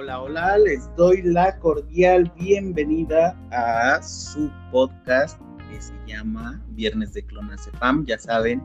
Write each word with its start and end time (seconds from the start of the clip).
Hola, 0.00 0.20
hola, 0.20 0.58
les 0.58 0.88
doy 0.94 1.22
la 1.22 1.58
cordial 1.58 2.32
bienvenida 2.38 3.36
a 3.50 4.00
su 4.00 4.48
podcast 4.70 5.40
que 5.68 5.82
se 5.82 5.92
llama 6.06 6.64
Viernes 6.68 7.14
de 7.14 7.26
Clonacepam. 7.26 8.06
Ya 8.06 8.16
saben, 8.16 8.62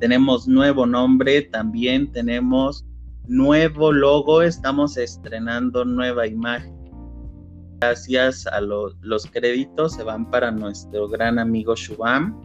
tenemos 0.00 0.48
nuevo 0.48 0.84
nombre, 0.84 1.42
también 1.42 2.10
tenemos 2.10 2.84
nuevo 3.28 3.92
logo, 3.92 4.42
estamos 4.42 4.96
estrenando 4.96 5.84
nueva 5.84 6.26
imagen. 6.26 6.74
Gracias 7.80 8.48
a 8.48 8.60
los 8.60 9.26
créditos 9.30 9.92
se 9.94 10.02
van 10.02 10.28
para 10.32 10.50
nuestro 10.50 11.06
gran 11.06 11.38
amigo 11.38 11.76
Shubham, 11.76 12.42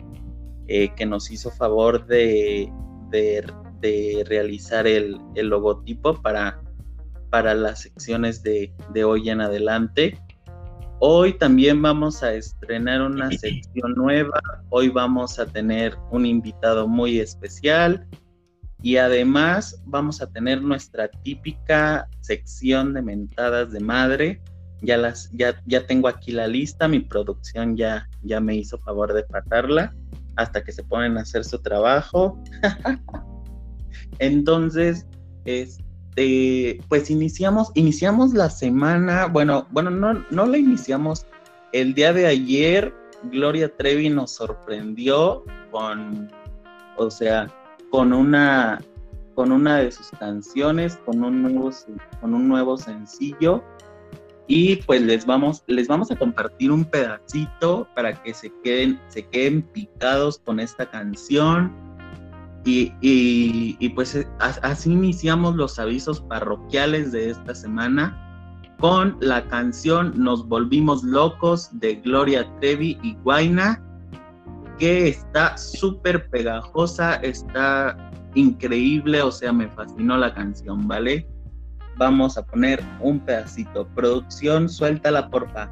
eh, 0.67 0.93
que 0.95 1.07
nos 1.07 1.31
hizo 1.31 1.49
favor 1.49 2.05
de, 2.05 2.71
de, 3.09 4.23
realizar 4.27 4.85
el, 4.85 5.19
el 5.33 5.47
logotipo 5.47 6.21
para 6.21 6.61
para 7.29 7.53
las 7.53 7.81
secciones 7.81 8.43
de, 8.43 8.71
hoy 9.03 9.29
en 9.29 9.41
adelante. 9.41 10.19
Hoy 10.99 11.33
también 11.33 11.81
vamos 11.81 12.23
a 12.23 12.33
estrenar 12.33 13.01
una 13.01 13.29
sección 13.31 13.93
nueva. 13.95 14.41
Hoy 14.69 14.89
vamos 14.89 15.37
a 15.37 15.45
tener 15.45 15.95
un 16.11 16.25
invitado 16.25 16.87
muy 16.87 17.19
especial 17.19 18.07
y 18.81 18.97
además 18.97 19.81
vamos 19.85 20.21
a 20.21 20.27
tener 20.27 20.61
nuestra 20.61 21.09
típica 21.23 22.07
sección 22.21 22.93
de 22.93 23.01
mentadas 23.01 23.71
de 23.71 23.79
madre. 23.79 24.41
Ya 24.81 24.97
las 24.97 25.31
ya, 25.33 25.59
ya 25.65 25.85
tengo 25.85 26.07
aquí 26.07 26.31
la 26.31 26.47
lista, 26.47 26.87
mi 26.87 26.99
producción 26.99 27.75
ya 27.75 28.07
ya 28.23 28.39
me 28.39 28.55
hizo 28.55 28.77
favor 28.79 29.13
de 29.13 29.23
patarla 29.23 29.93
hasta 30.35 30.63
que 30.63 30.71
se 30.71 30.83
ponen 30.83 31.17
a 31.17 31.21
hacer 31.21 31.43
su 31.43 31.59
trabajo. 31.59 32.41
Entonces, 34.19 35.05
este 35.45 35.86
este, 36.17 36.81
pues 36.89 37.11
iniciamos, 37.11 37.71
iniciamos 37.75 38.33
la 38.33 38.49
semana, 38.49 39.27
bueno, 39.27 39.67
bueno, 39.69 39.91
no, 39.91 40.25
no 40.31 40.45
la 40.47 40.57
iniciamos. 40.57 41.27
El 41.73 41.93
día 41.93 42.11
de 42.11 42.25
ayer, 42.25 42.93
Gloria 43.31 43.71
Trevi 43.75 44.09
nos 44.09 44.31
sorprendió 44.31 45.43
con, 45.69 46.31
o 46.97 47.11
sea, 47.11 47.47
con 47.91 48.13
una, 48.13 48.81
con 49.35 49.51
una 49.51 49.77
de 49.77 49.91
sus 49.91 50.09
canciones, 50.19 50.97
con 51.05 51.23
un 51.23 51.43
nuevo, 51.43 51.71
con 52.19 52.33
un 52.33 52.47
nuevo 52.47 52.77
sencillo. 52.77 53.63
Y 54.47 54.77
pues 54.77 55.01
les 55.01 55.25
vamos, 55.25 55.63
les 55.67 55.87
vamos 55.87 56.09
a 56.09 56.15
compartir 56.15 56.71
un 56.71 56.85
pedacito 56.85 57.87
para 57.93 58.23
que 58.23 58.33
se 58.33 58.51
queden, 58.63 58.99
se 59.09 59.23
queden 59.23 59.61
picados 59.61 60.39
con 60.39 60.59
esta 60.59 60.89
canción 60.89 61.86
y, 62.67 63.89
pues 63.89 64.15
eh, 64.15 64.27
así 64.39 64.91
iniciamos 64.91 65.55
los 65.55 65.79
avisos 65.79 66.21
parroquiales 66.21 67.11
de 67.11 67.29
esta 67.29 67.55
semana 67.55 68.23
con 68.79 69.17
la 69.21 69.47
canción 69.47 70.13
Nos 70.15 70.47
Volvimos 70.47 71.03
Locos 71.03 71.69
de 71.79 71.95
Gloria 71.95 72.47
Trevi 72.59 72.99
y 73.01 73.15
Guaina, 73.23 73.81
que 74.77 75.07
está 75.07 75.57
súper 75.57 76.29
pegajosa, 76.29 77.15
está 77.15 77.97
increíble, 78.35 79.21
o 79.21 79.31
sea, 79.31 79.51
me 79.51 79.67
fascinó 79.69 80.17
la 80.17 80.33
canción, 80.33 80.87
¿vale? 80.87 81.27
Vamos 81.97 82.37
a 82.37 82.45
poner 82.45 82.83
un 82.99 83.19
pedacito. 83.19 83.87
Producción, 83.95 84.69
suéltala, 84.69 85.29
porfa. 85.29 85.71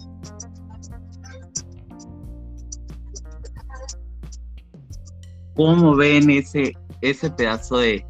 ¿Cómo 5.55 5.95
ven 5.95 6.29
ese, 6.29 6.73
ese 7.01 7.29
pedazo 7.31 7.77
de, 7.77 8.05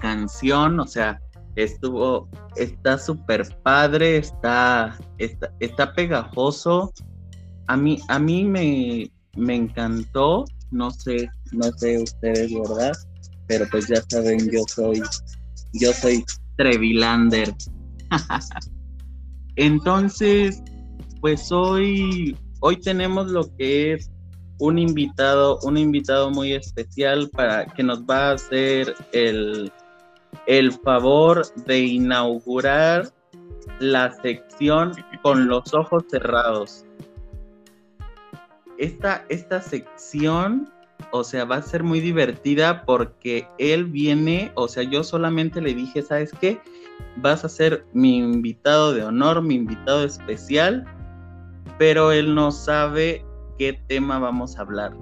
canción? 0.00 0.78
O 0.80 0.86
sea, 0.86 1.20
estuvo, 1.56 2.28
está 2.56 2.98
súper 2.98 3.46
padre, 3.62 4.18
está, 4.18 4.98
está, 5.18 5.92
pegajoso. 5.94 6.92
A 7.66 7.76
mí, 7.76 8.00
a 8.08 8.18
mí 8.18 8.44
me, 8.44 9.10
me 9.36 9.54
encantó, 9.54 10.44
no 10.70 10.90
sé, 10.90 11.28
no 11.52 11.70
sé 11.72 12.02
ustedes, 12.02 12.52
¿verdad? 12.52 12.92
Pero 13.46 13.66
pues 13.70 13.88
ya 13.88 14.02
saben, 14.08 14.50
yo 14.50 14.60
soy, 14.68 15.02
yo 15.72 15.92
soy 15.92 16.24
Trevilander. 16.56 17.54
Entonces, 19.56 20.62
pues 21.20 21.50
hoy, 21.52 22.36
hoy 22.60 22.80
tenemos 22.80 23.30
lo 23.30 23.54
que 23.56 23.94
es 23.94 24.10
un 24.58 24.78
invitado, 24.78 25.58
un 25.62 25.76
invitado 25.76 26.30
muy 26.30 26.52
especial 26.52 27.28
para 27.30 27.66
que 27.66 27.82
nos 27.82 28.02
va 28.02 28.30
a 28.30 28.32
hacer 28.32 28.94
el, 29.12 29.72
el 30.46 30.72
favor 30.72 31.46
de 31.64 31.80
inaugurar 31.80 33.10
la 33.80 34.12
sección 34.22 34.92
con 35.22 35.48
los 35.48 35.74
ojos 35.74 36.04
cerrados. 36.10 36.84
Esta, 38.78 39.24
esta 39.28 39.60
sección, 39.60 40.70
o 41.12 41.24
sea, 41.24 41.44
va 41.44 41.56
a 41.56 41.62
ser 41.62 41.82
muy 41.82 42.00
divertida 42.00 42.84
porque 42.84 43.46
él 43.58 43.84
viene, 43.84 44.52
o 44.54 44.68
sea, 44.68 44.82
yo 44.82 45.04
solamente 45.04 45.60
le 45.60 45.74
dije, 45.74 46.02
¿sabes 46.02 46.32
qué? 46.40 46.60
Vas 47.16 47.44
a 47.44 47.48
ser 47.48 47.84
mi 47.92 48.18
invitado 48.18 48.92
de 48.92 49.04
honor, 49.04 49.42
mi 49.42 49.54
invitado 49.54 50.04
especial, 50.04 50.84
pero 51.78 52.12
él 52.12 52.34
no 52.34 52.50
sabe 52.50 53.24
qué 53.58 53.78
tema 53.88 54.18
vamos 54.18 54.58
a 54.58 54.62
hablar. 54.62 54.92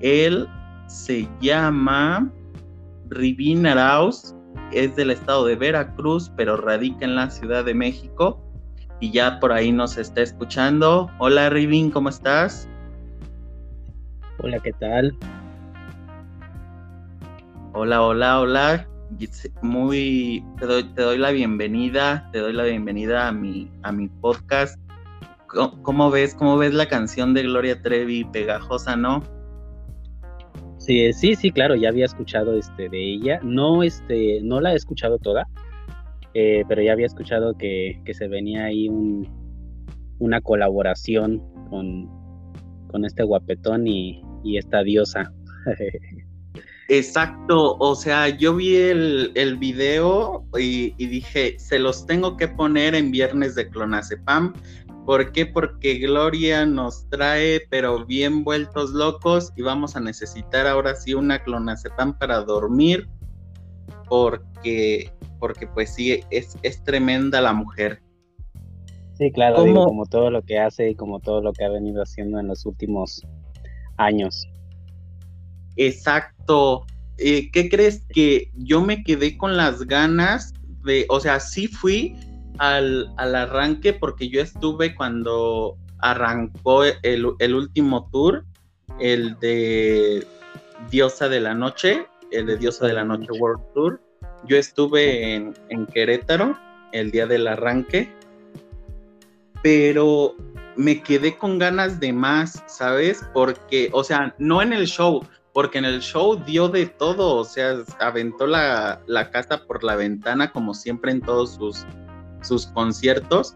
Él 0.00 0.48
se 0.86 1.28
llama 1.40 2.30
Rivin 3.08 3.66
Arauz, 3.66 4.34
es 4.72 4.94
del 4.96 5.10
estado 5.10 5.46
de 5.46 5.56
Veracruz, 5.56 6.30
pero 6.36 6.56
radica 6.56 7.04
en 7.04 7.14
la 7.16 7.30
Ciudad 7.30 7.64
de 7.64 7.74
México 7.74 8.42
y 9.00 9.10
ya 9.10 9.38
por 9.40 9.52
ahí 9.52 9.72
nos 9.72 9.96
está 9.96 10.22
escuchando. 10.22 11.10
Hola 11.18 11.50
Rivin, 11.50 11.90
¿cómo 11.90 12.08
estás? 12.08 12.68
Hola, 14.38 14.58
¿qué 14.60 14.72
tal? 14.74 15.16
Hola, 17.72 18.02
hola, 18.02 18.40
hola. 18.40 18.88
Muy, 19.62 20.44
te 20.58 20.66
doy, 20.66 20.84
te 20.94 21.02
doy 21.02 21.18
la 21.18 21.30
bienvenida, 21.30 22.28
te 22.32 22.40
doy 22.40 22.52
la 22.52 22.64
bienvenida 22.64 23.28
a 23.28 23.32
mi, 23.32 23.70
a 23.82 23.92
mi 23.92 24.08
podcast 24.08 24.80
¿Cómo 25.82 26.10
ves, 26.10 26.34
cómo 26.34 26.58
ves 26.58 26.74
la 26.74 26.86
canción 26.86 27.32
de 27.34 27.42
Gloria 27.42 27.80
Trevi, 27.80 28.24
pegajosa, 28.24 28.96
no? 28.96 29.22
Sí, 30.78 31.12
sí, 31.12 31.34
sí, 31.34 31.50
claro, 31.50 31.74
ya 31.74 31.88
había 31.88 32.04
escuchado 32.04 32.56
este 32.56 32.88
de 32.88 33.14
ella. 33.14 33.40
No, 33.42 33.82
este, 33.82 34.40
no 34.42 34.60
la 34.60 34.72
he 34.72 34.76
escuchado 34.76 35.18
toda, 35.18 35.48
eh, 36.34 36.62
pero 36.68 36.82
ya 36.82 36.92
había 36.92 37.06
escuchado 37.06 37.56
que, 37.56 38.00
se 38.12 38.28
venía 38.28 38.66
ahí 38.66 38.88
un, 38.88 39.28
una 40.18 40.40
colaboración 40.40 41.42
con, 41.70 42.08
con 42.88 43.04
este 43.04 43.24
guapetón 43.24 43.86
y, 43.86 44.22
esta 44.56 44.84
diosa. 44.84 45.32
Exacto, 46.88 47.76
o 47.80 47.96
sea, 47.96 48.28
yo 48.28 48.54
vi 48.54 48.76
el, 48.76 49.32
el 49.34 49.56
video 49.56 50.46
y, 50.56 50.94
y, 50.98 51.06
dije, 51.06 51.58
se 51.58 51.80
los 51.80 52.06
tengo 52.06 52.36
que 52.36 52.46
poner 52.46 52.94
en 52.94 53.10
viernes 53.10 53.56
de 53.56 53.68
Clonazepam 53.68 54.52
¿Por 55.06 55.30
qué? 55.30 55.46
Porque 55.46 55.98
Gloria 55.98 56.66
nos 56.66 57.08
trae, 57.08 57.60
pero 57.70 58.04
bien 58.04 58.42
vueltos 58.42 58.90
locos, 58.90 59.52
y 59.56 59.62
vamos 59.62 59.94
a 59.94 60.00
necesitar 60.00 60.66
ahora 60.66 60.96
sí 60.96 61.14
una 61.14 61.42
clonazepam 61.44 62.18
para 62.18 62.40
dormir, 62.40 63.08
porque, 64.08 65.12
porque 65.38 65.68
pues 65.68 65.94
sí, 65.94 66.20
es, 66.30 66.58
es 66.62 66.82
tremenda 66.82 67.40
la 67.40 67.52
mujer. 67.52 68.02
Sí, 69.14 69.30
claro, 69.30 69.64
como 69.64 70.06
todo 70.06 70.30
lo 70.30 70.42
que 70.42 70.58
hace 70.58 70.90
y 70.90 70.94
como 70.96 71.20
todo 71.20 71.40
lo 71.40 71.52
que 71.52 71.64
ha 71.64 71.70
venido 71.70 72.02
haciendo 72.02 72.40
en 72.40 72.48
los 72.48 72.66
últimos 72.66 73.24
años. 73.96 74.48
Exacto. 75.76 76.84
Eh, 77.18 77.50
¿Qué 77.52 77.68
crees 77.68 78.04
que 78.08 78.50
yo 78.56 78.82
me 78.82 79.04
quedé 79.04 79.38
con 79.38 79.56
las 79.56 79.82
ganas 79.84 80.52
de, 80.84 81.06
o 81.08 81.20
sea, 81.20 81.38
sí 81.38 81.68
fui, 81.68 82.16
al, 82.58 83.12
arranque 83.18 83.92
porque 83.92 84.28
yo 84.28 84.40
estuve 84.40 84.94
cuando 84.94 85.76
arrancó 85.98 86.84
el, 86.84 87.54
último 87.54 88.08
tour, 88.10 88.44
el 89.00 89.38
de 89.40 90.26
Diosa 90.90 91.28
de 91.28 91.40
la 91.40 91.54
Noche, 91.54 92.06
el 92.30 92.46
de 92.46 92.56
Diosa 92.56 92.86
de 92.86 92.94
la 92.94 93.04
Noche 93.04 93.28
World 93.38 93.62
Tour. 93.74 94.00
Yo 94.46 94.56
estuve 94.56 95.34
en, 95.34 95.54
en 95.70 95.86
Querétaro 95.86 96.56
el 96.92 97.10
día 97.10 97.26
del 97.26 97.48
arranque, 97.48 98.10
pero 99.62 100.34
me 100.76 101.02
quedé 101.02 101.36
con 101.36 101.58
ganas 101.58 101.98
de 102.00 102.12
más, 102.12 102.62
¿sabes? 102.66 103.24
Porque, 103.32 103.88
o 103.92 104.04
sea, 104.04 104.34
no 104.38 104.62
en 104.62 104.72
el 104.72 104.86
show, 104.86 105.26
porque 105.52 105.78
en 105.78 105.86
el 105.86 106.00
show 106.00 106.36
dio 106.36 106.68
de 106.68 106.86
todo, 106.86 107.36
o 107.36 107.44
sea, 107.44 107.78
aventó 107.98 108.46
la, 108.46 109.00
casa 109.32 109.64
por 109.66 109.82
la 109.82 109.96
ventana 109.96 110.52
como 110.52 110.74
siempre 110.74 111.10
en 111.12 111.22
todos 111.22 111.54
sus, 111.54 111.86
sus 112.46 112.66
conciertos, 112.68 113.54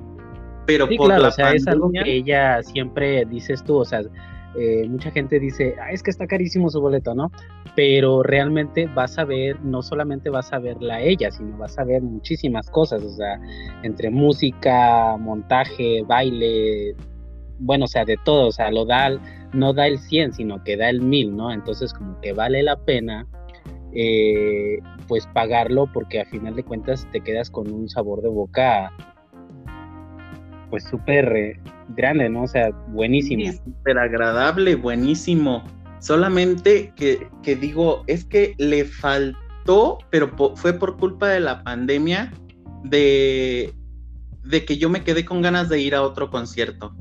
pero 0.67 0.87
por 0.89 1.07
claro, 1.07 1.29
o 1.29 1.31
sea, 1.31 1.53
es 1.53 1.67
algo 1.67 1.91
que 1.91 2.17
ella 2.17 2.63
siempre 2.63 3.25
dices 3.25 3.65
tú, 3.65 3.79
o 3.79 3.85
sea, 3.85 4.03
eh, 4.57 4.87
mucha 4.89 5.11
gente 5.11 5.39
dice, 5.39 5.77
ah, 5.81 5.93
es 5.93 6.03
que 6.03 6.11
está 6.11 6.27
carísimo 6.27 6.71
su 6.71 6.81
boleto, 6.81 7.15
¿no? 7.15 7.31
Pero 7.77 8.23
realmente 8.23 8.89
vas 8.95 9.19
a 9.19 9.25
ver, 9.25 9.61
no 9.63 9.83
solamente 9.83 10.29
vas 10.29 10.53
a 10.53 10.59
verla 10.59 10.97
a 10.97 11.01
ella, 11.01 11.31
sino 11.31 11.57
vas 11.57 11.79
a 11.79 11.85
ver 11.85 12.03
muchísimas 12.03 12.69
cosas, 12.71 13.03
o 13.03 13.11
sea, 13.11 13.41
entre 13.83 14.11
música, 14.11 15.17
montaje, 15.19 16.03
baile, 16.07 16.97
bueno, 17.61 17.85
o 17.85 17.89
sea, 17.89 18.05
de 18.05 18.17
todo, 18.25 18.49
o 18.49 18.53
sea, 18.53 18.71
lo 18.71 18.85
da, 18.85 19.11
no 19.53 19.73
da 19.73 19.87
el 19.87 19.99
100, 19.99 20.35
sino 20.35 20.65
que 20.65 20.77
da 20.77 20.91
el 20.91 21.01
1000, 21.01 21.37
¿no? 21.37 21.53
Entonces 21.53 21.93
como 21.93 22.21
que 22.21 22.33
vale 22.33 22.63
la 22.63 22.77
pena, 22.77 23.27
eh, 23.93 24.79
pues 25.11 25.27
pagarlo 25.35 25.89
porque 25.93 26.21
a 26.21 26.25
final 26.27 26.55
de 26.55 26.63
cuentas 26.63 27.05
te 27.11 27.21
quedas 27.21 27.51
con 27.51 27.69
un 27.69 27.89
sabor 27.89 28.23
de 28.23 28.29
boca, 28.29 28.93
pues 30.71 30.85
súper 30.85 31.37
eh, 31.37 31.61
grande, 31.97 32.31
¿no? 32.31 32.45
O 32.45 32.47
sea, 32.47 32.71
buenísimo. 32.91 33.53
súper 33.53 33.99
agradable, 33.99 34.77
buenísimo. 34.77 35.65
Solamente 35.99 36.93
que, 36.95 37.27
que 37.43 37.57
digo, 37.57 38.05
es 38.07 38.25
que 38.25 38.55
le 38.59 38.85
faltó, 38.85 39.99
pero 40.11 40.31
fue 40.55 40.75
por 40.75 40.97
culpa 40.97 41.29
de 41.31 41.41
la 41.41 41.65
pandemia, 41.65 42.33
de, 42.85 43.75
de 44.45 44.65
que 44.65 44.79
yo 44.79 44.89
me 44.89 45.03
quedé 45.03 45.25
con 45.25 45.43
ganas 45.43 45.69
de 45.69 45.81
ir 45.81 45.97
a 45.97 46.03
otro 46.03 46.31
concierto 46.31 46.95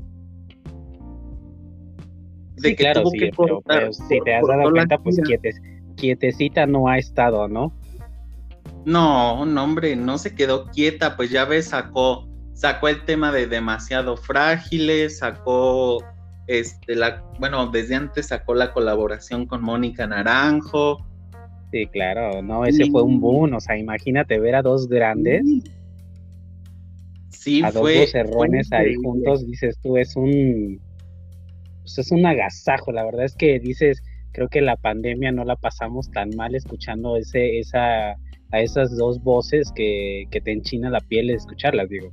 sí, 2.62 2.76
claro, 2.76 3.02
sí, 3.06 3.30
pero, 3.64 3.92
si 3.92 4.20
te 4.20 4.34
has 4.34 4.46
dado 4.46 4.70
cuenta, 4.70 4.98
pues 4.98 5.16
quietecita 5.96 6.66
no 6.66 6.88
ha 6.88 6.98
estado, 6.98 7.48
¿no? 7.48 7.72
No, 8.84 9.44
no, 9.44 9.64
hombre, 9.64 9.96
no 9.96 10.18
se 10.18 10.34
quedó 10.34 10.66
quieta, 10.66 11.16
pues 11.16 11.30
ya 11.30 11.44
ves, 11.44 11.68
sacó, 11.68 12.28
sacó 12.54 12.88
el 12.88 13.04
tema 13.04 13.30
de 13.32 13.46
demasiado 13.46 14.16
frágiles, 14.16 15.18
sacó 15.18 16.02
este 16.46 16.96
la, 16.96 17.22
bueno, 17.38 17.66
desde 17.68 17.94
antes 17.94 18.28
sacó 18.28 18.54
la 18.54 18.72
colaboración 18.72 19.46
con 19.46 19.62
Mónica 19.62 20.06
Naranjo. 20.06 21.06
Sí, 21.70 21.86
claro, 21.86 22.42
no, 22.42 22.64
ese 22.64 22.90
fue 22.90 23.02
un 23.02 23.20
boom, 23.20 23.54
o 23.54 23.60
sea, 23.60 23.78
imagínate 23.78 24.40
ver 24.40 24.56
a 24.56 24.62
dos 24.62 24.88
grandes. 24.88 25.44
Sí, 27.28 27.62
a 27.62 27.70
fue, 27.70 28.00
dos 28.00 28.14
errones 28.14 28.72
ahí 28.72 28.94
juntos, 28.96 29.46
dices 29.46 29.78
tú, 29.80 29.96
es 29.96 30.16
un 30.16 30.80
pues, 31.82 32.06
es 32.06 32.12
un 32.12 32.26
agasajo, 32.26 32.92
la 32.92 33.04
verdad 33.04 33.24
es 33.24 33.34
que 33.34 33.58
dices, 33.58 34.02
creo 34.32 34.48
que 34.48 34.60
la 34.60 34.76
pandemia 34.76 35.32
no 35.32 35.44
la 35.44 35.56
pasamos 35.56 36.10
tan 36.10 36.30
mal 36.36 36.54
escuchando 36.54 37.16
ese, 37.16 37.58
esa, 37.58 38.16
a 38.52 38.60
esas 38.60 38.96
dos 38.96 39.22
voces 39.22 39.72
que, 39.74 40.26
te 40.30 40.52
enchina 40.52 40.90
la 40.90 41.00
piel 41.00 41.30
escucharlas, 41.30 41.88
digo. 41.88 42.12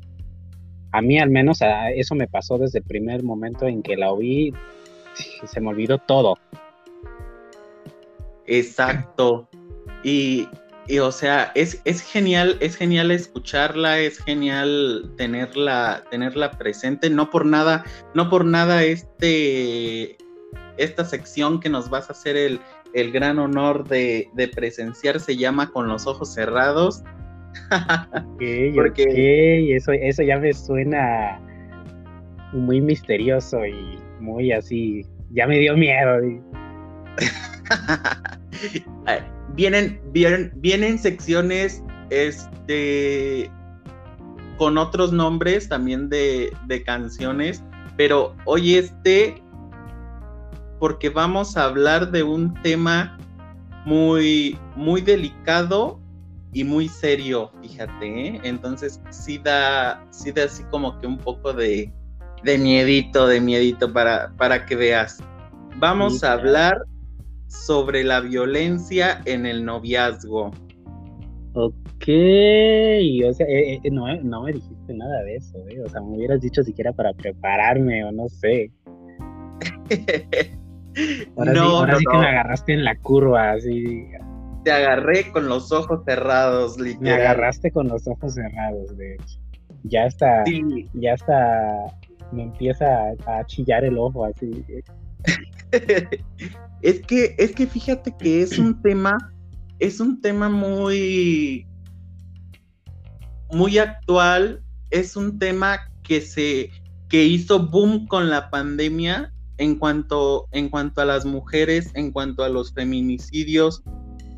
A 0.92 1.02
mí 1.02 1.20
al 1.20 1.30
menos 1.30 1.60
eso 1.96 2.16
me 2.16 2.28
pasó 2.28 2.58
desde 2.58 2.80
el 2.80 2.86
primer 2.86 3.24
momento 3.24 3.68
en 3.68 3.84
que 3.84 3.98
la 3.98 4.12
oí, 4.12 4.54
se 5.46 5.60
me 5.60 5.70
olvidó 5.70 5.98
todo. 5.98 6.38
Exacto. 8.46 9.50
Y, 10.04 10.48
y 10.88 11.00
o 11.00 11.12
sea, 11.12 11.52
es, 11.56 11.82
es, 11.84 12.02
genial, 12.02 12.58
es 12.62 12.78
genial 12.78 13.12
escucharla, 13.12 14.00
es 14.00 14.20
genial 14.20 15.12
tenerla, 15.18 16.04
tenerla 16.10 16.52
presente. 16.52 17.10
No 17.10 17.30
por 17.30 17.46
nada, 17.46 17.84
no 18.14 18.30
por 18.30 18.46
nada 18.46 18.84
este, 18.84 20.18
esta 20.78 21.04
sección 21.04 21.60
que 21.60 21.70
nos 21.70 21.90
vas 21.90 22.10
a 22.10 22.14
hacer 22.14 22.38
el, 22.38 22.62
el 22.98 23.12
gran 23.12 23.38
honor 23.38 23.88
de, 23.88 24.28
presenciar 24.56 25.20
se 25.20 25.38
llama 25.38 25.72
Con 25.72 25.88
los 25.88 26.08
ojos 26.08 26.34
cerrados. 26.34 27.04
Porque 28.76 29.76
eso, 29.76 29.92
eso 29.92 30.24
ya 30.24 30.40
me 30.40 30.52
suena 30.52 31.40
muy 32.54 32.82
misterioso 32.82 33.64
y 33.68 34.00
muy 34.20 34.52
así. 34.52 35.06
Ya 35.30 35.46
me 35.46 35.60
dio 35.60 35.78
miedo. 35.78 36.42
vienen, 39.56 40.02
vienen, 40.12 40.52
vienen 40.56 40.98
secciones 40.98 41.84
este, 42.10 43.52
con 44.58 44.80
otros 44.80 45.14
nombres 45.14 45.70
también 45.70 46.10
de, 46.10 46.52
de 46.66 46.82
canciones, 46.82 47.64
pero 47.96 48.36
hoy 48.46 48.76
este, 48.76 49.36
porque 50.80 51.10
vamos 51.10 51.58
a 51.58 51.66
hablar 51.66 52.12
de 52.12 52.24
un 52.24 52.54
tema 52.62 53.18
muy, 53.86 54.58
muy 54.76 55.02
delicado 55.02 56.00
y 56.54 56.64
muy 56.64 56.88
serio, 56.88 57.52
fíjate, 57.62 58.28
¿eh? 58.28 58.42
entonces 58.44 59.02
sí 59.10 59.38
da, 59.38 60.06
sí 60.10 60.32
da 60.32 60.46
así 60.46 60.64
como 60.66 61.00
que 61.00 61.08
un 61.08 61.18
poco 61.18 61.54
de, 61.54 61.92
de 62.44 62.58
miedito, 62.58 63.28
de 63.28 63.40
miedito 63.40 63.92
para, 63.92 64.34
para 64.38 64.66
que 64.66 64.76
veas. 64.76 65.20
Vamos 65.78 66.24
a 66.24 66.34
hablar 66.34 66.82
sobre 67.48 68.04
la 68.04 68.22
violencia 68.22 69.22
en 69.26 69.46
el 69.46 69.64
noviazgo. 69.64 70.52
Ok, 71.54 72.08
o 73.28 73.34
sea, 73.34 73.48
eh, 73.48 73.80
eh, 73.84 73.92
no, 73.92 74.06
no, 74.22 74.44
me 74.44 74.54
dijiste 74.54 74.94
nada 74.94 75.24
de 75.24 75.36
eso, 75.36 75.58
¿eh? 75.70 75.82
o 75.82 75.90
sea, 75.90 76.02
me 76.02 76.18
hubieras 76.18 76.42
dicho 76.42 76.64
siquiera 76.64 76.94
para 76.94 77.14
prepararme 77.14 78.04
o 78.04 78.12
no 78.12 78.28
sé. 78.30 78.72
Ahora, 81.38 81.54
sí, 81.54 81.60
ahora 81.60 81.98
sí 81.98 82.06
que 82.12 82.18
me 82.18 82.28
agarraste 82.28 82.74
en 82.74 82.84
la 82.84 82.96
curva, 82.98 83.52
así. 83.52 84.08
Te 84.64 84.72
agarré 84.72 85.32
con 85.32 85.48
los 85.48 85.72
ojos 85.72 86.02
cerrados, 86.06 86.80
literal. 86.80 87.02
Me 87.02 87.14
agarraste 87.14 87.72
con 87.72 87.88
los 87.88 88.08
ojos 88.08 88.34
cerrados, 88.34 88.98
de 88.98 89.16
hecho. 89.16 89.40
Ya 89.84 90.06
está, 90.06 90.44
ya 90.94 91.14
está, 91.14 91.86
me 92.32 92.44
empieza 92.44 92.86
a, 92.86 93.40
a 93.40 93.46
chillar 93.46 93.86
el 93.86 93.98
ojo 93.98 94.26
así. 94.26 94.66
Es 96.82 97.02
que, 97.02 97.36
es 97.40 97.54
que 97.54 97.66
fíjate 97.66 98.14
que 98.18 98.42
es 98.44 98.60
un 98.60 98.82
tema, 98.84 99.18
es 99.80 100.00
un 100.00 100.22
tema 100.22 100.48
muy, 100.48 101.66
muy 103.52 103.78
actual, 103.78 104.62
es 104.92 105.16
un 105.16 105.40
tema 105.40 105.80
que 106.04 106.22
se, 106.22 106.70
que 107.10 107.24
hizo 107.24 107.68
boom 107.68 108.08
con 108.08 108.30
la 108.30 108.50
pandemia 108.50 109.34
en 109.58 109.76
cuanto, 109.76 110.48
en 110.52 110.70
cuanto 110.70 111.02
a 111.02 111.06
las 111.06 111.26
mujeres, 111.26 111.92
en 111.96 112.12
cuanto 112.12 112.44
a 112.44 112.50
los 112.50 112.74
feminicidios, 112.74 113.84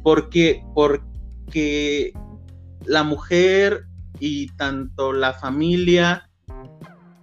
porque, 0.04 0.64
porque 0.74 2.14
la 2.86 3.04
mujer 3.04 3.86
y 4.20 4.48
tanto 4.56 5.14
la 5.14 5.34
familia 5.34 6.30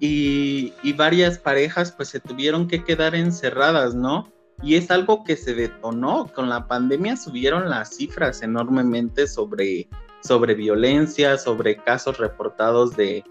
y, 0.00 0.72
y, 0.82 0.92
varias 0.92 1.38
parejas 1.38 1.92
pues 1.92 2.10
se 2.10 2.20
tuvieron 2.20 2.68
que 2.68 2.84
quedar 2.84 3.14
encerradas, 3.14 3.94
¿no? 3.94 4.30
y 4.62 4.76
es 4.76 4.90
algo 4.90 5.24
que 5.24 5.36
se 5.36 5.54
detonó. 5.54 6.30
Con 6.34 6.48
la 6.48 6.66
pandemia 6.66 7.16
subieron 7.16 7.68
las 7.68 7.96
cifras 7.96 8.42
enormemente 8.42 9.26
sobre, 9.26 9.88
sobre 10.22 10.54
violencia, 10.54 11.38
sobre 11.38 11.76
casos 11.76 12.18
reportados 12.18 12.96
de, 12.96 13.24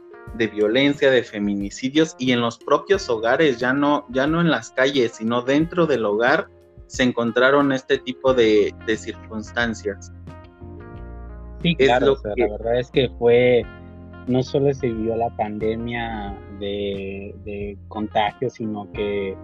violencia, 0.51 1.09
de 1.09 1.23
feminicidios 1.23 2.15
y 2.19 2.31
en 2.31 2.41
los 2.41 2.57
propios 2.57 3.09
hogares, 3.09 3.59
ya 3.59 3.73
no, 3.73 4.05
ya 4.09 4.27
no 4.27 4.41
en 4.41 4.51
las 4.51 4.71
calles, 4.71 5.13
sino 5.13 5.41
dentro 5.41 5.85
del 5.85 6.05
hogar 6.05 6.47
se 6.87 7.03
encontraron 7.03 7.71
este 7.71 7.97
tipo 7.97 8.33
de, 8.33 8.73
circunstancias. 8.97 10.11
Sí, 11.61 11.75
claro, 11.75 12.17
la 12.35 12.47
verdad 12.49 12.79
es 12.79 12.91
que 12.91 13.09
fue, 13.17 13.63
no 14.27 14.43
solo 14.43 14.73
se 14.73 14.87
vio 14.87 15.15
la 15.15 15.29
pandemia 15.35 16.37
de, 16.59 17.33
de 17.43 17.77
contagio, 17.87 18.49
sino 18.49 18.91
que 18.91 19.35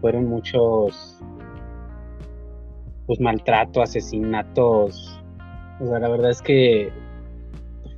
fueron 0.00 0.26
muchos 0.26 1.18
pues 3.08 3.20
maltrato, 3.20 3.82
asesinatos. 3.82 5.18
O 5.80 5.86
sea, 5.86 5.98
la 5.98 6.08
verdad 6.10 6.30
es 6.30 6.42
que 6.42 6.92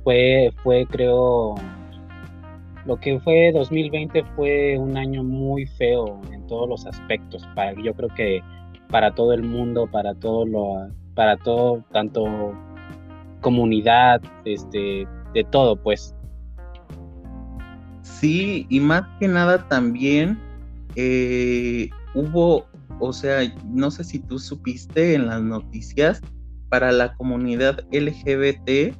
fue, 0.03 0.51
fue 0.63 0.87
creo, 0.89 1.55
lo 2.85 2.99
que 2.99 3.19
fue 3.19 3.51
2020 3.51 4.23
fue 4.35 4.77
un 4.77 4.97
año 4.97 5.23
muy 5.23 5.65
feo 5.65 6.21
en 6.31 6.45
todos 6.47 6.67
los 6.67 6.85
aspectos. 6.85 7.47
Para, 7.55 7.73
yo 7.81 7.93
creo 7.93 8.09
que 8.09 8.41
para 8.89 9.13
todo 9.13 9.33
el 9.33 9.43
mundo, 9.43 9.87
para 9.89 10.13
todo 10.15 10.45
lo, 10.45 10.89
para 11.15 11.37
todo, 11.37 11.83
tanto 11.91 12.53
comunidad, 13.41 14.21
este, 14.45 15.07
de 15.33 15.43
todo, 15.51 15.75
pues. 15.75 16.15
Sí, 18.01 18.65
y 18.69 18.79
más 18.79 19.03
que 19.19 19.27
nada 19.27 19.67
también 19.67 20.39
eh, 20.95 21.89
hubo, 22.13 22.65
o 22.99 23.13
sea, 23.13 23.39
no 23.65 23.89
sé 23.91 24.03
si 24.03 24.19
tú 24.19 24.39
supiste 24.39 25.15
en 25.15 25.27
las 25.27 25.41
noticias 25.41 26.21
para 26.69 26.91
la 26.91 27.13
comunidad 27.15 27.79
LGBT 27.91 28.95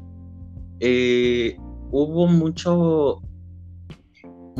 eh, 0.84 1.56
hubo 1.92 2.28
mucho, 2.28 3.22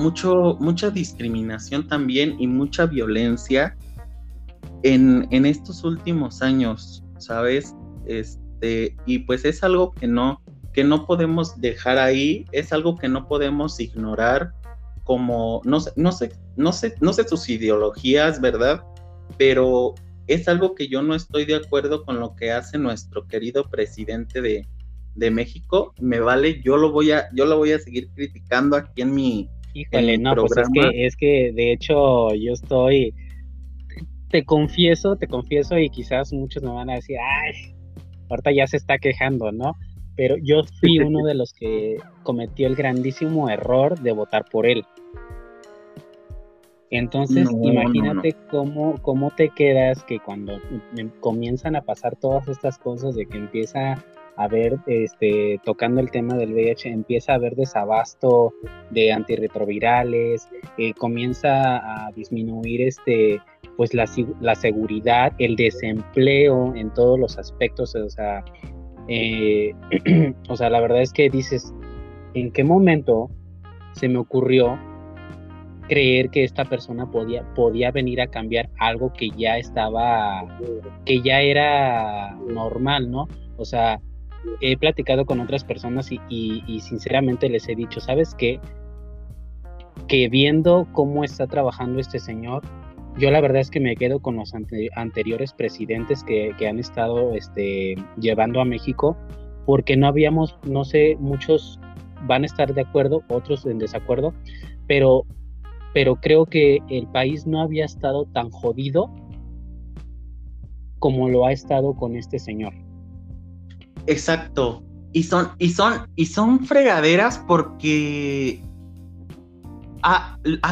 mucho, 0.02 0.58
mucha 0.60 0.90
discriminación 0.90 1.88
también 1.88 2.36
y 2.40 2.48
mucha 2.48 2.86
violencia 2.86 3.78
en, 4.84 5.28
en 5.32 5.46
estos 5.46 5.84
últimos 5.84 6.42
años, 6.42 7.04
¿sabes? 7.18 7.76
Este, 8.06 8.96
y 9.06 9.20
pues 9.20 9.46
es 9.46 9.64
algo 9.64 9.92
que 9.92 10.08
no, 10.08 10.42
que 10.74 10.84
no 10.84 11.06
podemos 11.06 11.60
dejar 11.60 11.98
ahí, 11.98 12.46
es 12.52 12.74
algo 12.74 12.98
que 12.98 13.10
no 13.10 13.28
podemos 13.28 13.80
ignorar 13.80 14.54
como, 15.04 15.62
no 15.66 15.80
sé, 15.80 15.92
no 15.96 16.12
sé, 16.12 16.32
no 16.56 16.72
sé, 16.72 16.96
no 17.02 17.14
sé 17.14 17.28
sus 17.28 17.50
ideologías, 17.50 18.40
¿verdad? 18.40 18.84
Pero 19.38 19.96
es 20.28 20.48
algo 20.48 20.76
que 20.76 20.88
yo 20.88 21.02
no 21.02 21.16
estoy 21.16 21.46
de 21.46 21.56
acuerdo 21.56 22.06
con 22.06 22.20
lo 22.20 22.36
que 22.36 22.52
hace 22.52 22.78
nuestro 22.78 23.28
querido 23.28 23.70
presidente 23.70 24.42
de, 24.42 24.68
México. 25.32 25.94
Me 26.00 26.20
vale, 26.20 26.62
yo 26.64 26.78
lo 26.78 26.92
voy 26.92 27.12
a, 27.12 27.30
yo 27.34 27.46
lo 27.46 27.58
voy 27.58 27.74
a 27.74 27.80
seguir 27.80 28.10
criticando 28.16 28.78
aquí 28.78 29.02
en 29.02 29.14
mi, 29.14 29.50
Híjole, 29.74 30.18
no, 30.18 30.36
pues 30.36 30.58
es 30.58 30.70
que, 30.74 31.06
es 31.06 31.16
que 31.16 31.52
de 31.54 31.72
hecho 31.72 32.34
yo 32.34 32.54
estoy, 32.54 33.14
te 34.30 34.44
confieso, 34.44 35.16
te 35.16 35.28
confieso 35.28 35.78
y 35.78 35.90
quizás 35.90 36.34
muchos 36.34 36.64
me 36.64 36.72
van 36.72 36.90
a 36.90 36.96
decir, 36.96 37.18
ay, 37.20 37.74
ahorita 38.30 38.52
ya 38.52 38.68
se 38.68 38.78
está 38.78 38.98
quejando, 38.98 39.52
¿no? 39.52 39.74
Pero 40.16 40.36
yo 40.38 40.64
fui 40.80 41.00
uno 41.00 41.26
de 41.26 41.36
los 41.36 41.54
que 41.54 41.98
cometió 42.24 42.68
el 42.68 42.76
grandísimo 42.76 43.50
error 43.50 44.00
de 44.00 44.12
votar 44.12 44.46
por 44.52 44.66
él. 44.66 44.84
Entonces, 46.90 47.50
imagínate 47.50 48.36
Cómo, 48.50 49.02
cómo 49.02 49.32
te 49.32 49.48
quedas 49.48 50.04
que 50.04 50.20
cuando 50.20 50.60
em, 50.98 51.10
comienzan 51.22 51.78
a 51.78 51.82
pasar 51.82 52.18
todas 52.18 52.50
estas 52.50 52.78
cosas 52.78 53.16
de 53.16 53.26
que 53.26 53.38
empieza 53.38 54.04
a 54.42 54.46
haber, 54.46 54.78
este, 54.88 55.60
tocando 55.64 56.02
el 56.02 56.12
tema 56.12 56.36
del 56.36 56.54
VIH, 56.54 56.90
empieza 56.90 57.34
a 57.34 57.36
haber 57.36 57.56
desabasto 57.56 58.54
de 58.90 59.12
antirretrovirales, 59.12 60.48
eh, 60.78 60.94
comienza 60.94 61.78
a 61.78 62.12
disminuir 62.12 62.82
este, 62.82 63.40
pues 63.78 63.94
la, 63.94 64.06
la, 64.40 64.56
seguridad, 64.56 65.34
el 65.40 65.56
desempleo 65.56 66.76
en 66.76 66.94
todos 66.94 67.20
los 67.20 67.38
aspectos, 67.38 67.96
o 67.96 68.10
sea, 68.10 68.44
eh, 69.08 69.74
o 70.50 70.56
sea, 70.56 70.70
la 70.70 70.82
verdad 70.82 71.02
es 71.02 71.14
que 71.14 71.30
dices, 71.30 71.74
¿en 72.34 72.52
qué 72.52 72.64
momento 72.64 73.30
se 73.94 74.08
me 74.08 74.18
ocurrió 74.18 74.78
creer 75.88 76.30
que 76.30 76.44
esta 76.44 76.64
persona 76.66 77.10
podía, 77.12 77.44
podía 77.54 77.92
venir 77.92 78.22
a 78.22 78.28
cambiar 78.28 78.70
algo 78.80 79.12
que 79.12 79.30
ya 79.32 79.58
estaba, 79.58 80.46
que 81.06 81.22
ya 81.22 81.42
era 81.42 82.34
normal, 82.48 83.12
¿no? 83.12 83.28
O 83.58 83.66
sea, 83.66 84.00
he 84.60 84.78
platicado 84.78 85.26
con 85.26 85.40
otras 85.40 85.64
personas 85.64 86.10
y, 86.12 86.80
sinceramente 86.82 87.50
les 87.50 87.68
he 87.68 87.76
dicho, 87.76 88.00
¿sabes 88.00 88.36
qué? 88.36 88.60
Que 90.08 90.30
viendo 90.30 90.88
cómo 90.94 91.24
está 91.24 91.48
trabajando 91.48 92.00
este 92.00 92.20
señor, 92.20 92.64
yo 93.18 93.30
la 93.30 93.42
verdad 93.42 93.62
es 93.62 93.70
que 93.70 93.80
me 93.80 93.96
quedo 93.96 94.20
con 94.22 94.38
los 94.38 94.54
anteriores 94.96 95.54
presidentes 95.54 96.24
que, 96.24 96.54
que, 96.58 96.68
han 96.68 96.80
estado 96.80 97.34
este, 97.34 97.96
llevando 98.18 98.62
a 98.62 98.66
México, 98.66 99.18
porque 99.66 99.98
no 99.98 100.08
habíamos, 100.08 100.58
no 100.64 100.84
sé, 100.84 101.18
muchos 101.20 101.80
van 102.28 102.44
a 102.44 102.46
estar 102.46 102.74
de 102.74 102.82
acuerdo, 102.82 103.24
otros 103.28 103.66
en 103.66 103.80
desacuerdo, 103.80 104.34
pero 104.88 105.26
pero 105.94 106.16
creo 106.16 106.46
que 106.46 106.80
el 106.90 107.08
país 107.08 107.46
no 107.46 107.62
había 107.62 107.86
estado 107.86 108.26
tan 108.26 108.50
jodido 108.50 109.10
como 111.00 111.30
lo 111.30 111.46
ha 111.46 111.52
estado 111.52 111.96
con 111.96 112.16
este 112.16 112.40
señor. 112.40 112.74
Exacto. 114.08 114.84
Y 115.14 115.24
son, 115.24 115.50
y 115.58 115.70
son, 115.70 116.08
y 116.16 116.26
son 116.26 116.66
fregaderas 116.66 117.40
porque 117.48 118.64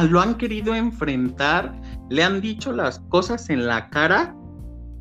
lo 0.00 0.20
han 0.20 0.36
querido 0.36 0.74
enfrentar, 0.74 1.78
le 2.08 2.24
han 2.24 2.40
dicho 2.40 2.72
las 2.72 3.00
cosas 3.10 3.50
en 3.50 3.66
la 3.66 3.88
cara 3.90 4.34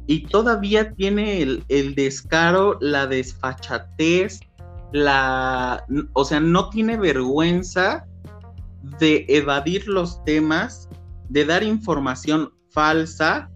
y 0.07 0.23
todavía 0.23 0.91
tiene 0.93 1.41
el, 1.41 1.63
el 1.69 1.95
descaro, 1.95 2.77
la 2.81 3.07
desfachatez, 3.07 4.39
la, 4.91 5.85
o 6.13 6.25
sea, 6.25 6.39
no 6.39 6.69
tiene 6.69 6.97
vergüenza 6.97 8.05
de 8.99 9.25
evadir 9.29 9.87
los 9.87 10.23
temas, 10.23 10.89
de 11.29 11.45
dar 11.45 11.63
información 11.63 12.51
falsa 12.71 13.49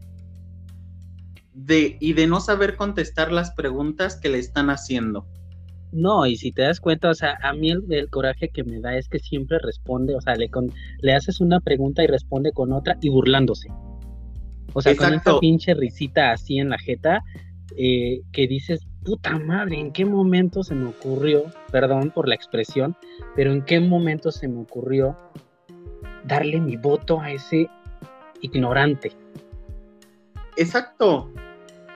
de, 1.54 1.98
y 2.00 2.14
de 2.14 2.28
no 2.28 2.40
saber 2.40 2.76
contestar 2.76 3.32
las 3.32 3.52
preguntas 3.52 4.16
que 4.16 4.30
le 4.30 4.40
están 4.40 4.70
haciendo. 4.70 5.26
No, 5.92 6.26
y 6.26 6.38
si 6.38 6.52
te 6.52 6.64
das 6.64 6.80
cuenta, 6.80 7.10
o 7.10 7.14
sea, 7.14 7.38
a 7.44 7.54
mí 7.54 7.72
el, 7.72 8.10
coraje 8.10 8.50
que 8.50 8.64
me 8.64 8.80
da 8.80 8.98
es 8.98 9.08
que 9.08 9.20
siempre 9.20 9.60
responde, 9.60 10.16
o 10.16 10.22
sea, 10.22 10.36
le, 10.36 10.50
le 11.00 11.14
haces 11.14 11.40
una 11.40 11.60
pregunta 11.60 12.04
y 12.04 12.08
responde 12.08 12.52
con 12.52 12.72
otra 12.72 12.98
y 13.00 13.10
burlándose. 13.10 13.70
O 14.74 14.82
sea, 14.82 14.96
con 14.96 15.14
esa 15.14 15.40
pinche 15.40 15.76
risita 15.76 16.32
así 16.32 16.58
en 16.58 16.70
la 16.70 16.80
jeta, 16.80 17.24
eh, 17.78 18.22
que 18.32 18.48
dices, 18.48 18.82
puta 19.04 19.38
madre, 19.38 19.80
¿en 19.80 19.92
qué 19.92 20.04
momento 20.04 20.64
se 20.64 20.74
me 20.74 20.88
ocurrió, 20.88 21.46
perdón 21.72 22.10
por 22.10 22.28
la 22.28 22.34
expresión, 22.34 22.96
pero 23.36 23.52
en 23.52 23.64
qué 23.64 23.80
momento 23.80 24.32
se 24.32 24.48
me 24.48 24.62
ocurrió 24.62 25.16
darle 26.24 26.60
mi 26.60 26.76
voto 26.76 27.20
a 27.20 27.32
ese 27.32 27.68
ignorante? 28.42 29.12
Exacto. 30.58 31.30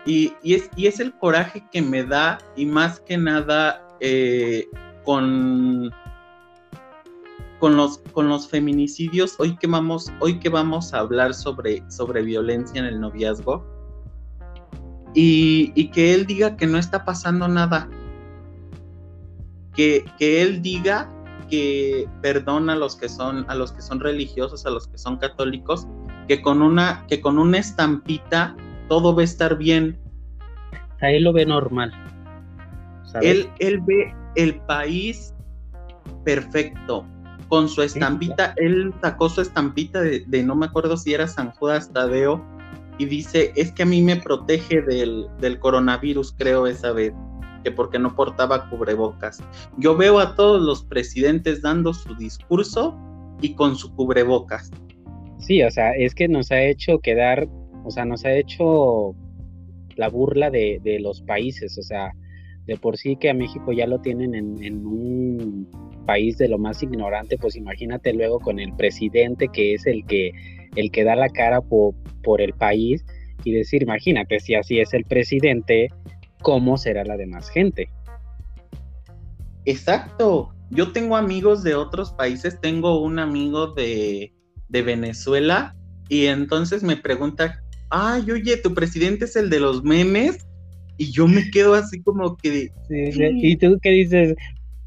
Y, 0.05 0.33
es, 0.43 0.69
es 0.77 0.99
el 0.99 1.13
coraje 1.17 1.65
que 1.71 1.81
me 1.81 2.03
da 2.03 2.37
y 2.55 2.65
más 2.65 2.99
que 3.01 3.17
nada 3.17 3.85
eh, 3.99 4.65
con, 5.03 5.91
con, 7.59 7.75
los, 7.75 7.99
con 8.13 8.29
los 8.29 8.47
feminicidios, 8.47 9.35
hoy 9.39 9.57
que 9.57 9.67
vamos, 9.67 10.11
hoy 10.19 10.39
que 10.39 10.49
vamos 10.49 10.93
a 10.93 10.99
hablar 10.99 11.33
sobre, 11.33 11.83
sobre 11.91 12.21
violencia 12.21 12.79
en 12.79 12.85
el 12.85 12.99
noviazgo, 12.99 13.65
y, 15.13 15.89
que 15.89 16.13
él 16.13 16.27
diga 16.27 16.55
que 16.55 16.67
no 16.67 16.77
está 16.77 17.03
pasando 17.03 17.47
nada. 17.47 17.89
Que, 19.73 20.05
que, 20.19 20.41
él 20.41 20.61
diga 20.61 21.11
que 21.49 22.07
perdona 22.21 22.73
a 22.73 22.75
los 22.75 22.95
que 22.95 23.09
son 23.09 23.45
a 23.47 23.55
los 23.55 23.71
que 23.71 23.81
son 23.81 23.99
religiosos, 23.99 24.65
a 24.65 24.69
los 24.69 24.87
que 24.87 24.97
son 24.97 25.17
católicos, 25.17 25.87
que 26.27 26.41
con 26.41 26.61
una 26.61 27.05
que 27.07 27.21
con 27.21 27.37
una 27.37 27.57
estampita 27.57 28.55
todo 28.87 29.15
va 29.15 29.21
a 29.21 29.25
estar 29.25 29.57
bien. 29.57 29.97
A 31.01 31.11
él 31.11 31.23
lo 31.23 31.33
ve 31.33 31.45
normal. 31.45 31.91
Él, 33.21 33.49
él 33.59 33.79
ve 33.81 34.13
el 34.35 34.55
país 34.61 35.33
perfecto. 36.23 37.05
Con 37.47 37.69
su 37.69 37.81
estampita, 37.81 38.53
él 38.57 38.93
sacó 39.01 39.29
su 39.29 39.39
estampita 39.39 40.01
de, 40.01 40.19
de, 40.27 40.43
no 40.43 40.53
me 40.53 40.65
acuerdo 40.65 40.97
si 40.97 41.13
era 41.13 41.27
San 41.27 41.51
Judas 41.51 41.93
Tadeo, 41.93 42.43
y 42.97 43.05
dice, 43.05 43.53
es 43.55 43.71
que 43.71 43.83
a 43.83 43.85
mí 43.85 44.01
me 44.01 44.15
protege 44.15 44.81
del, 44.81 45.59
coronavirus, 45.59 46.33
creo 46.37 46.67
esa 46.67 46.91
vez, 46.91 47.13
que 47.63 47.71
porque 47.71 47.99
no 47.99 48.15
portaba 48.15 48.69
cubrebocas. 48.69 49.43
Yo 49.77 49.95
veo 49.95 50.19
a 50.19 50.35
todos 50.35 50.61
los 50.61 50.83
presidentes 50.83 51.61
dando 51.61 51.93
su 51.93 52.15
discurso 52.15 52.97
y 53.41 53.53
con 53.53 53.75
su 53.75 53.93
cubrebocas. 53.93 54.71
Sí, 55.39 55.61
o 55.61 55.71
sea, 55.71 55.91
es 55.91 56.15
que 56.15 56.27
nos 56.27 56.51
ha 56.51 56.61
hecho 56.61 56.99
quedar, 56.99 57.47
o 57.83 57.91
sea, 57.91 58.05
nos 58.05 58.25
ha 58.25 58.33
hecho 58.33 59.15
la 59.95 60.09
burla 60.09 60.49
de, 60.49 60.97
los 61.01 61.21
países, 61.21 61.77
o 61.77 61.81
sea, 61.81 62.11
de 62.65 62.77
por 62.77 62.97
sí 62.97 63.15
que 63.15 63.29
a 63.29 63.33
México 63.33 63.71
ya 63.71 63.87
lo 63.87 63.99
tienen 63.99 64.35
en, 64.35 64.63
en, 64.63 64.85
un 64.85 65.67
país 66.05 66.37
de 66.37 66.47
lo 66.47 66.57
más 66.57 66.81
ignorante, 66.83 67.37
pues 67.37 67.55
imagínate 67.55 68.13
luego 68.13 68.39
con 68.39 68.59
el 68.59 68.73
presidente 68.75 69.49
que 69.49 69.73
es 69.73 69.85
el 69.85 70.05
que 70.05 70.31
el 70.75 70.91
que 70.91 71.03
da 71.03 71.15
la 71.15 71.29
cara 71.29 71.61
por, 71.61 71.95
por 72.23 72.41
el 72.41 72.53
país 72.53 73.03
y 73.43 73.51
decir, 73.51 73.83
imagínate, 73.83 74.39
si 74.39 74.55
así 74.55 74.79
es 74.79 74.93
el 74.93 75.05
presidente, 75.05 75.89
¿cómo 76.41 76.77
será 76.77 77.03
la 77.03 77.17
demás 77.17 77.49
gente? 77.49 77.89
Exacto. 79.65 80.53
Yo 80.69 80.91
tengo 80.91 81.15
amigos 81.15 81.63
de 81.63 81.75
otros 81.75 82.11
países, 82.11 82.59
tengo 82.59 83.01
un 83.01 83.19
amigo 83.19 83.67
de, 83.67 84.33
de 84.69 84.81
Venezuela 84.81 85.75
y 86.09 86.25
entonces 86.25 86.83
me 86.83 86.97
pregunta, 86.97 87.61
ay, 87.89 88.29
oye, 88.31 88.57
tu 88.57 88.73
presidente 88.73 89.25
es 89.25 89.35
el 89.35 89.49
de 89.49 89.59
los 89.59 89.83
memes 89.83 90.45
y 90.97 91.11
yo 91.11 91.27
me 91.27 91.49
quedo 91.51 91.73
así 91.73 92.01
como 92.01 92.37
que... 92.37 92.71
¿Y 92.89 93.55
tú 93.57 93.77
qué 93.81 93.89
dices? 93.89 94.35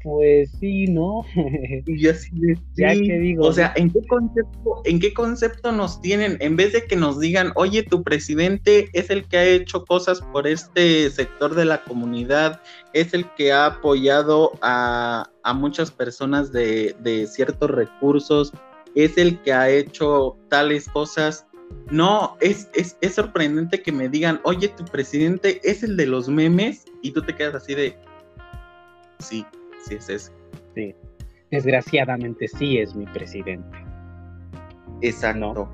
Pues 0.03 0.49
sí, 0.59 0.85
¿no? 0.87 1.23
y 1.85 2.07
así 2.07 2.31
ya 2.75 2.89
que 2.89 3.19
digo. 3.19 3.45
O 3.45 3.53
sea, 3.53 3.71
¿en 3.75 3.91
qué 3.91 3.99
concepto, 4.07 4.81
en 4.83 4.99
qué 4.99 5.13
concepto 5.13 5.71
nos 5.71 6.01
tienen? 6.01 6.37
En 6.39 6.55
vez 6.55 6.73
de 6.73 6.85
que 6.85 6.95
nos 6.95 7.19
digan, 7.19 7.51
oye, 7.55 7.83
tu 7.83 8.01
presidente 8.01 8.89
es 8.93 9.11
el 9.11 9.25
que 9.27 9.37
ha 9.37 9.45
hecho 9.45 9.85
cosas 9.85 10.21
por 10.33 10.47
este 10.47 11.07
sector 11.11 11.53
de 11.53 11.65
la 11.65 11.83
comunidad, 11.83 12.61
es 12.93 13.13
el 13.13 13.25
que 13.37 13.51
ha 13.51 13.67
apoyado 13.67 14.53
a, 14.61 15.29
muchas 15.55 15.91
personas 15.91 16.51
de, 16.51 16.95
de 16.99 17.27
ciertos 17.27 17.69
recursos, 17.69 18.51
es 18.95 19.17
el 19.17 19.39
que 19.41 19.53
ha 19.53 19.69
hecho 19.69 20.37
tales 20.49 20.87
cosas. 20.89 21.47
No, 21.89 22.37
es, 22.41 22.69
es, 22.73 22.97
es 23.01 23.15
sorprendente 23.15 23.81
que 23.81 23.91
me 23.91 24.09
digan, 24.09 24.39
oye, 24.43 24.67
tu 24.69 24.83
presidente 24.85 25.61
es 25.63 25.83
el 25.83 25.95
de 25.97 26.05
los 26.05 26.27
memes 26.27 26.85
y 27.01 27.11
tú 27.11 27.21
te 27.21 27.35
quedas 27.35 27.55
así 27.55 27.75
de, 27.75 27.97
sí, 29.19 29.45
sí 29.85 29.95
es 29.95 30.09
eso. 30.09 30.31
Sí, 30.75 30.93
desgraciadamente 31.49 32.47
sí 32.47 32.77
es 32.77 32.93
mi 32.95 33.05
presidente. 33.05 33.77
Exacto. 35.01 35.69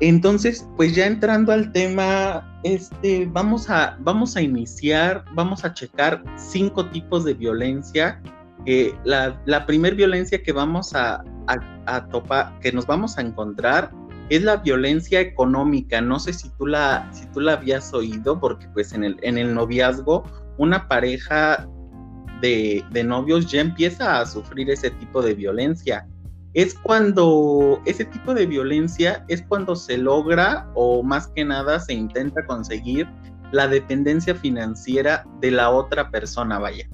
Entonces, 0.00 0.68
pues 0.76 0.94
ya 0.94 1.06
entrando 1.06 1.52
al 1.52 1.72
tema, 1.72 2.60
este, 2.64 3.26
vamos 3.26 3.70
a, 3.70 3.96
vamos 4.00 4.36
a 4.36 4.42
iniciar, 4.42 5.24
vamos 5.32 5.64
a 5.64 5.72
checar 5.72 6.22
cinco 6.36 6.86
tipos 6.90 7.24
de 7.24 7.32
violencia. 7.32 8.20
La, 9.04 9.40
la 9.44 9.66
primer 9.66 9.94
violencia 9.94 10.42
que 10.42 10.52
vamos 10.52 10.94
a, 10.94 11.24
a, 11.86 12.08
topar, 12.08 12.58
que 12.60 12.72
nos 12.72 12.86
vamos 12.86 13.16
a 13.18 13.22
encontrar 13.22 13.92
es 14.28 14.42
la 14.42 14.56
violencia 14.56 15.20
económica. 15.20 16.00
No 16.00 16.18
sé 16.18 16.32
si 16.32 16.50
tú 16.58 16.66
la, 16.66 17.08
si 17.12 17.26
tú 17.26 17.40
la 17.40 17.52
habías 17.52 17.94
oído, 17.94 18.40
porque 18.40 18.66
pues 18.74 18.92
en 18.92 19.04
el, 19.04 19.16
en 19.22 19.38
el 19.38 19.54
noviazgo, 19.54 20.24
una 20.58 20.88
pareja 20.88 21.68
de, 22.40 22.84
de 22.90 23.04
novios 23.04 23.50
ya 23.50 23.60
empieza 23.60 24.20
a 24.20 24.26
sufrir 24.26 24.68
ese 24.70 24.90
tipo 24.90 25.22
de 25.22 25.34
violencia 25.34 26.06
es 26.56 26.74
cuando 26.74 27.82
ese 27.84 28.06
tipo 28.06 28.32
de 28.32 28.46
violencia 28.46 29.26
es 29.28 29.42
cuando 29.42 29.76
se 29.76 29.98
logra 29.98 30.66
o 30.74 31.02
más 31.02 31.28
que 31.28 31.44
nada 31.44 31.78
se 31.78 31.92
intenta 31.92 32.46
conseguir 32.46 33.06
la 33.52 33.68
dependencia 33.68 34.34
financiera 34.34 35.26
de 35.42 35.50
la 35.50 35.68
otra 35.68 36.10
persona, 36.10 36.58
vaya. 36.58 36.88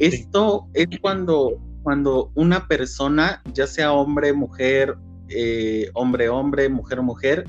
Esto 0.00 0.66
es 0.72 0.88
cuando, 1.02 1.60
cuando 1.82 2.32
una 2.34 2.66
persona, 2.66 3.42
ya 3.52 3.66
sea 3.66 3.92
hombre, 3.92 4.32
mujer, 4.32 4.96
eh, 5.28 5.90
hombre, 5.92 6.30
hombre, 6.30 6.70
mujer, 6.70 7.02
mujer, 7.02 7.44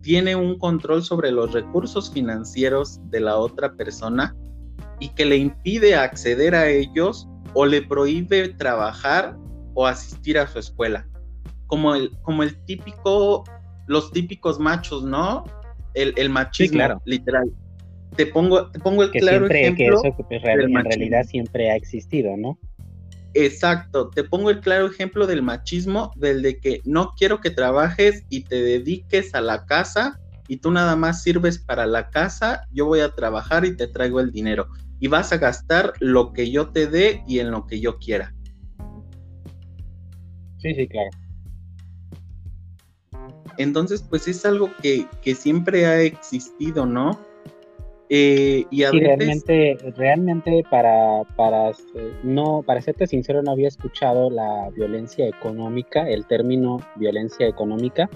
tiene 0.00 0.34
un 0.34 0.58
control 0.58 1.02
sobre 1.02 1.30
los 1.30 1.52
recursos 1.52 2.10
financieros 2.10 2.98
de 3.10 3.20
la 3.20 3.36
otra 3.36 3.74
persona 3.74 4.34
y 4.98 5.10
que 5.10 5.26
le 5.26 5.36
impide 5.36 5.94
acceder 5.94 6.54
a 6.54 6.70
ellos 6.70 7.28
o 7.52 7.66
le 7.66 7.82
prohíbe 7.82 8.48
trabajar 8.48 9.36
o 9.74 9.86
asistir 9.86 10.38
a 10.38 10.46
su 10.46 10.58
escuela. 10.58 11.06
Como 11.66 11.94
el, 11.94 12.10
como 12.22 12.42
el 12.42 12.56
típico, 12.64 13.44
los 13.86 14.10
típicos 14.10 14.58
machos, 14.58 15.04
¿no? 15.04 15.44
El, 15.92 16.14
el 16.16 16.30
machismo, 16.30 17.00
literal. 17.04 17.52
Te 18.16 18.26
pongo, 18.26 18.70
te 18.70 18.78
pongo 18.80 19.04
el 19.04 19.10
claro 19.10 19.46
ejemplo. 19.46 20.02
Que 20.02 20.08
eso 20.08 20.16
pues, 20.28 20.42
en 20.44 20.84
realidad 20.84 21.24
siempre 21.24 21.70
ha 21.70 21.76
existido, 21.76 22.36
¿no? 22.36 22.58
Exacto, 23.34 24.08
te 24.08 24.24
pongo 24.24 24.50
el 24.50 24.60
claro 24.60 24.86
ejemplo 24.86 25.26
del 25.26 25.42
machismo, 25.42 26.10
del 26.16 26.42
de 26.42 26.58
que 26.58 26.80
no 26.84 27.14
quiero 27.16 27.40
que 27.40 27.50
trabajes 27.50 28.24
y 28.28 28.42
te 28.42 28.60
dediques 28.60 29.34
a 29.34 29.40
la 29.40 29.66
casa 29.66 30.18
y 30.48 30.56
tú 30.56 30.72
nada 30.72 30.96
más 30.96 31.22
sirves 31.22 31.58
para 31.58 31.86
la 31.86 32.10
casa, 32.10 32.66
yo 32.72 32.86
voy 32.86 33.00
a 33.00 33.10
trabajar 33.10 33.64
y 33.64 33.76
te 33.76 33.86
traigo 33.86 34.18
el 34.18 34.32
dinero 34.32 34.66
y 34.98 35.06
vas 35.06 35.32
a 35.32 35.38
gastar 35.38 35.92
lo 36.00 36.32
que 36.32 36.50
yo 36.50 36.70
te 36.70 36.88
dé 36.88 37.22
y 37.28 37.38
en 37.38 37.52
lo 37.52 37.66
que 37.66 37.80
yo 37.80 37.98
quiera. 37.98 38.34
Sí, 40.58 40.74
sí, 40.74 40.88
claro. 40.88 41.10
Entonces, 43.56 44.02
pues 44.02 44.26
es 44.26 44.44
algo 44.44 44.70
que, 44.82 45.06
siempre 45.34 45.86
ha 45.86 46.00
existido, 46.00 46.86
¿no? 46.86 47.20
Eh, 48.12 48.64
y 48.72 48.82
a 48.82 48.90
realmente, 48.90 49.78
realmente 49.96 50.64
para, 50.68 51.22
para, 51.36 51.70
no, 52.24 52.62
para 52.66 52.80
serte 52.80 53.06
sincero, 53.06 53.40
no 53.40 53.52
había 53.52 53.68
escuchado 53.68 54.30
la 54.30 54.68
violencia 54.70 55.28
económica, 55.28 56.08
el 56.10 56.26
término 56.26 56.80
violencia 56.96 57.46
económica, 57.46 58.10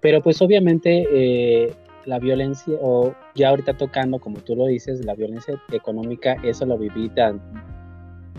pero 0.00 0.22
pues 0.22 0.42
obviamente 0.42 1.06
eh, 1.10 1.72
la 2.04 2.18
violencia, 2.18 2.76
o 2.82 3.14
ya 3.34 3.48
ahorita 3.48 3.78
tocando, 3.78 4.18
como 4.18 4.38
tú 4.40 4.54
lo 4.54 4.66
dices, 4.66 5.02
la 5.02 5.14
violencia 5.14 5.58
económica, 5.72 6.36
eso 6.42 6.66
lo 6.66 6.76
viví, 6.76 7.10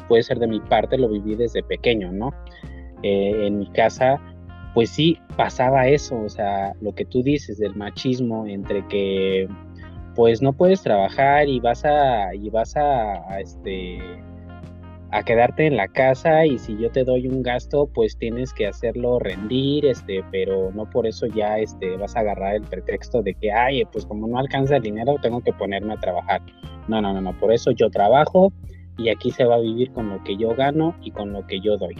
puede 0.08 0.21
ser 0.21 0.38
de 0.38 0.45
mi 0.45 0.60
parte, 0.60 0.95
lo 0.95 1.10
viví 1.10 1.34
desde 1.34 1.63
pequeño, 1.63 2.12
¿no? 2.12 2.36
Eh, 3.02 3.47
en 3.47 3.58
mi 3.58 3.67
casa, 3.71 4.21
pues 4.76 4.91
sí, 4.91 5.17
pasaba 5.36 5.88
eso, 5.88 6.21
o 6.21 6.30
sea, 6.30 6.74
lo 6.82 6.93
que 6.93 7.06
tú 7.06 7.24
dices 7.24 7.58
del 7.58 7.76
machismo 7.76 8.45
entre 8.45 8.88
que 8.88 9.47
pues 10.15 10.41
no 10.41 10.54
puedes 10.54 10.82
trabajar 10.82 11.47
y 11.47 11.60
vas 11.60 11.84
a, 11.86 12.34
y 12.36 12.50
vas 12.50 12.76
a 12.76 13.39
este, 13.39 14.00
a 15.12 15.24
quedarte 15.24 15.67
en 15.67 15.76
la 15.76 15.89
casa 15.89 16.45
y 16.45 16.58
si 16.58 16.78
yo 16.78 16.89
te 16.89 17.04
doy 17.04 17.28
un 17.28 17.43
gasto, 17.43 17.88
pues 17.88 18.17
tienes 18.17 18.54
que 18.54 18.67
hacerlo 18.67 19.19
rendir, 19.19 19.86
este, 19.86 20.24
pero 20.32 20.71
no 20.71 20.89
por 20.89 21.06
eso 21.06 21.28
ya 21.28 21.60
este, 21.60 21.97
vas 21.97 22.15
a 22.15 22.21
agarrar 22.21 22.56
el 22.56 22.63
pretexto 22.63 23.21
de 23.21 23.34
que, 23.34 23.52
ay, 23.52 23.84
pues 23.91 24.06
como 24.06 24.28
no 24.28 24.38
alcanza 24.38 24.78
el 24.78 24.84
dinero, 24.84 25.15
tengo 25.21 25.41
que 25.41 25.52
ponerme 25.52 25.93
a 25.93 26.00
trabajar. 26.00 26.41
No, 26.88 27.02
no, 27.02 27.13
no, 27.13 27.19
no, 27.19 27.38
por 27.38 27.52
eso 27.52 27.71
yo 27.71 27.89
trabajo 27.89 28.54
y 28.97 29.10
aquí 29.10 29.32
se 29.32 29.43
va 29.43 29.56
a 29.56 29.60
vivir 29.60 29.91
con 29.91 30.10
lo 30.10 30.24
que 30.24 30.38
yo 30.38 30.56
gano 30.56 30.95
y 31.02 31.12
con 31.12 31.34
lo 31.34 31.45
que 31.45 31.60
yo 31.60 31.78
doy. 31.78 31.95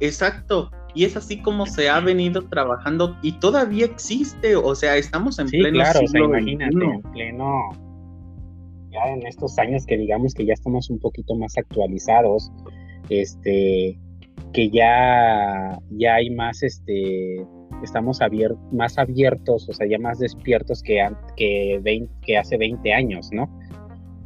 Exacto, 0.00 0.70
y 0.94 1.04
es 1.04 1.16
así 1.16 1.40
como 1.40 1.66
se 1.66 1.88
ha 1.88 2.00
venido 2.00 2.42
trabajando 2.48 3.16
y 3.22 3.32
todavía 3.32 3.86
existe, 3.86 4.56
o 4.56 4.74
sea, 4.74 4.96
estamos 4.96 5.38
en 5.38 5.48
pleno 5.48 5.78
claro, 5.78 6.00
siglo 6.00 6.26
o 6.26 6.30
sea, 6.30 6.40
imagínate, 6.40 6.84
en 6.84 7.02
pleno 7.12 7.70
ya 8.90 9.12
en 9.12 9.26
estos 9.26 9.58
años 9.58 9.86
que 9.86 9.96
digamos 9.96 10.34
que 10.34 10.44
ya 10.44 10.52
estamos 10.52 10.90
un 10.90 10.98
poquito 10.98 11.34
más 11.34 11.56
actualizados, 11.56 12.50
este, 13.08 13.98
que 14.52 14.70
ya, 14.70 15.78
ya 15.90 16.14
hay 16.14 16.30
más, 16.30 16.62
este, 16.62 17.36
estamos 17.82 18.20
más 18.70 18.98
abiertos, 18.98 19.68
o 19.68 19.72
sea, 19.72 19.86
ya 19.88 19.98
más 19.98 20.18
despiertos 20.18 20.82
que, 20.82 21.04
que, 21.36 22.06
que 22.26 22.38
hace 22.38 22.56
20 22.56 22.92
años, 22.92 23.30
¿no? 23.32 23.48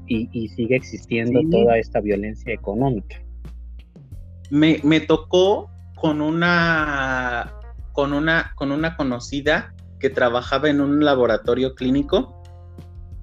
Y, 0.09 0.48
sigue 0.50 0.76
existiendo 0.76 1.40
toda 1.50 1.79
esta 1.79 2.00
violencia 2.00 2.55
económica. 2.55 3.20
Me, 4.50 4.79
me, 4.85 5.00
tocó 5.00 5.68
con 5.96 6.20
una, 6.20 7.52
con, 7.92 8.12
una, 8.12 8.52
con 8.54 8.70
una 8.70 8.96
conocida 8.96 9.74
que 9.98 10.11
trabajaba 10.11 10.70
en 10.70 10.80
un 10.80 11.04
laboratorio 11.04 11.74
clínico. 11.74 12.42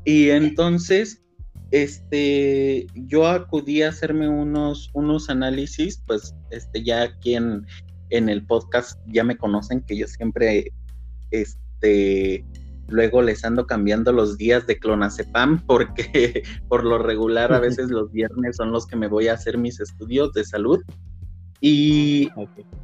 Y 0.04 0.32
entonces 0.32 1.24
este, 1.74 2.86
yo 2.94 3.28
acudí 3.28 3.82
a 3.82 3.90
hacerme 3.90 4.30
unos, 4.30 4.92
unos 4.94 5.32
análisis, 5.32 6.04
pues 6.06 6.36
este, 6.52 6.84
ya 6.84 7.02
aquí 7.02 7.36
en, 7.36 7.66
el 8.12 8.46
podcast 8.46 9.00
ya 9.08 9.24
me 9.24 9.36
conocen 9.36 9.82
que 9.82 9.98
yo 9.98 10.06
siempre, 10.06 10.72
este, 11.32 12.46
luego 12.90 13.24
les 13.24 13.44
ando 13.44 13.66
cambiando 13.66 14.12
los 14.12 14.38
días 14.38 14.68
de 14.68 14.78
clonazepam 14.78 15.62
porque 15.66 16.44
por 16.68 16.84
lo 16.84 17.00
regular 17.00 17.52
a 17.52 17.60
veces 17.60 17.90
los 17.90 18.12
viernes 18.12 18.58
son 18.58 18.72
los 18.72 18.86
que 18.86 18.96
me 18.96 19.08
voy 19.08 19.30
a 19.30 19.34
hacer 19.34 19.58
mis 19.58 19.80
estudios 19.80 20.32
de 20.34 20.46
salud. 20.46 20.80
Y, 21.66 22.30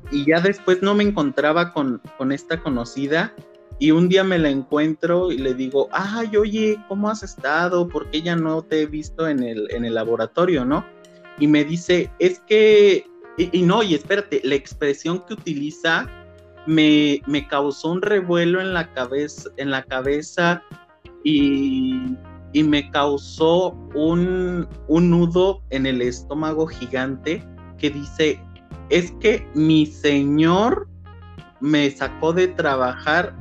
y 0.09 0.25
ya 0.25 0.39
después 0.39 0.81
no 0.81 0.95
me 0.95 1.03
encontraba 1.03 1.73
con, 1.73 2.01
con 2.17 2.31
esta 2.31 2.61
conocida 2.63 3.33
y 3.77 3.91
un 3.91 4.07
día 4.07 4.23
me 4.23 4.39
la 4.39 4.49
encuentro 4.49 5.33
y 5.33 5.37
le 5.37 5.53
digo, 5.53 5.89
ay, 5.91 6.35
oye, 6.37 6.77
¿cómo 6.87 7.09
has 7.09 7.21
estado? 7.21 7.89
¿Por 7.89 8.09
qué 8.09 8.21
ya 8.21 8.37
no 8.37 8.61
te 8.61 8.83
he 8.83 8.85
visto 8.85 9.27
en 9.27 9.43
el, 9.43 9.67
en 9.71 9.83
el 9.83 9.95
laboratorio, 9.95 10.63
no? 10.63 10.85
Y 11.39 11.47
me 11.47 11.65
dice, 11.65 12.09
es 12.19 12.39
que, 12.39 13.05
y, 13.37 13.61
no, 13.61 13.83
y 13.83 13.95
espérate, 13.95 14.39
la 14.45 14.55
expresión 14.55 15.25
que 15.25 15.33
utiliza 15.33 16.07
me, 16.67 17.21
me, 17.25 17.45
causó 17.47 17.91
un 17.91 18.01
revuelo 18.01 18.61
en 18.61 18.73
la 18.73 18.93
cabeza, 18.93 19.49
en 19.57 19.71
la 19.71 19.83
cabeza 19.83 20.63
y, 21.25 22.15
y 22.51 22.63
me 22.63 22.89
causó 22.91 23.71
un, 23.93 24.67
un 24.87 25.09
nudo 25.09 25.61
en 25.69 25.85
el 25.85 26.01
estómago 26.01 26.65
gigante 26.67 27.45
que 27.77 27.89
dice, 27.89 28.41
es 28.89 29.11
que 29.13 29.47
mi 29.53 29.85
señor 29.85 30.87
me 31.59 31.89
sacó 31.91 32.33
de 32.33 32.47
trabajar 32.47 33.35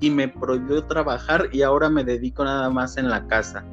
y 0.00 0.10
me 0.10 0.28
prohibió 0.28 0.84
trabajar 0.84 1.48
y 1.52 1.62
ahora 1.62 1.88
me 1.88 2.04
dedico 2.04 2.44
nada 2.44 2.68
más 2.70 2.96
en 2.96 3.08
la 3.08 3.26
casa. 3.26 3.64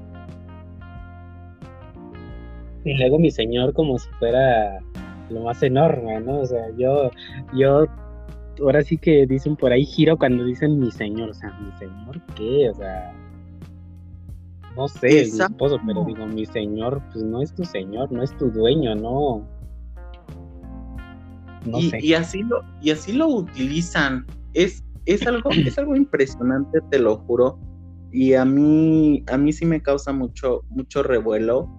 Y 2.86 2.97
luego 2.97 3.19
mi 3.19 3.32
señor 3.32 3.73
como 3.73 3.97
si 3.97 4.10
fuera 4.19 4.80
lo 5.30 5.41
más 5.41 5.62
enorme, 5.63 6.19
¿no? 6.21 6.39
O 6.39 6.45
sea, 6.45 6.63
yo, 6.78 7.12
yo, 7.54 7.86
ahora 8.60 8.84
sí 8.84 8.97
que 8.97 9.26
dicen 9.26 9.56
por 9.56 9.71
ahí 9.71 9.86
giro 9.86 10.17
cuando 10.17 10.43
dicen 10.43 10.80
mi 10.80 10.91
señor, 10.91 11.30
o 11.30 11.34
sea, 11.34 11.52
mi 11.60 11.71
señor, 11.78 12.21
¿qué? 12.36 12.69
O 12.69 12.73
sea, 12.73 13.13
no 14.76 14.88
sé, 14.88 15.30
mi 15.32 15.39
esposo, 15.39 15.80
pero 15.86 16.04
digo, 16.06 16.26
mi 16.26 16.45
señor, 16.45 17.02
pues 17.12 17.23
no 17.23 17.41
es 17.41 17.54
tu 17.54 17.63
señor, 17.63 18.12
no 18.12 18.23
es 18.23 18.36
tu 18.38 18.49
dueño, 18.52 18.95
no. 18.95 19.47
No 21.65 21.80
y, 21.80 21.89
sé. 21.89 21.99
y 22.02 22.13
así 22.13 22.43
lo, 22.43 22.62
y 22.82 22.91
así 22.91 23.13
lo 23.13 23.28
utilizan. 23.28 24.26
Es, 24.54 24.84
es 25.06 25.26
algo, 25.28 25.49
es 25.52 25.78
algo 25.78 25.95
impresionante, 25.95 26.80
te 26.89 26.99
lo 26.99 27.17
juro. 27.17 27.60
Y 28.12 28.34
a 28.34 28.45
mí, 28.45 29.23
a 29.32 29.38
mí 29.38 29.52
sí 29.52 29.65
me 29.65 29.82
causa 29.82 30.13
mucho, 30.13 30.62
mucho 30.69 31.04
revuelo. 31.04 31.69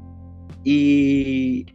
Y, 0.65 1.67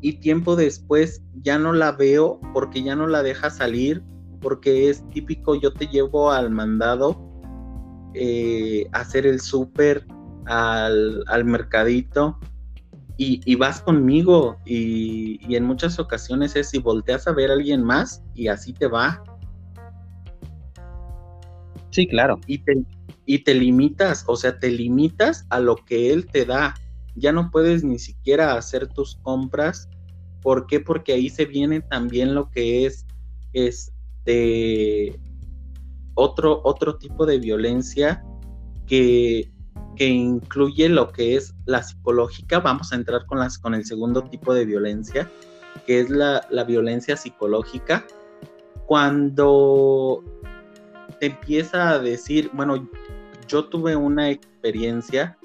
y 0.00 0.14
tiempo 0.14 0.56
después 0.56 1.22
ya 1.42 1.58
no 1.58 1.72
la 1.72 1.92
veo 1.92 2.40
porque 2.54 2.82
ya 2.82 2.96
no 2.96 3.06
la 3.06 3.22
deja 3.22 3.50
salir, 3.50 4.02
porque 4.40 4.88
es 4.88 5.06
típico, 5.10 5.54
yo 5.54 5.72
te 5.72 5.86
llevo 5.86 6.30
al 6.30 6.50
mandado 6.50 7.30
eh, 8.14 8.86
hacer 8.92 9.26
el 9.26 9.40
súper, 9.40 10.06
al, 10.46 11.22
al 11.28 11.44
mercadito, 11.44 12.38
y, 13.22 13.54
vas 13.56 13.82
conmigo 13.82 14.56
y, 14.64 15.54
en 15.54 15.64
muchas 15.64 15.98
ocasiones 15.98 16.56
es 16.56 16.70
si 16.70 16.78
volteas 16.78 17.28
a 17.28 17.32
ver 17.32 17.50
a 17.50 17.52
alguien 17.52 17.84
más 17.84 18.22
y 18.34 18.48
así 18.48 18.72
te 18.72 18.86
va. 18.86 19.22
Sí, 21.90 22.06
claro. 22.06 22.40
Y 22.46 22.58
te, 22.58 22.82
y 23.26 23.40
te 23.40 23.54
limitas, 23.54 24.24
o 24.26 24.36
sea, 24.36 24.58
te 24.58 24.70
limitas 24.70 25.44
a 25.50 25.60
lo 25.60 25.76
que 25.76 26.14
él 26.14 26.28
te 26.28 26.46
da. 26.46 26.74
Ya 27.14 27.30
no 27.30 27.50
puedes 27.50 27.84
ni 27.84 27.98
siquiera 27.98 28.54
hacer 28.54 28.88
tus 28.88 29.16
compras. 29.16 29.90
¿Por 30.40 30.66
qué? 30.66 30.80
Porque 30.80 31.12
ahí 31.12 31.28
se 31.28 31.44
viene 31.44 31.82
también 31.82 32.34
lo 32.34 32.48
que 32.48 32.86
es 32.86 33.04
este 33.52 35.20
otro, 36.14 36.62
otro 36.64 36.96
tipo 36.96 37.26
de 37.26 37.38
violencia 37.38 38.24
que 38.86 39.52
que 39.96 40.06
incluye 40.06 40.88
lo 40.88 41.12
que 41.12 41.36
es 41.36 41.54
la 41.66 41.82
psicológica. 41.82 42.60
Vamos 42.60 42.92
a 42.92 42.96
entrar 42.96 43.26
con, 43.26 43.38
las, 43.38 43.58
con 43.58 43.74
el 43.74 43.84
segundo 43.84 44.22
tipo 44.24 44.54
de 44.54 44.64
violencia, 44.64 45.30
que 45.86 46.00
es 46.00 46.10
la, 46.10 46.46
violencia 46.66 47.16
psicológica. 47.16 48.04
Cuando 48.86 50.24
te 51.18 51.26
empieza 51.26 51.90
a 51.90 51.98
decir, 51.98 52.50
bueno, 52.52 52.88
yo 53.46 53.64
tuve 53.66 53.96
una 53.96 54.30
experiencia 54.30 55.36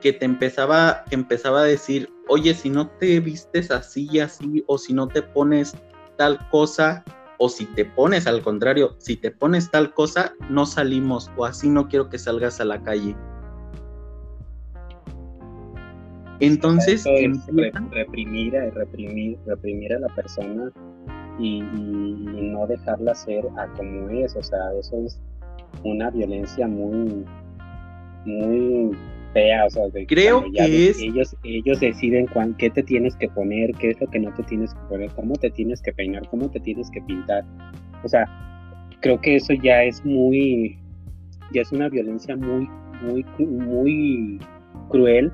que 0.00 0.12
te 0.12 0.24
empezaba, 0.24 1.04
que 1.08 1.16
empezaba 1.16 1.60
a 1.60 1.64
decir, 1.64 2.08
oye, 2.28 2.54
si 2.54 2.70
no 2.70 2.88
te 2.88 3.18
vistes 3.20 3.70
así 3.70 4.08
y 4.12 4.20
así, 4.20 4.64
o 4.68 4.78
si 4.78 4.92
no 4.92 5.08
te 5.08 5.22
pones 5.22 5.74
tal 6.16 6.38
cosa, 6.50 7.04
o 7.38 7.48
si 7.48 7.64
te 7.66 7.84
pones 7.84 8.26
al 8.26 8.42
contrario, 8.42 8.96
si 8.98 9.16
te 9.16 9.30
pones 9.30 9.70
tal 9.70 9.94
cosa, 9.94 10.34
no 10.50 10.66
salimos, 10.66 11.30
o 11.36 11.44
así 11.44 11.68
no 11.68 11.88
quiero 11.88 12.08
que 12.08 12.18
salgas 12.18 12.60
a 12.60 12.64
la 12.64 12.82
calle. 12.82 13.16
Entonces, 16.40 17.04
reprimir, 17.90 18.54
reprimir, 18.72 19.38
reprimir 19.46 19.92
a 19.94 19.98
la 19.98 20.08
persona 20.08 20.70
y, 21.38 21.60
no 21.62 22.66
dejarla 22.66 23.14
ser 23.14 23.44
a 23.56 23.66
como 23.76 24.08
es, 24.10 24.34
o 24.36 24.42
sea, 24.42 24.72
eso 24.78 24.96
es 25.04 25.20
una 25.84 26.10
violencia 26.10 26.66
muy, 26.66 27.24
muy 28.24 28.96
fea, 29.32 29.66
o 29.66 29.70
sea, 29.70 29.84
creo 30.06 30.44
que 30.52 30.88
es... 30.88 31.00
ellos, 31.00 31.36
ellos 31.44 31.80
deciden 31.80 32.26
cuán, 32.26 32.54
qué 32.54 32.70
te 32.70 32.82
tienes 32.82 33.14
que 33.16 33.28
poner, 33.28 33.72
qué 33.72 33.90
es 33.90 34.00
lo 34.00 34.06
que 34.08 34.18
no 34.18 34.32
te 34.34 34.42
tienes 34.44 34.72
que 34.74 34.80
poner, 34.88 35.10
cómo 35.12 35.34
te 35.34 35.50
tienes 35.50 35.82
que 35.82 35.92
peinar, 35.92 36.26
cómo 36.30 36.50
te 36.50 36.60
tienes 36.60 36.90
que 36.90 37.02
pintar, 37.02 37.44
o 38.02 38.08
sea, 38.08 38.26
creo 39.00 39.20
que 39.20 39.36
eso 39.36 39.52
ya 39.52 39.82
es 39.84 40.04
muy, 40.04 40.78
ya 41.52 41.62
es 41.62 41.72
una 41.72 41.88
violencia 41.88 42.36
muy, 42.36 42.68
muy, 43.02 43.24
muy 43.46 44.38
cruel 44.88 45.30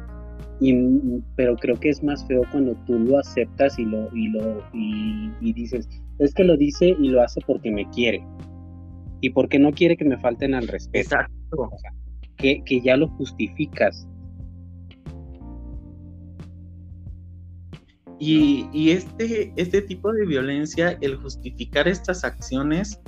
pero 1.37 1.57
creo 1.57 1.79
que 1.79 1.91
es 1.91 2.03
más 2.03 2.27
feo 2.27 2.43
cuando 2.51 2.75
tú 2.87 2.99
lo 2.99 3.19
aceptas 3.19 3.79
y 3.79 3.85
lo 3.85 4.09
y 4.15 4.29
lo 4.29 4.63
y, 4.73 5.53
dices 5.53 5.89
es 6.19 6.33
que 6.33 6.45
lo 6.45 6.57
dice 6.57 6.97
y 6.99 7.09
lo 7.09 7.23
hace 7.23 7.41
porque 7.47 7.71
me 7.71 7.89
quiere 7.91 8.25
y 9.21 9.31
porque 9.31 9.59
no 9.59 9.73
quiere 9.73 9.97
que 9.97 10.05
me 10.05 10.19
falten 10.19 10.55
al 10.55 10.69
respeto. 10.69 11.17
Exacto. 11.17 11.71
Que, 12.37 12.63
que 12.65 12.81
ya 12.81 12.97
lo 12.97 13.09
justificas. 13.09 14.07
Y, 18.19 18.69
y, 18.73 18.91
este 18.91 19.53
este 19.57 19.83
tipo 19.83 20.13
de 20.13 20.27
violencia 20.27 20.97
el 21.01 21.17
justificar 21.17 21.89
estas 21.89 22.23
acciones 22.25 23.01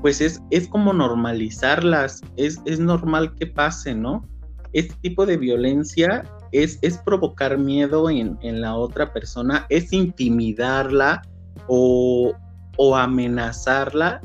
pues 0.00 0.20
es, 0.20 0.42
es 0.50 0.68
como 0.68 0.92
normalizarlas. 0.92 2.20
Es, 2.36 2.60
es 2.66 2.78
normal 2.78 3.34
que 3.36 3.46
pase 3.46 3.94
no 3.94 4.28
este 4.74 4.94
tipo 5.00 5.24
de 5.24 5.38
violencia 5.38 6.24
es, 6.54 6.98
provocar 6.98 7.58
miedo 7.58 8.08
en, 8.08 8.60
la 8.60 8.76
otra 8.76 9.12
persona, 9.12 9.66
es 9.70 9.92
intimidarla 9.92 11.22
o, 11.66 12.32
amenazarla 12.94 14.20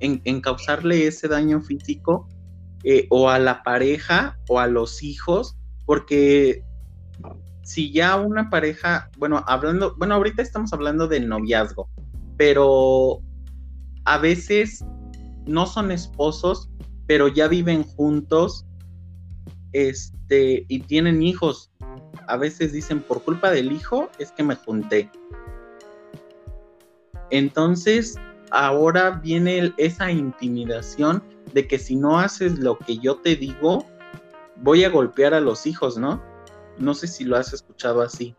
en, 0.00 0.40
causarle 0.40 1.06
ese 1.06 1.28
daño 1.28 1.60
físico 1.60 2.28
eh, 2.82 3.06
o 3.10 3.30
a 3.30 3.38
la 3.38 3.62
pareja 3.62 4.38
o 4.48 4.58
a 4.58 4.66
los 4.66 5.02
hijos, 5.02 5.56
porque 5.86 6.64
si 7.62 7.92
ya 7.92 8.16
una 8.16 8.50
pareja, 8.50 9.08
bueno, 9.16 9.44
hablando, 9.46 9.94
bueno, 9.96 10.14
ahorita 10.16 10.42
estamos 10.42 10.72
hablando 10.72 11.06
del 11.06 11.28
noviazgo, 11.28 11.88
pero 12.36 13.20
a 14.04 14.18
veces 14.18 14.84
no 15.46 15.66
son 15.66 15.92
esposos, 15.92 16.70
pero 17.06 17.28
ya 17.28 17.46
viven 17.46 17.84
juntos 17.84 18.67
este, 19.72 20.64
y 20.68 20.80
tienen 20.80 21.22
hijos. 21.22 21.70
A 22.26 22.36
veces 22.36 22.72
dicen, 22.72 23.00
por 23.00 23.22
culpa 23.22 23.50
del 23.50 23.72
hijo 23.72 24.08
es 24.18 24.32
que 24.32 24.42
me 24.42 24.54
junté. 24.54 25.10
Entonces, 27.30 28.16
ahora 28.50 29.10
viene 29.22 29.72
esa 29.76 30.10
intimidación 30.10 31.22
de 31.52 31.66
que 31.66 31.78
si 31.78 31.96
no 31.96 32.18
haces 32.18 32.58
lo 32.58 32.78
que 32.78 32.98
yo 32.98 33.16
te 33.16 33.36
digo, 33.36 33.84
voy 34.56 34.84
a 34.84 34.90
golpear 34.90 35.34
a 35.34 35.40
los 35.40 35.66
hijos, 35.66 35.98
¿no? 35.98 36.22
No 36.78 36.94
sé 36.94 37.06
si 37.06 37.24
lo 37.24 37.36
has 37.36 37.52
escuchado 37.52 38.02
así. 38.02 38.34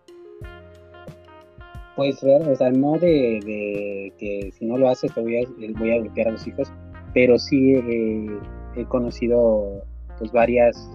Pues, 1.96 2.24
o 2.24 2.56
sea, 2.56 2.72
no 2.72 2.94
de, 2.94 4.14
que 4.18 4.54
si 4.58 4.66
no 4.66 4.78
lo 4.78 4.90
haces 4.90 5.14
te 5.14 5.22
voy 5.22 5.44
a, 5.44 5.48
voy 5.78 5.92
a 5.92 6.00
golpear 6.00 6.30
a 6.30 6.32
los 6.32 6.48
hijos, 6.48 6.72
pero 7.14 7.38
sí 7.38 7.76
he 8.76 8.86
conocido 8.86 9.84
pues 10.18 10.32
varias 10.32 10.90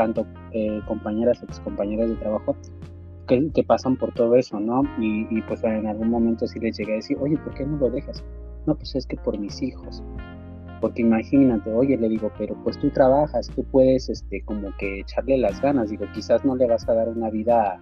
tanto 0.00 0.24
eh, 0.52 0.80
compañeras, 0.86 1.42
ex 1.42 1.60
compañeras 1.60 2.08
de 2.08 2.16
trabajo, 2.16 2.56
que, 3.26 3.62
pasan 3.62 3.96
por 3.96 4.14
todo 4.14 4.34
eso, 4.34 4.58
¿no? 4.58 4.82
Y, 4.98 5.42
pues 5.42 5.62
en 5.62 5.86
algún 5.86 6.08
momento 6.08 6.46
sí 6.46 6.58
les 6.58 6.78
llegué 6.78 6.92
a 6.92 6.96
decir, 6.96 7.18
oye, 7.20 7.36
¿por 7.36 7.52
qué 7.52 7.66
no 7.66 7.76
lo 7.76 7.90
dejas? 7.90 8.24
No, 8.66 8.74
pues 8.74 8.94
es 8.94 9.06
que 9.06 9.18
por 9.18 9.38
mis 9.38 9.60
hijos. 9.60 10.02
Porque 10.80 11.02
imagínate, 11.02 11.70
oye, 11.70 11.98
le 11.98 12.08
digo, 12.08 12.32
pero 12.38 12.56
pues 12.64 12.78
tú 12.78 12.88
trabajas, 12.88 13.50
tú 13.54 13.62
puedes, 13.64 14.08
este, 14.08 14.40
como 14.46 14.74
que 14.78 15.00
echarle 15.00 15.36
las 15.36 15.60
ganas. 15.60 15.90
Digo, 15.90 16.06
quizás 16.14 16.46
no 16.46 16.56
le 16.56 16.66
vas 16.66 16.88
a 16.88 16.94
dar 16.94 17.10
una 17.10 17.28
vida 17.28 17.78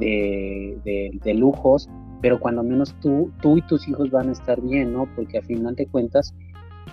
de, 0.00 1.20
de, 1.22 1.34
lujos, 1.34 1.88
pero 2.20 2.40
cuando 2.40 2.64
menos 2.64 2.96
tú, 3.00 3.30
tú 3.40 3.58
y 3.58 3.62
tus 3.62 3.86
hijos 3.88 4.10
van 4.10 4.28
a 4.28 4.32
estar 4.32 4.60
bien, 4.60 4.92
¿no? 4.92 5.06
Porque 5.14 5.38
al 5.38 5.44
final 5.44 5.76
de 5.76 5.86
cuentas, 5.86 6.34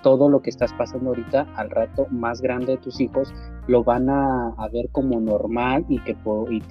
todo 0.01 0.29
lo 0.29 0.41
que 0.41 0.49
estás 0.49 0.73
pasando 0.73 1.09
ahorita, 1.09 1.47
al 1.55 1.69
rato 1.69 2.07
más 2.11 2.41
grande 2.41 2.73
de 2.73 2.77
tus 2.77 2.99
hijos, 2.99 3.33
lo 3.67 3.83
van 3.83 4.09
a, 4.09 4.53
ver 4.71 4.89
como 4.91 5.19
normal 5.19 5.85
y 5.89 5.99
que 5.99 6.15
y, 6.49 6.61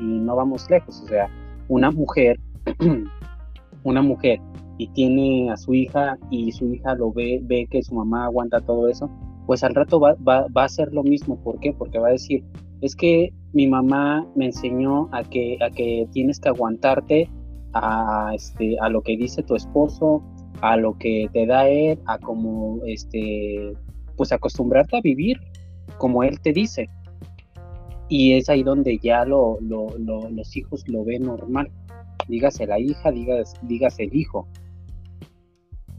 y 0.00 0.04
no 0.20 0.36
vamos 0.36 0.68
lejos, 0.70 1.02
o 1.02 1.08
sea, 1.08 1.28
una 1.68 1.90
mujer, 1.90 2.38
una 3.84 4.02
mujer 4.02 4.40
y 4.78 4.88
tiene 4.88 5.50
a 5.50 5.56
su 5.56 5.74
hija 5.74 6.18
y 6.30 6.52
su 6.52 6.72
hija 6.72 6.94
lo 6.94 7.12
ve, 7.12 7.40
ve 7.42 7.66
que 7.70 7.82
su 7.82 7.94
mamá 7.94 8.26
aguanta 8.26 8.60
todo 8.60 8.88
eso, 8.88 9.10
pues 9.46 9.64
al 9.64 9.74
rato 9.74 10.00
va, 10.00 10.14
va, 10.14 10.46
va 10.56 10.64
a 10.64 10.68
ser 10.68 10.92
lo 10.92 11.02
mismo, 11.02 11.36
¿por 11.42 11.58
qué? 11.60 11.72
Porque 11.72 11.98
va 11.98 12.08
a 12.08 12.12
decir, 12.12 12.44
es 12.80 12.94
que 12.94 13.32
mi 13.52 13.66
mamá 13.66 14.26
me 14.34 14.46
enseñó 14.46 15.08
a 15.12 15.22
que, 15.22 15.56
a 15.62 15.70
que 15.70 16.06
tienes 16.12 16.40
que 16.40 16.48
aguantarte 16.48 17.30
a, 17.72 18.32
este, 18.34 18.78
a 18.80 18.88
lo 18.88 19.02
que 19.02 19.16
dice 19.16 19.42
tu 19.42 19.54
esposo, 19.54 20.22
a 20.60 20.76
lo 20.76 20.96
que 20.98 21.28
te 21.32 21.46
da 21.46 21.68
él, 21.68 21.98
a 22.06 22.18
como, 22.18 22.80
este, 22.86 23.72
pues 24.16 24.32
acostumbrarte 24.32 24.96
a 24.96 25.00
vivir 25.00 25.38
como 25.98 26.22
él 26.22 26.40
te 26.40 26.52
dice. 26.52 26.88
Y 28.08 28.34
es 28.34 28.48
ahí 28.48 28.62
donde 28.62 28.98
ya 28.98 29.24
lo, 29.24 29.58
los 29.60 30.56
hijos 30.56 30.84
lo 30.86 31.04
ven 31.04 31.22
normal. 31.22 31.70
Dígase 32.28 32.66
la 32.66 32.78
hija, 32.78 33.10
dígase, 33.10 33.56
dígase 33.62 34.04
el 34.04 34.14
hijo. 34.14 34.48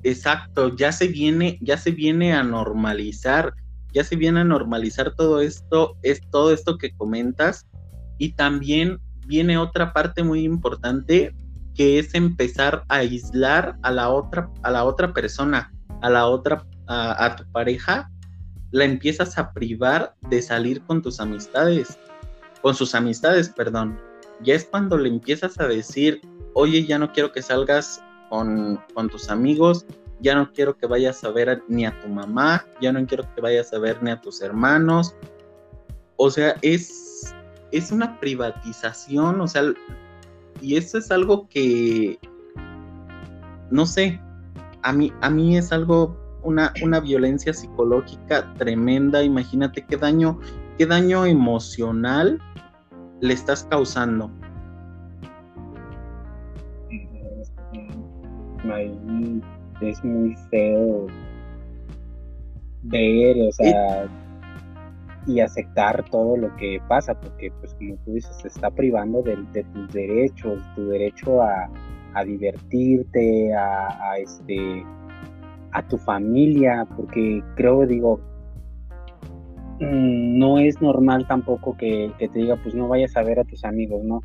Exacto, 0.03 0.75
ya 0.75 0.91
se 0.91 1.07
viene, 1.07 1.57
ya 1.61 1.77
se 1.77 1.91
viene 1.91 2.33
a 2.33 2.43
normalizar, 2.43 3.53
ya 3.93 4.03
se 4.03 4.15
viene 4.15 4.41
a 4.41 4.45
normalizar 4.45 5.15
todo 5.15 5.41
esto, 5.41 5.97
es 6.01 6.21
todo 6.29 6.53
esto 6.53 6.77
que 6.77 6.91
comentas. 6.95 7.67
Y 8.17 8.33
también 8.33 8.99
viene 9.27 9.57
otra 9.57 9.91
parte 9.93 10.23
muy 10.23 10.43
importante 10.43 11.33
que 11.77 11.99
es 11.99 12.15
empezar 12.15 12.83
a 12.89 12.95
aislar 12.97 13.77
a 13.83 13.91
la 13.91 14.09
otra, 14.09 14.49
a 14.63 14.71
la 14.71 14.83
otra 14.83 15.13
persona, 15.13 15.71
a 16.01 16.09
la 16.09 16.25
otra, 16.27 16.65
a, 16.87 17.35
tu 17.35 17.45
pareja, 17.51 18.09
la 18.71 18.83
empiezas 18.83 19.37
a 19.37 19.53
privar 19.53 20.15
de 20.29 20.41
salir 20.41 20.81
con 20.81 21.03
tus 21.03 21.19
amistades, 21.19 21.99
con 22.63 22.73
sus 22.73 22.95
amistades, 22.95 23.49
perdón. 23.49 23.99
Ya 24.41 24.55
es 24.55 24.65
cuando 24.65 24.97
le 24.97 25.09
empiezas 25.09 25.59
a 25.59 25.67
decir, 25.67 26.19
oye, 26.55 26.83
ya 26.83 26.97
no 26.97 27.11
quiero 27.13 27.31
que 27.31 27.43
salgas 27.43 28.03
con, 28.29 28.81
con 28.95 29.07
tus 29.07 29.29
amigos, 29.29 29.85
ya 30.19 30.33
no 30.33 30.51
quiero 30.51 30.75
que 30.75 30.87
vayas 30.87 31.23
a 31.23 31.29
ver 31.29 31.61
ni 31.67 31.85
a 31.85 31.99
tu 32.01 32.07
mamá, 32.07 32.65
ya 32.81 32.91
no 32.91 33.05
quiero 33.05 33.23
que 33.35 33.41
vayas 33.41 33.71
a 33.71 33.77
ver 33.77 34.01
ni 34.01 34.09
a 34.09 34.19
tus 34.19 34.41
hermanos. 34.41 35.15
O 36.15 36.31
sea, 36.31 36.55
es, 36.63 37.35
es 37.71 37.91
una 37.91 38.19
privatización, 38.19 39.39
o 39.41 39.47
sea, 39.47 39.61
y 40.61 40.77
eso 40.77 40.97
es 40.97 41.11
algo 41.11 41.47
que, 41.49 42.19
no 43.71 43.85
sé, 43.85 44.19
a 44.83 44.93
mí, 44.93 45.11
a 45.21 45.29
mí 45.29 45.57
es 45.57 45.71
algo 45.71 46.17
una, 46.43 46.73
una 46.83 46.99
violencia 46.99 47.53
psicológica 47.53 48.53
tremenda. 48.55 49.23
Imagínate 49.23 49.85
qué 49.85 49.97
daño, 49.97 50.39
qué 50.77 50.85
daño 50.85 51.25
emocional 51.25 52.39
le 53.21 53.33
estás 53.33 53.65
causando. 53.69 54.31
Es 59.81 60.03
muy 60.03 60.35
feo 60.49 61.07
ver, 62.83 63.37
o 63.41 63.51
sea, 63.51 64.07
y 65.27 65.41
aceptar 65.41 66.05
todo 66.09 66.37
lo 66.37 66.55
que 66.55 66.79
pasa, 66.87 67.13
porque 67.19 67.51
pues 67.59 67.73
como 67.75 67.97
tú 68.05 68.13
dices, 68.13 68.35
se 68.41 68.47
está 68.47 68.71
privando 68.71 69.21
de, 69.21 69.35
tus 69.73 69.93
derechos, 69.93 70.61
tu 70.75 70.87
derecho 70.87 71.41
a, 71.41 71.69
divertirte, 72.25 73.53
a, 73.53 74.17
este 74.17 74.83
a 75.71 75.87
tu 75.87 75.97
familia, 75.99 76.87
porque 76.95 77.43
creo, 77.55 77.85
digo, 77.85 78.19
mm, 79.79 80.39
no 80.39 80.57
es 80.57 80.81
normal 80.81 81.27
tampoco 81.27 81.77
que, 81.77 82.11
que, 82.17 82.29
te 82.29 82.39
diga, 82.39 82.55
pues 82.55 82.73
no 82.73 82.87
vayas 82.87 83.15
a 83.17 83.21
ver 83.21 83.39
a 83.39 83.43
tus 83.43 83.63
amigos, 83.63 84.03
¿no? 84.03 84.21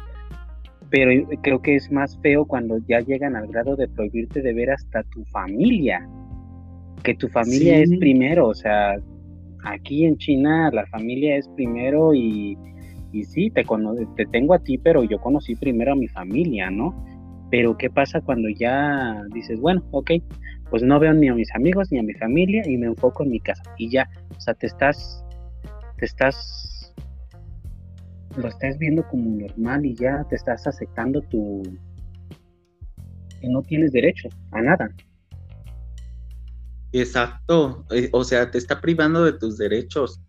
Pero 0.89 1.11
creo 1.43 1.61
que 1.61 1.75
es 1.75 1.91
más 1.91 2.19
feo 2.23 2.47
cuando 2.47 2.79
ya 2.89 3.01
llegan 3.01 3.37
al 3.37 3.49
grado 3.49 3.77
de 3.77 3.89
prohibirte 3.89 4.41
de 4.41 4.55
ver 4.55 4.71
hasta 4.71 5.03
tu 5.03 5.25
familia, 5.27 6.09
que 7.03 7.15
tu 7.15 7.29
familia 7.29 7.79
es 7.79 7.91
primero, 7.99 8.49
o 8.49 8.55
sea, 8.55 8.97
aquí 9.65 10.05
en 10.05 10.17
China 10.17 10.71
la 10.73 10.87
familia 10.87 11.37
es 11.37 11.49
primero 11.49 12.15
y, 12.15 12.57
y 13.13 13.25
sí, 13.25 13.51
te, 13.51 13.65
te 14.17 14.27
tengo 14.27 14.55
a 14.55 14.59
ti, 14.59 14.79
pero 14.79 15.05
yo 15.05 15.19
conocí 15.21 15.55
primero 15.55 15.93
a 15.93 15.97
mi 15.97 16.09
familia, 16.09 16.71
¿no? 16.71 16.95
Pero 17.51 17.77
¿qué 17.77 17.91
pasa 17.91 18.21
cuando 18.21 18.49
ya 18.49 19.23
dices, 19.35 19.61
bueno, 19.61 19.83
ok, 19.91 20.13
pues 20.71 20.83
no 20.83 20.99
veo 20.99 21.13
ni 21.13 21.29
a 21.29 21.35
mis 21.35 21.55
amigos 21.55 21.93
ni 21.93 21.99
a 21.99 22.03
mi 22.03 22.15
familia 22.15 22.63
y 22.67 22.79
me 22.79 22.87
enfoco 22.87 23.25
en 23.25 23.31
mi 23.31 23.41
casa 23.41 23.63
y 23.77 23.91
ya, 23.91 24.09
o 24.37 24.41
sea, 24.41 24.55
te 24.55 24.67
estás, 24.67 25.23
te 25.99 26.07
estás, 26.07 26.95
lo 28.37 28.49
estás 28.49 28.79
viendo 28.79 29.07
como 29.09 29.37
normal 29.37 29.85
y 29.85 29.95
ya 29.95 30.25
te 30.31 30.37
estás 30.37 30.67
aceptando 30.67 31.21
tu, 31.21 31.63
que 33.39 33.49
no 33.49 33.61
tienes 33.63 33.93
derecho 33.93 34.31
a 34.53 34.63
nada. 34.63 34.91
Exacto, 36.93 37.85
eh, 37.91 38.11
o 38.13 38.23
sea, 38.23 38.51
te 38.51 38.59
está 38.59 38.81
privando 38.81 39.25
de 39.25 39.33
tus 39.33 39.57
derechos. 39.57 40.21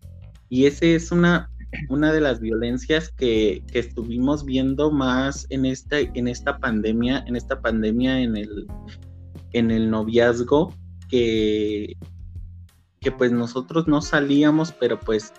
Y 0.49 0.65
ese 0.65 0.95
es 0.95 1.11
una, 1.11 1.49
una 1.89 2.13
de 2.13 2.21
las 2.21 2.39
violencias 2.39 3.11
que, 3.11 3.63
que, 3.71 3.79
estuvimos 3.79 4.45
viendo 4.45 4.89
más 4.91 5.45
en 5.49 5.65
esta, 5.65 5.99
en 5.99 6.27
esta 6.27 6.57
pandemia, 6.59 7.23
en 7.27 7.35
esta 7.35 7.61
pandemia 7.61 8.21
en 8.21 8.37
el, 8.37 8.67
en 9.51 9.71
el 9.71 9.89
noviazgo, 9.89 10.73
que, 11.09 11.97
que 13.01 13.11
pues 13.11 13.31
nosotros 13.31 13.87
no 13.87 14.01
salíamos, 14.01 14.71
pero 14.71 14.99
pues 14.99 15.33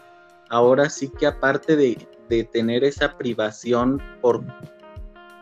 ahora 0.50 0.90
sí 0.90 1.10
que 1.18 1.26
aparte 1.26 1.74
de, 1.74 2.06
de 2.28 2.44
tener 2.44 2.84
esa 2.84 3.16
privación 3.16 4.00
por, 4.20 4.44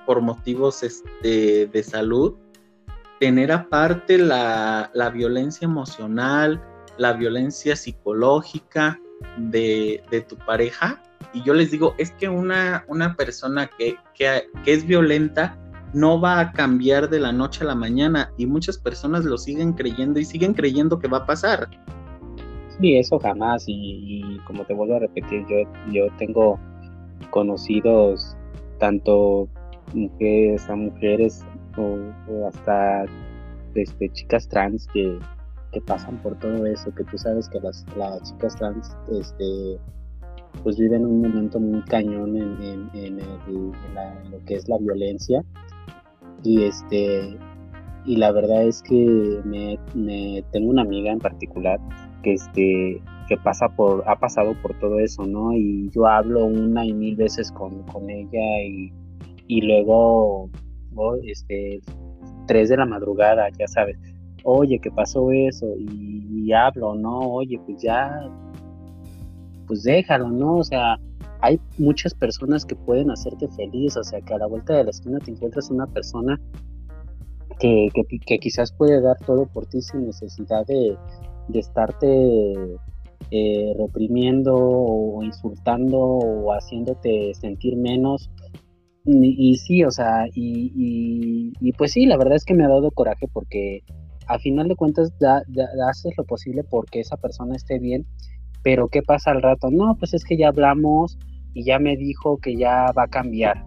por 0.06 0.20
motivos 0.20 0.84
este, 0.84 1.66
de 1.66 1.82
salud, 1.82 2.36
tener 3.22 3.52
aparte 3.52 4.18
la, 4.18 4.90
violencia 5.14 5.64
emocional, 5.64 6.60
la 6.98 7.12
violencia 7.12 7.76
psicológica 7.76 8.98
de, 9.36 10.02
tu 10.28 10.36
pareja. 10.38 11.00
Y 11.32 11.40
yo 11.44 11.54
les 11.54 11.70
digo, 11.70 11.94
es 11.98 12.10
que 12.10 12.28
una, 12.28 12.84
una 12.88 13.14
persona 13.14 13.70
que, 13.78 13.94
que, 14.16 14.48
es 14.66 14.84
violenta 14.84 15.56
no 15.94 16.20
va 16.20 16.40
a 16.40 16.52
cambiar 16.52 17.08
de 17.08 17.20
la 17.20 17.30
noche 17.30 17.62
a 17.62 17.68
la 17.68 17.76
mañana 17.76 18.32
y 18.38 18.46
muchas 18.46 18.76
personas 18.76 19.24
lo 19.24 19.38
siguen 19.38 19.74
creyendo 19.74 20.18
y 20.18 20.24
siguen 20.24 20.52
creyendo 20.52 20.98
que 20.98 21.06
va 21.06 21.18
a 21.18 21.26
pasar. 21.26 21.68
Sí, 22.80 22.96
eso 22.96 23.20
jamás 23.20 23.62
y, 23.68 24.40
como 24.48 24.64
te 24.64 24.74
vuelvo 24.74 24.96
a 24.96 24.98
repetir, 24.98 25.46
yo, 25.48 25.58
yo 25.92 26.08
tengo 26.18 26.58
conocidos 27.30 28.36
tanto 28.80 29.48
mujeres 29.94 30.68
a 30.68 30.74
mujeres 30.74 31.44
o, 31.76 32.46
hasta 32.46 33.04
este, 33.74 34.08
chicas 34.10 34.48
trans 34.48 34.86
que, 34.88 35.18
pasan 35.86 36.18
por 36.18 36.38
todo 36.38 36.66
eso, 36.66 36.94
que 36.94 37.04
tú 37.04 37.16
sabes 37.16 37.48
que 37.48 37.58
las, 37.60 37.86
las 37.96 38.22
chicas 38.30 38.54
trans 38.56 38.94
este, 39.10 39.78
pues 40.62 40.78
viven 40.78 41.06
un 41.06 41.22
momento 41.22 41.58
muy 41.58 41.82
cañón 41.82 42.36
en, 42.36 42.90
en, 42.92 43.16
lo 44.30 44.44
que 44.44 44.56
es 44.56 44.68
la 44.68 44.78
violencia. 44.78 45.42
Y 46.44 46.64
este 46.64 47.38
y 48.04 48.16
la 48.16 48.32
verdad 48.32 48.64
es 48.64 48.82
que 48.82 49.40
me, 49.44 49.78
tengo 50.50 50.70
una 50.70 50.82
amiga 50.82 51.12
en 51.12 51.20
particular 51.20 51.78
que 52.22 52.34
este 52.34 53.00
que 53.28 53.36
pasa 53.36 53.68
por 53.68 54.02
ha 54.08 54.18
pasado 54.18 54.54
por 54.60 54.76
todo 54.80 54.98
eso 54.98 55.24
no 55.24 55.52
y 55.54 55.88
yo 55.90 56.06
hablo 56.06 56.44
una 56.44 56.84
y 56.84 56.92
mil 56.92 57.14
veces 57.14 57.52
con, 57.52 57.84
con 57.84 58.10
ella 58.10 58.62
y, 58.66 58.92
y 59.46 59.60
luego 59.60 60.50
este, 61.24 61.80
3 62.46 62.68
de 62.68 62.76
la 62.76 62.86
madrugada, 62.86 63.48
ya 63.58 63.66
sabes, 63.68 63.98
oye, 64.44 64.78
¿qué 64.80 64.90
pasó 64.90 65.30
eso? 65.30 65.66
Y, 65.78 66.52
hablo, 66.52 66.94
¿no? 66.94 67.20
Oye, 67.20 67.58
pues 67.64 67.80
ya, 67.82 68.28
pues 69.66 69.84
déjalo, 69.84 70.28
¿no? 70.28 70.56
O 70.56 70.64
sea, 70.64 70.98
hay 71.40 71.58
muchas 71.78 72.12
personas 72.14 72.66
que 72.66 72.76
pueden 72.76 73.10
hacerte 73.10 73.48
feliz, 73.48 73.96
o 73.96 74.04
sea, 74.04 74.20
que 74.20 74.34
a 74.34 74.38
la 74.38 74.46
vuelta 74.46 74.74
de 74.74 74.84
la 74.84 74.90
esquina 74.90 75.18
te 75.18 75.30
encuentras 75.30 75.70
una 75.70 75.86
persona 75.86 76.38
que, 77.58 77.88
que, 78.26 78.38
quizás 78.38 78.72
puede 78.72 79.00
dar 79.00 79.16
todo 79.24 79.46
por 79.46 79.66
ti 79.66 79.80
sin 79.80 80.06
necesidad 80.06 80.66
de, 80.66 80.96
de 81.48 81.58
estarte 81.58 82.76
eh, 83.30 83.74
reprimiendo 83.78 84.54
o 84.54 85.22
insultando 85.22 85.98
o 85.98 86.52
haciéndote 86.52 87.32
sentir 87.34 87.76
menos 87.76 88.30
y, 89.04 89.56
sí, 89.56 89.84
o 89.84 89.90
sea, 89.90 90.26
y, 90.32 91.52
y, 91.60 91.72
pues 91.72 91.92
sí, 91.92 92.06
la 92.06 92.16
verdad 92.16 92.36
es 92.36 92.44
que 92.44 92.54
me 92.54 92.64
ha 92.64 92.68
dado 92.68 92.90
coraje 92.90 93.26
porque 93.32 93.82
a 94.28 94.38
final 94.38 94.68
de 94.68 94.76
cuentas 94.76 95.12
da, 95.18 95.42
haces 95.88 96.14
lo 96.16 96.24
posible 96.24 96.62
porque 96.64 97.00
esa 97.00 97.16
persona 97.16 97.56
esté 97.56 97.78
bien, 97.78 98.06
pero 98.62 98.88
¿qué 98.88 99.02
pasa 99.02 99.32
al 99.32 99.42
rato? 99.42 99.70
No, 99.70 99.96
pues 99.96 100.14
es 100.14 100.24
que 100.24 100.36
ya 100.36 100.48
hablamos 100.48 101.18
y 101.52 101.64
ya 101.64 101.78
me 101.78 101.96
dijo 101.96 102.38
que 102.38 102.56
ya 102.56 102.92
va 102.96 103.04
a 103.04 103.08
cambiar. 103.08 103.64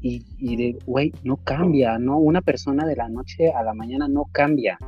Y, 0.00 0.24
y 0.38 0.56
de, 0.56 0.78
güey, 0.86 1.12
no 1.24 1.38
cambia, 1.38 1.98
¿no? 1.98 2.18
Una 2.18 2.40
persona 2.42 2.86
de 2.86 2.96
la 2.96 3.08
noche 3.08 3.50
a 3.50 3.62
la 3.62 3.74
mañana 3.74 4.06
no 4.08 4.26
cambia. 4.30 4.78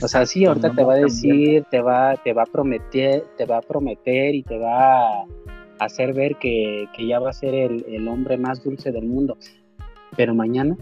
o 0.00 0.06
sea, 0.06 0.26
sí, 0.26 0.44
ahorita 0.44 0.72
te 0.72 0.84
va 0.84 0.94
a 0.94 0.98
decir, 0.98 1.64
te 1.70 1.80
va, 1.80 2.14
te 2.16 2.32
va 2.32 2.42
a 2.42 2.46
prometer, 2.46 3.24
te 3.36 3.46
va 3.46 3.56
a 3.56 3.62
prometer 3.62 4.34
y 4.34 4.42
te 4.42 4.58
va 4.58 5.22
a 5.22 5.26
hacer 5.80 6.12
ver 6.12 6.36
que, 6.36 6.88
ya 6.98 7.18
va 7.18 7.30
a 7.30 7.32
ser 7.32 7.54
el, 7.54 8.08
hombre 8.08 8.36
más 8.36 8.62
dulce 8.62 8.92
del 8.92 9.06
mundo. 9.06 9.36
Pero 10.16 10.34
mañana 10.34 10.76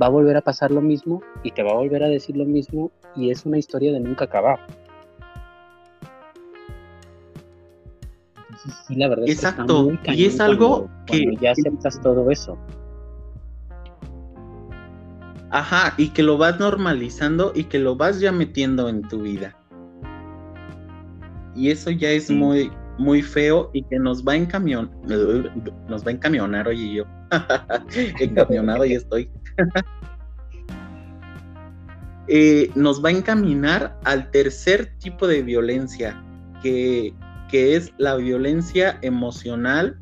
va 0.00 0.06
a 0.06 0.10
volver 0.10 0.36
a 0.36 0.40
pasar 0.40 0.70
lo 0.70 0.80
mismo 0.80 1.22
y 1.42 1.52
te 1.52 1.62
va 1.62 1.70
a 1.70 1.74
volver 1.74 2.02
a 2.02 2.08
decir 2.08 2.36
lo 2.36 2.44
mismo 2.44 2.90
y 3.14 3.30
es 3.30 3.46
una 3.46 3.58
historia 3.58 3.92
de 3.92 4.00
nunca 4.00 4.24
acabar. 4.24 4.58
sí, 8.86 8.94
la 8.94 9.08
verdad 9.08 9.24
Exacto. 9.28 9.90
Es 10.04 10.18
y 10.18 10.26
es 10.26 10.40
algo 10.40 10.88
que 11.06 11.24
ya 11.40 11.52
aceptas 11.52 12.00
todo 12.00 12.30
eso. 12.30 12.58
Ajá, 15.50 15.94
y 15.96 16.10
que 16.10 16.22
lo 16.22 16.38
vas 16.38 16.60
normalizando 16.60 17.52
y 17.54 17.64
que 17.64 17.78
lo 17.78 17.96
vas 17.96 18.20
ya 18.20 18.32
metiendo 18.32 18.88
en 18.88 19.02
tu 19.02 19.22
vida. 19.22 19.56
Y 21.56 21.70
eso 21.70 21.90
ya 21.90 22.10
es 22.10 22.30
muy, 22.30 22.70
muy 23.00 23.22
feo 23.22 23.70
y 23.72 23.82
que 23.84 23.98
nos 23.98 24.22
va 24.22 24.32
a 24.32 24.36
encamion 24.36 24.90
nos 25.88 26.04
va 26.04 26.10
a 26.10 26.12
encamionar, 26.12 26.68
oye 26.68 26.94
yo. 26.96 27.04
Encamionado 28.20 28.84
y 28.84 28.94
estoy. 28.94 29.30
Eh, 32.32 32.70
nos 32.76 33.04
va 33.04 33.08
a 33.08 33.12
encaminar 33.12 33.98
al 34.04 34.30
tercer 34.30 34.96
tipo 35.00 35.26
de 35.26 35.42
violencia, 35.42 36.22
que, 36.62 37.12
que 37.50 37.74
es 37.74 37.92
la 37.98 38.14
violencia 38.14 39.00
emocional 39.02 39.98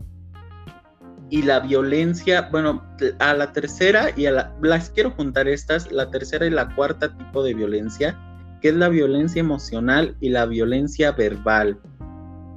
y 1.31 1.41
la 1.41 1.61
violencia, 1.61 2.51
bueno, 2.51 2.85
a 3.19 3.33
la 3.33 3.51
tercera 3.55 4.11
y 4.15 4.27
a 4.27 4.33
la, 4.33 4.55
las 4.61 4.91
quiero 4.91 5.13
juntar 5.13 5.49
estas, 5.49 5.91
la 5.91 6.11
tercera 6.11 6.45
y 6.45 6.51
la 6.51 6.75
cuarta 6.75 7.17
tipo 7.17 7.43
de 7.43 7.55
violencia, 7.55 8.19
que 8.61 8.69
es 8.69 8.75
la 8.75 8.91
violencia 8.91 9.41
emocional 9.41 10.15
y 10.21 10.29
la 10.29 10.45
violencia 10.45 11.13
verbal. 11.13 11.79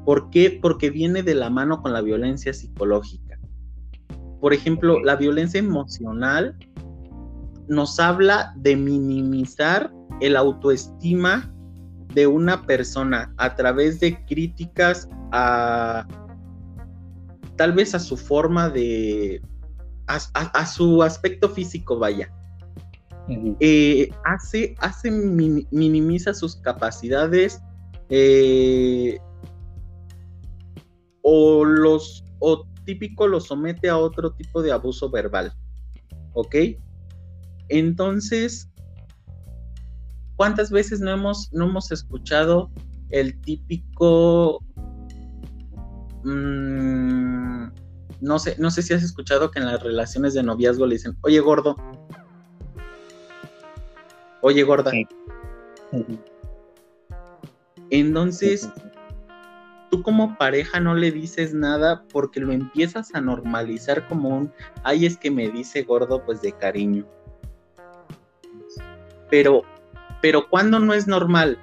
¿Por 0.05 0.29
qué? 0.29 0.59
Porque 0.61 0.89
viene 0.89 1.23
de 1.23 1.35
la 1.35 1.49
mano 1.49 1.81
con 1.81 1.93
la 1.93 2.01
violencia 2.01 2.53
psicológica. 2.53 3.39
Por 4.39 4.53
ejemplo, 4.53 4.99
la 5.03 5.15
violencia 5.15 5.59
emocional 5.59 6.57
nos 7.67 7.99
habla 7.99 8.53
de 8.57 8.75
minimizar 8.75 9.93
el 10.19 10.35
autoestima 10.35 11.53
de 12.13 12.27
una 12.27 12.65
persona 12.65 13.33
a 13.37 13.55
través 13.55 13.99
de 13.99 14.23
críticas 14.25 15.07
a 15.31 16.05
tal 17.55 17.73
vez 17.73 17.95
a 17.95 17.99
su 17.99 18.17
forma 18.17 18.69
de 18.69 19.41
a, 20.07 20.65
su 20.65 21.01
aspecto 21.03 21.47
físico 21.47 21.97
vaya 21.97 22.29
eh, 23.61 24.09
hace, 24.25 24.75
hace 24.79 25.09
minimiza 25.09 26.33
sus 26.33 26.57
capacidades 26.57 27.61
eh, 28.09 29.17
o 31.23 31.63
los 31.63 32.23
o 32.39 32.65
típico 32.85 33.27
lo 33.27 33.39
somete 33.39 33.89
a 33.89 33.97
otro 33.97 34.33
tipo 34.33 34.61
de 34.61 34.71
abuso 34.71 35.09
verbal. 35.09 35.53
¿Ok? 36.33 36.55
Entonces, 37.69 38.69
¿cuántas 40.35 40.71
veces 40.71 40.99
no 40.99 41.11
hemos, 41.11 41.51
no 41.53 41.65
hemos 41.65 41.91
escuchado 41.91 42.71
el 43.09 43.39
típico... 43.41 44.63
Mm, 46.23 47.69
no 48.21 48.39
sé, 48.39 48.55
no 48.59 48.69
sé 48.69 48.83
si 48.83 48.93
has 48.93 49.03
escuchado 49.03 49.49
que 49.49 49.59
en 49.59 49.65
las 49.65 49.81
relaciones 49.81 50.33
de 50.33 50.43
noviazgo 50.43 50.85
le 50.85 50.95
dicen, 50.95 51.17
oye 51.21 51.39
gordo, 51.39 51.75
oye 54.41 54.63
gorda. 54.63 54.91
Entonces, 57.89 58.69
tú 59.91 60.01
como 60.01 60.37
pareja 60.37 60.79
no 60.79 60.95
le 60.95 61.11
dices 61.11 61.53
nada 61.53 62.05
porque 62.11 62.39
lo 62.39 62.53
empiezas 62.53 63.13
a 63.13 63.19
normalizar 63.19 64.07
como 64.07 64.29
un, 64.29 64.51
ay, 64.83 65.05
es 65.05 65.17
que 65.17 65.29
me 65.29 65.49
dice 65.49 65.83
gordo, 65.83 66.23
pues 66.25 66.41
de 66.41 66.53
cariño. 66.53 67.05
Pero, 69.29 69.63
pero 70.21 70.49
cuando 70.49 70.79
no 70.79 70.93
es 70.93 71.07
normal, 71.07 71.59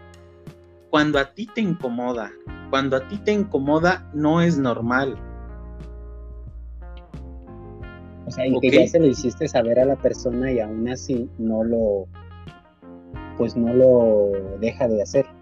cuando 0.90 1.18
a 1.18 1.32
ti 1.32 1.48
te 1.52 1.62
incomoda, 1.62 2.30
cuando 2.68 2.98
a 2.98 3.08
ti 3.08 3.16
te 3.16 3.32
incomoda, 3.32 4.08
no 4.12 4.42
es 4.42 4.58
normal. 4.58 5.18
O 8.26 8.30
sea, 8.30 8.46
y 8.46 8.60
que 8.60 8.70
ya 8.70 8.86
se 8.86 9.00
lo 9.00 9.06
hiciste 9.06 9.48
saber 9.48 9.80
a 9.80 9.86
la 9.86 9.96
persona 9.96 10.52
y 10.52 10.60
aún 10.60 10.86
así 10.86 11.30
no 11.38 11.64
lo, 11.64 12.06
pues 13.38 13.56
no 13.56 13.72
lo 13.72 14.58
deja 14.60 14.86
de 14.86 15.02
hacer 15.02 15.37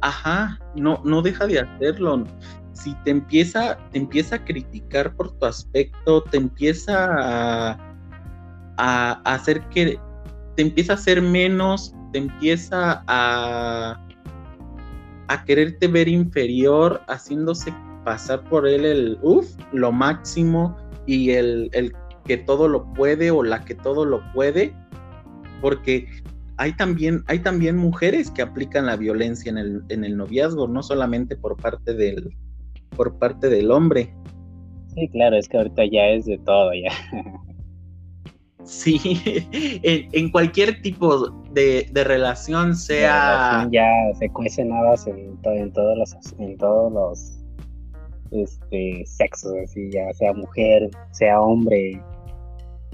ajá, 0.00 0.58
no, 0.76 1.00
no 1.04 1.22
deja 1.22 1.46
de 1.46 1.60
hacerlo. 1.60 2.24
Si 2.72 2.94
te 3.04 3.10
empieza, 3.10 3.78
te 3.90 3.98
empieza 3.98 4.36
a 4.36 4.44
criticar 4.44 5.14
por 5.14 5.32
tu 5.38 5.46
aspecto, 5.46 6.22
te 6.24 6.38
empieza 6.38 7.74
a, 8.76 9.12
hacer 9.24 9.60
que 9.68 9.98
te 10.56 10.62
empieza 10.62 10.94
a 10.94 10.96
hacer 10.96 11.20
menos, 11.20 11.94
te 12.12 12.18
empieza 12.18 13.04
a, 13.06 14.00
a 15.28 15.44
quererte 15.44 15.86
ver 15.86 16.08
inferior, 16.08 17.02
haciéndose 17.08 17.74
pasar 18.04 18.42
por 18.48 18.66
él 18.66 18.84
el 18.84 19.18
uff, 19.22 19.46
lo 19.72 19.92
máximo 19.92 20.76
y 21.06 21.30
el, 21.30 21.68
el 21.72 21.94
que 22.24 22.38
todo 22.38 22.68
lo 22.68 22.92
puede 22.94 23.30
o 23.30 23.42
la 23.42 23.64
que 23.64 23.74
todo 23.74 24.04
lo 24.04 24.22
puede, 24.32 24.74
porque 25.60 26.08
hay 26.60 26.74
también, 26.74 27.24
hay 27.26 27.38
también 27.38 27.78
mujeres 27.78 28.30
que 28.30 28.42
aplican 28.42 28.84
la 28.84 28.96
violencia 28.96 29.48
en 29.48 29.56
el, 29.56 29.82
en 29.88 30.04
el 30.04 30.14
noviazgo, 30.14 30.68
no 30.68 30.82
solamente 30.82 31.34
por 31.34 31.56
parte 31.56 31.94
del, 31.94 32.36
por 32.94 33.18
parte 33.18 33.48
del 33.48 33.70
hombre. 33.70 34.14
Sí, 34.94 35.08
claro, 35.08 35.38
es 35.38 35.48
que 35.48 35.56
ahorita 35.56 35.86
ya 35.90 36.08
es 36.08 36.26
de 36.26 36.36
todo 36.40 36.70
ya. 36.74 36.92
Sí, 38.64 39.00
en, 40.12 40.30
cualquier 40.30 40.82
tipo 40.82 41.30
de, 41.50 41.90
relación 41.94 42.76
sea. 42.76 43.66
ya 43.72 43.88
se 44.18 44.28
cuece 44.28 44.62
nada 44.66 44.96
en, 45.06 45.38
en, 45.44 45.72
todos 45.72 45.96
los 45.96 46.14
en 46.38 46.58
todos 46.58 46.92
los 46.92 47.38
este 48.32 49.02
sexos, 49.06 49.54
así 49.64 49.90
ya 49.90 50.12
sea 50.12 50.34
mujer, 50.34 50.90
sea 51.12 51.40
hombre, 51.40 52.02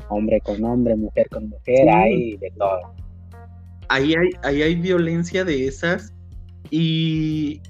hombre 0.08 0.40
con 0.42 0.62
hombre, 0.64 0.94
mujer 0.94 1.28
con 1.30 1.48
mujer, 1.48 1.88
hay 1.88 2.36
de 2.36 2.52
todo 2.52 2.94
ahí 3.88 4.14
hay, 4.14 4.30
ahí 4.42 4.62
hay 4.62 4.74
violencia 4.76 5.44
de 5.44 5.66
esas 5.66 6.12
y, 6.70 7.60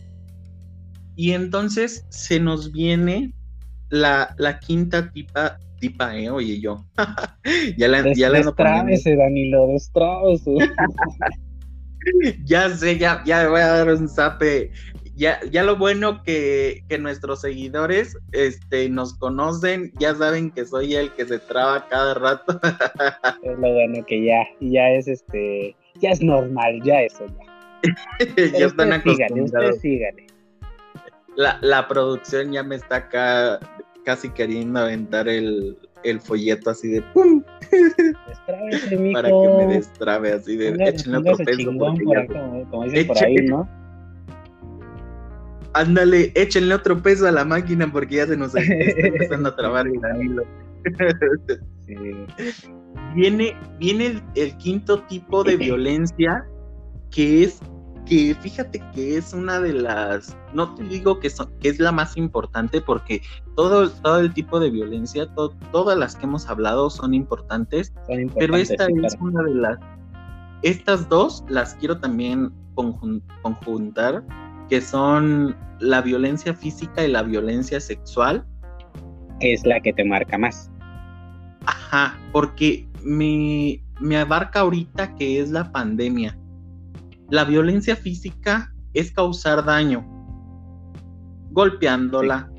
y 1.16 1.32
entonces 1.32 2.04
se 2.08 2.40
nos 2.40 2.72
viene 2.72 3.32
la, 3.90 4.34
la 4.38 4.58
quinta 4.58 5.10
tipa, 5.10 5.58
tipa, 5.80 6.16
eh, 6.16 6.30
oye 6.30 6.60
yo. 6.60 6.84
ya 7.76 7.88
la, 7.88 8.02
Des, 8.02 8.18
ya 8.18 8.30
la 8.30 8.42
Danilo, 8.42 9.68
ya 12.44 12.70
sé, 12.70 12.98
ya, 12.98 13.22
ya 13.24 13.48
voy 13.48 13.60
a 13.60 13.68
dar 13.68 13.94
un 13.94 14.08
zape. 14.08 14.70
Ya, 15.14 15.40
ya 15.50 15.62
lo 15.62 15.76
bueno 15.76 16.22
que, 16.22 16.84
que, 16.90 16.98
nuestros 16.98 17.40
seguidores 17.40 18.18
este, 18.32 18.90
nos 18.90 19.14
conocen, 19.14 19.90
ya 19.98 20.14
saben 20.14 20.50
que 20.50 20.66
soy 20.66 20.94
el 20.94 21.10
que 21.12 21.24
se 21.24 21.38
traba 21.38 21.88
cada 21.88 22.12
rato. 22.12 22.60
es 23.42 23.58
lo 23.58 23.72
bueno 23.72 24.04
que 24.04 24.26
ya, 24.26 24.46
ya 24.60 24.90
es 24.90 25.08
este 25.08 25.74
ya 26.00 26.10
es 26.10 26.22
normal, 26.22 26.80
ya 26.82 27.02
eso 27.02 27.26
ya. 27.26 27.46
ya 28.58 28.66
están 28.66 28.92
acostumbrados. 28.92 29.80
La, 31.36 31.58
la, 31.60 31.86
producción 31.86 32.52
ya 32.52 32.62
me 32.62 32.76
está 32.76 32.96
acá 32.96 33.60
casi 34.04 34.30
queriendo 34.30 34.80
aventar 34.80 35.28
el, 35.28 35.76
el 36.02 36.20
folleto 36.20 36.70
así 36.70 36.88
de 36.88 37.02
¡pum! 37.02 37.42
Para 39.12 39.28
que 39.28 39.48
me 39.58 39.66
destrabe 39.74 40.32
así 40.32 40.56
de 40.56 40.68
échenle 40.78 41.18
otro 41.18 41.44
peso. 41.44 41.66
como, 41.66 42.84
dicen 42.84 43.06
por 43.06 43.18
ahí, 43.22 43.36
¿no? 43.36 43.68
Ándale, 45.74 46.32
échenle 46.34 46.74
otro 46.74 47.02
peso 47.02 47.26
a 47.26 47.32
la 47.32 47.44
máquina 47.44 47.90
porque 47.92 48.16
ya 48.16 48.26
se 48.26 48.36
nos 48.36 48.54
está 48.54 48.72
empezando 48.72 49.50
a 49.50 49.56
trabar 49.56 49.86
el 49.86 50.00
Danilo. 50.00 50.44
sí 51.86 51.94
viene, 53.16 53.56
viene 53.78 54.22
el, 54.34 54.56
quinto 54.58 55.02
tipo 55.04 55.42
de 55.42 55.56
violencia, 55.56 56.46
que 57.10 57.44
es 57.44 57.60
que 58.04 58.36
fíjate 58.40 58.80
que 58.94 59.16
es 59.16 59.32
una 59.32 59.58
de 59.58 59.72
las, 59.72 60.38
no 60.52 60.76
te 60.76 60.84
digo 60.84 61.18
que, 61.18 61.28
que 61.60 61.68
es 61.68 61.80
la 61.80 61.90
más 61.90 62.16
importante 62.16 62.80
porque 62.80 63.20
todo, 63.56 63.90
todo 63.90 64.20
el 64.20 64.32
tipo 64.32 64.60
de 64.60 64.70
violencia, 64.70 65.26
todas 65.72 65.98
las 65.98 66.14
que 66.14 66.26
hemos 66.26 66.48
hablado 66.48 66.88
son 66.88 67.14
importantes, 67.14 67.92
pero 68.38 68.54
esta 68.54 68.86
es 68.86 69.16
una 69.20 69.42
de 69.42 69.54
las, 69.56 69.78
estas 70.62 71.08
dos 71.08 71.44
las 71.48 71.74
quiero 71.74 71.98
también 71.98 72.52
conjuntar, 73.42 74.22
que 74.68 74.80
son 74.80 75.56
la 75.80 76.00
violencia 76.00 76.54
física 76.54 77.04
y 77.04 77.10
la 77.10 77.24
violencia 77.24 77.80
sexual. 77.80 78.46
Es 79.40 79.66
la 79.66 79.80
que 79.80 79.92
te 79.92 80.04
marca 80.04 80.38
más. 80.38 80.70
Ajá, 81.66 82.16
porque 82.32 82.86
me, 83.02 83.82
abarca 84.16 84.60
ahorita 84.60 85.14
que 85.14 85.40
es 85.40 85.50
la 85.50 85.70
pandemia. 85.72 86.38
La 87.30 87.44
violencia 87.44 87.96
física 87.96 88.72
es 88.92 89.12
causar 89.12 89.64
daño, 89.64 90.06
golpeándola, 91.50 92.50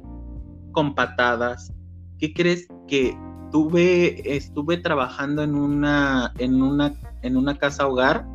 con 0.71 0.93
patadas. 0.93 1.73
¿Qué 2.19 2.33
crees 2.33 2.67
que 2.87 3.17
tuve, 3.51 4.35
estuve 4.35 4.77
trabajando 4.77 5.43
en 5.43 5.55
una, 5.55 6.33
en 6.37 6.61
una, 6.61 6.93
en 7.21 7.37
una 7.37 7.57
casa 7.57 7.87
hogar 7.87 8.25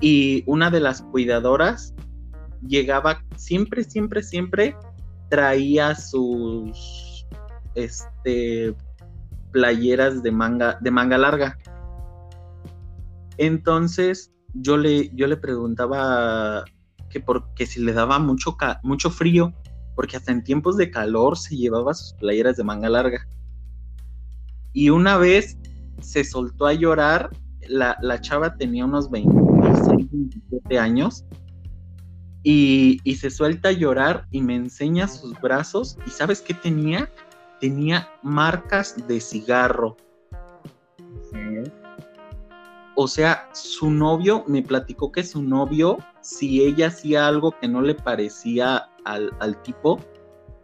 y 0.00 0.44
una 0.46 0.70
de 0.70 0.80
las 0.80 1.02
cuidadoras 1.02 1.94
llegaba 2.66 3.22
siempre, 3.36 3.84
siempre, 3.84 4.22
siempre 4.22 4.76
traía 5.28 5.94
sus, 5.94 7.26
este, 7.74 8.74
playeras 9.52 10.22
de 10.22 10.30
manga, 10.30 10.78
de 10.80 10.90
manga 10.90 11.18
larga. 11.18 11.58
Entonces 13.38 14.32
yo 14.54 14.76
le, 14.76 15.10
yo 15.14 15.26
le 15.26 15.36
preguntaba 15.36 16.64
que 17.10 17.20
porque 17.20 17.66
si 17.66 17.82
le 17.82 17.92
daba 17.92 18.18
mucho, 18.18 18.56
mucho 18.82 19.10
frío, 19.10 19.52
porque 19.94 20.16
hasta 20.16 20.32
en 20.32 20.44
tiempos 20.44 20.76
de 20.76 20.90
calor 20.90 21.36
se 21.36 21.56
llevaba 21.56 21.94
sus 21.94 22.14
playeras 22.14 22.56
de 22.56 22.64
manga 22.64 22.88
larga. 22.88 23.26
Y 24.72 24.90
una 24.90 25.16
vez 25.16 25.56
se 26.00 26.24
soltó 26.24 26.66
a 26.66 26.74
llorar, 26.74 27.30
la, 27.68 27.96
la 28.02 28.20
chava 28.20 28.56
tenía 28.56 28.84
unos 28.84 29.10
26, 29.10 30.10
27 30.10 30.78
años, 30.78 31.24
y, 32.42 33.00
y, 33.02 33.16
se 33.16 33.30
suelta 33.30 33.70
a 33.70 33.72
llorar 33.72 34.28
y 34.30 34.40
me 34.40 34.54
enseña 34.54 35.08
sus 35.08 35.32
brazos, 35.40 35.98
y 36.06 36.10
¿sabes 36.10 36.40
qué 36.40 36.54
tenía? 36.54 37.10
Tenía 37.60 38.08
marcas 38.22 39.06
de 39.06 39.20
cigarro. 39.20 39.96
O 42.98 43.06
sea, 43.08 43.48
su 43.52 43.90
novio 43.90 44.44
me 44.46 44.62
platicó 44.62 45.12
que 45.12 45.22
su 45.22 45.42
novio, 45.42 45.98
si 46.22 46.62
ella 46.62 46.86
hacía 46.86 47.28
algo 47.28 47.52
que 47.60 47.68
no 47.68 47.82
le 47.82 47.94
parecía 47.94 48.88
al, 49.04 49.62
tipo, 49.62 50.00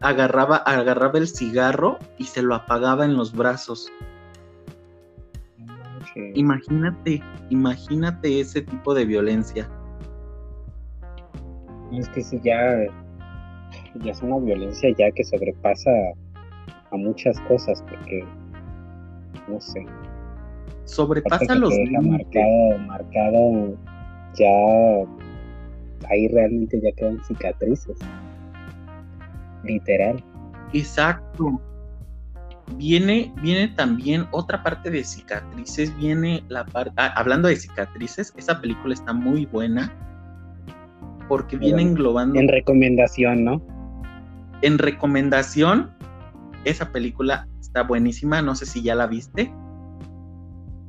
agarraba, 0.00 0.56
agarraba 0.56 1.18
el 1.18 1.28
cigarro 1.28 1.98
y 2.16 2.24
se 2.24 2.40
lo 2.40 2.54
apagaba 2.54 3.04
en 3.04 3.16
los 3.16 3.34
brazos. 3.34 3.92
Imagínate, 6.34 7.22
imagínate 7.50 8.40
ese 8.40 8.62
tipo 8.62 8.94
de 8.94 9.04
violencia. 9.04 9.70
Es 11.92 12.08
que 12.08 12.22
si 12.22 12.40
ya, 12.40 12.86
ya 13.96 14.10
es 14.10 14.22
una 14.22 14.38
violencia 14.38 14.88
ya 14.98 15.10
que 15.10 15.22
sobrepasa 15.22 15.90
a 16.92 16.96
muchas 16.96 17.38
cosas 17.40 17.82
porque, 17.88 18.24
no 19.48 19.60
sé, 19.60 19.84
sobrepasa 20.84 21.54
los 21.54 21.72
marcado, 22.02 22.78
marcado 22.86 23.76
ya 24.34 24.48
ahí 26.10 26.28
realmente 26.28 26.80
ya 26.80 26.92
quedan 26.92 27.22
cicatrices. 27.24 27.98
Literal. 29.64 30.22
Exacto. 30.72 31.60
Viene, 32.76 33.32
viene 33.42 33.68
también 33.68 34.26
otra 34.30 34.62
parte 34.62 34.90
de 34.90 35.04
cicatrices, 35.04 35.94
viene 35.98 36.42
la 36.48 36.64
parte, 36.64 36.94
ah, 36.96 37.12
hablando 37.16 37.48
de 37.48 37.56
cicatrices, 37.56 38.32
esa 38.36 38.60
película 38.60 38.94
está 38.94 39.12
muy 39.12 39.46
buena 39.46 39.92
porque 41.28 41.56
viene 41.56 41.82
englobando... 41.82 42.38
En 42.38 42.48
recomendación, 42.48 43.44
¿no? 43.44 43.62
En 44.62 44.78
recomendación, 44.78 45.90
esa 46.64 46.92
película 46.92 47.48
está 47.60 47.82
buenísima, 47.82 48.42
no 48.42 48.54
sé 48.54 48.66
si 48.66 48.82
ya 48.82 48.94
la 48.94 49.06
viste. 49.06 49.52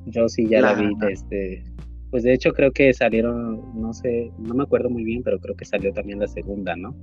Yo 0.05 0.28
sí 0.28 0.47
ya 0.47 0.61
la, 0.61 0.74
vi 0.74 0.89
desde... 0.99 1.63
Pues 2.11 2.24
de 2.24 2.34
hecho 2.34 2.53
creo 2.53 2.71
que 2.71 2.93
salieron, 2.93 3.80
no 3.80 3.91
sé, 3.93 4.32
no 4.38 4.53
me 4.53 4.63
acuerdo 4.63 4.89
muy 4.89 5.03
bien, 5.03 5.24
pero 5.24 5.39
creo 5.39 5.55
que 5.55 5.65
salió 5.65 5.91
también 5.93 6.19
la 6.19 6.28
segunda, 6.28 6.76
¿no? 6.76 6.95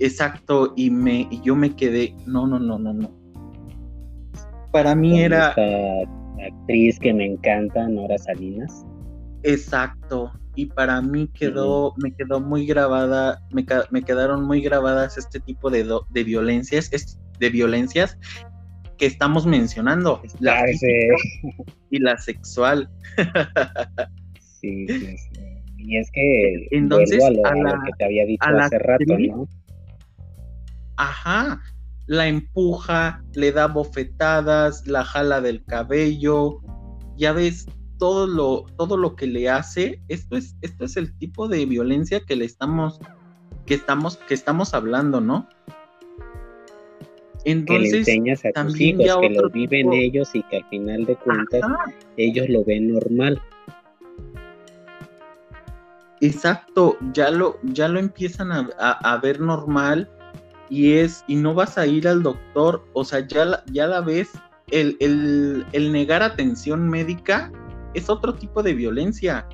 Exacto, 0.00 0.72
y 0.76 0.90
me 0.90 1.28
y 1.30 1.40
yo 1.42 1.54
me 1.54 1.76
quedé, 1.76 2.12
no, 2.26 2.46
no, 2.46 2.58
no, 2.58 2.80
no, 2.80 2.92
no. 2.92 3.10
Para 4.72 4.96
mí 4.96 5.20
era 5.20 5.50
esta 5.50 6.46
actriz 6.48 6.98
que 6.98 7.14
me 7.14 7.26
encanta, 7.26 7.86
Nora 7.88 8.18
Salinas. 8.18 8.84
Exacto, 9.44 10.32
y 10.56 10.66
para 10.66 11.00
mí 11.00 11.28
quedó, 11.28 11.94
me 11.96 12.12
quedó 12.12 12.40
muy 12.40 12.66
grabada, 12.66 13.40
me, 13.52 13.64
me, 13.90 14.02
quedaron 14.02 14.44
muy 14.44 14.60
grabadas 14.60 15.16
este 15.18 15.40
tipo 15.40 15.70
de, 15.70 15.88
de 16.10 16.24
violencias, 16.24 16.90
de 17.42 17.50
violencias 17.50 18.16
que 18.96 19.06
estamos 19.06 19.46
mencionando, 19.46 20.22
la 20.38 20.64
y 21.90 21.98
la 21.98 22.16
sexual. 22.16 22.88
sí, 24.60 24.86
sí, 24.86 25.16
sí. 25.18 25.40
Y 25.76 25.96
es 25.96 26.08
que 26.12 26.68
entonces 26.70 27.22
a, 27.24 27.30
lo, 27.30 27.82
que 27.82 27.90
te 27.98 28.04
había 28.04 28.24
dicho 28.24 28.46
hace 28.46 28.78
rato, 28.78 29.18
¿no? 29.18 29.48
Ajá, 30.96 31.60
la 32.06 32.28
empuja, 32.28 33.24
le 33.34 33.50
da 33.50 33.66
bofetadas, 33.66 34.86
la 34.86 35.04
jala 35.04 35.40
del 35.40 35.64
cabello, 35.64 36.60
ya 37.16 37.32
ves 37.32 37.66
todo 37.98 38.28
lo, 38.28 38.66
todo 38.76 38.96
lo 38.96 39.16
que 39.16 39.26
le 39.26 39.50
hace, 39.50 40.00
esto 40.06 40.36
es, 40.36 40.56
esto 40.60 40.84
es 40.84 40.96
el 40.96 41.16
tipo 41.18 41.48
de 41.48 41.66
violencia 41.66 42.20
que 42.20 42.36
le 42.36 42.44
estamos, 42.44 43.00
que 43.66 43.74
estamos, 43.74 44.16
que 44.16 44.34
estamos 44.34 44.74
hablando, 44.74 45.20
¿no? 45.20 45.48
Entonces, 47.44 47.90
que 47.90 47.92
le 47.92 47.98
enseñas 47.98 48.44
a 48.44 48.62
tus 48.62 48.80
hijos 48.80 49.18
que 49.20 49.30
lo 49.30 49.50
viven 49.50 49.92
ellos 49.92 50.30
y 50.34 50.42
que 50.44 50.58
al 50.58 50.64
final 50.68 51.04
de 51.04 51.16
cuentas 51.16 51.62
ellos 52.16 52.48
lo 52.48 52.64
ven 52.64 52.92
normal. 52.92 53.40
Exacto, 56.20 56.96
ya 57.12 57.30
lo, 57.30 57.58
ya 57.64 57.88
lo 57.88 57.98
empiezan 57.98 58.52
a, 58.52 59.20
ver 59.22 59.40
normal 59.40 60.08
y 60.70 60.92
es, 60.92 61.24
y 61.26 61.34
no 61.34 61.52
vas 61.52 61.76
a 61.76 61.86
ir 61.86 62.06
al 62.06 62.22
doctor, 62.22 62.84
o 62.92 63.04
sea, 63.04 63.26
ya 63.26 63.44
la, 63.44 63.64
ya 63.72 63.88
la 63.88 64.00
ves, 64.00 64.30
el, 64.70 64.96
el 65.00 65.92
negar 65.92 66.22
atención 66.22 66.88
médica 66.88 67.50
es 67.94 68.08
otro 68.08 68.34
tipo 68.34 68.62
de 68.62 68.74
violencia. 68.74 69.46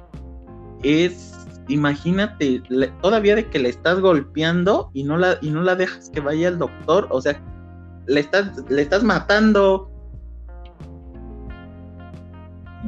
Es, 0.83 1.35
imagínate, 1.69 2.63
todavía 3.03 3.35
de 3.35 3.49
que 3.49 3.59
le 3.59 3.69
estás 3.69 4.01
golpeando 4.01 4.91
y 4.95 5.05
no 5.05 5.17
la, 5.17 5.39
y 5.41 5.51
no 5.51 5.63
la 5.63 5.75
dejas 5.75 6.11
que 6.11 6.21
vaya 6.21 6.49
al 6.49 6.59
doctor, 6.59 7.09
o 7.11 7.21
sea, 7.21 7.41
le 8.09 8.21
estás, 8.21 8.65
le 8.69 8.83
estás 8.83 9.05
matando. 9.05 9.91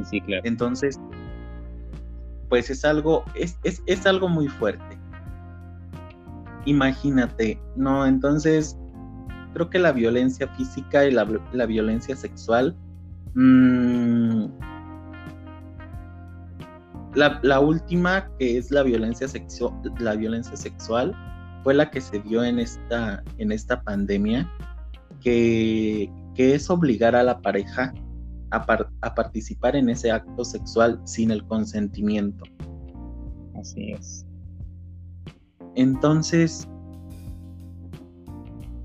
Sí, 0.09 0.19
claro. 0.21 0.41
Entonces, 0.45 0.99
pues 2.49 2.69
es 2.69 2.83
algo, 2.83 3.23
es, 3.35 3.57
es, 3.63 4.05
algo 4.05 4.27
muy 4.27 4.47
fuerte. 4.47 4.97
Imagínate, 6.65 7.61
¿no? 7.75 8.05
Entonces, 8.05 8.77
creo 9.53 9.69
que 9.69 9.79
la 9.79 9.91
violencia 9.91 10.47
física 10.49 11.05
y 11.05 11.11
la, 11.11 11.25
violencia 11.65 12.15
sexual, 12.15 12.75
mm, 13.35 14.45
la, 17.13 17.39
la, 17.43 17.59
última, 17.59 18.27
que 18.39 18.57
es 18.57 18.71
la 18.71 18.83
violencia, 18.83 19.27
sexual 19.27 19.73
la 19.99 20.15
violencia 20.15 20.57
sexual, 20.57 21.15
fue 21.63 21.75
la 21.75 21.91
que 21.91 22.01
se 22.01 22.19
dio 22.21 22.43
en 22.43 22.57
esta, 22.57 23.23
en 23.37 23.51
esta 23.51 23.83
pandemia 23.83 24.49
que, 25.21 26.11
es 26.35 26.71
obligar 26.71 27.15
a 27.15 27.21
la 27.21 27.39
pareja 27.39 27.93
a, 28.49 28.65
a, 29.01 29.15
participar 29.15 29.75
en 29.75 29.89
ese 29.89 30.09
acto 30.09 30.43
sexual 30.43 30.99
sin 31.05 31.29
el 31.29 31.45
consentimiento. 31.45 32.43
Así 33.55 33.91
es. 33.91 34.25
Entonces, 35.75 36.67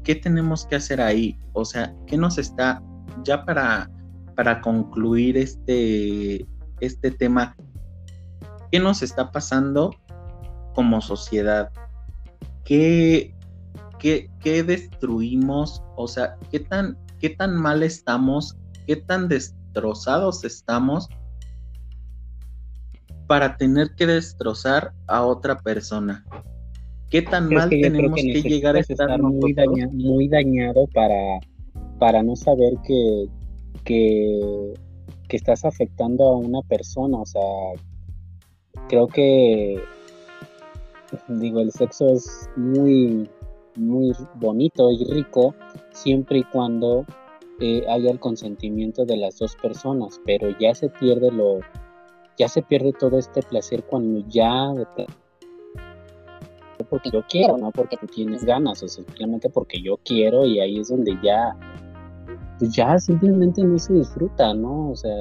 ¿qué 0.05 0.14
tenemos 0.14 0.66
que 0.66 0.76
hacer 0.76 1.01
ahí? 1.01 1.39
O 1.55 1.64
sea, 1.64 1.95
¿qué 2.07 2.18
nos 2.18 2.37
está, 2.37 2.82
ya 3.24 3.45
para, 3.47 3.91
para 4.34 4.61
concluir 4.61 5.37
este, 5.39 6.47
este 6.80 7.11
tema, 7.11 7.57
¿qué 8.70 8.78
nos 8.78 9.03
está 9.03 9.32
pasando 9.32 9.97
como 10.74 11.01
sociedad? 11.01 11.72
¿Qué, 12.64 13.34
qué, 13.99 14.28
destruimos, 14.62 15.82
o 15.97 16.09
sea, 16.09 16.36
qué 16.51 16.61
tan, 16.61 16.97
qué 17.18 17.30
tan 17.30 17.57
mal 17.57 17.82
estamos, 17.82 18.57
qué 18.86 18.97
tan 18.97 19.28
destrozados 19.28 20.44
estamos 20.44 21.09
para 23.26 23.57
tener 23.57 23.94
que 23.97 24.07
destrozar 24.07 24.92
a 25.09 25.24
otra 25.24 25.59
persona. 25.59 26.24
¿Qué 27.11 27.22
tan 27.22 27.49
mal 27.49 27.70
tenemos 27.70 28.14
que, 28.16 28.42
llegar 28.42 28.76
a 28.76 28.80
estar, 28.80 29.20
muy, 29.20 29.55
muy, 29.92 30.28
dañado 30.28 30.86
para, 30.92 31.40
para 31.99 32.22
no 32.22 32.34
saber 32.34 32.74
que, 32.84 33.26
que, 33.84 34.74
que 35.28 35.36
estás 35.36 35.64
afectando 35.64 36.24
a 36.24 36.36
una 36.36 36.62
persona? 36.62 37.18
O 37.18 37.26
sea, 37.26 37.42
creo 38.88 39.07
que 39.07 39.80
digo, 41.28 41.61
el 41.61 41.72
sexo 41.72 42.09
es 42.12 42.49
muy, 42.57 43.28
muy 43.77 44.12
bonito 44.35 44.91
y 44.91 45.05
rico 45.05 45.55
siempre 45.93 46.39
y 46.39 46.45
cuando 46.45 47.05
eh, 47.61 47.85
haya 47.89 48.11
el 48.11 48.20
consentimiento 48.20 49.05
de 49.05 49.16
las 49.16 49.39
dos 49.39 49.57
personas, 49.57 50.20
pero 50.24 50.49
ya 50.59 50.74
se 50.74 50.89
pierde 50.89 51.31
lo, 51.31 51.61
ya 52.37 52.49
se 52.49 52.62
pierde 52.62 52.93
todo 52.93 53.18
este 53.18 53.43
placer 53.43 53.85
cuando 53.85 54.27
ya 54.29 54.72
porque 56.91 57.11
yo 57.11 57.22
quiero, 57.29 57.57
no 57.57 57.70
porque 57.70 57.97
tú 57.97 58.07
tienes 58.07 58.45
ganas, 58.45 58.83
o 58.83 58.89
simplemente 58.89 59.49
porque 59.51 59.81
yo 59.81 59.99
quiero 60.05 60.45
y 60.45 60.61
ahí 60.61 60.79
es 60.79 60.89
donde 60.89 61.18
ya, 61.22 61.57
pues 62.59 62.72
ya 62.74 62.99
simplemente 62.99 63.62
no 63.64 63.79
se 63.79 63.95
disfruta, 63.95 64.55
¿no? 64.55 64.91
O 64.91 64.97
sea, 64.97 65.16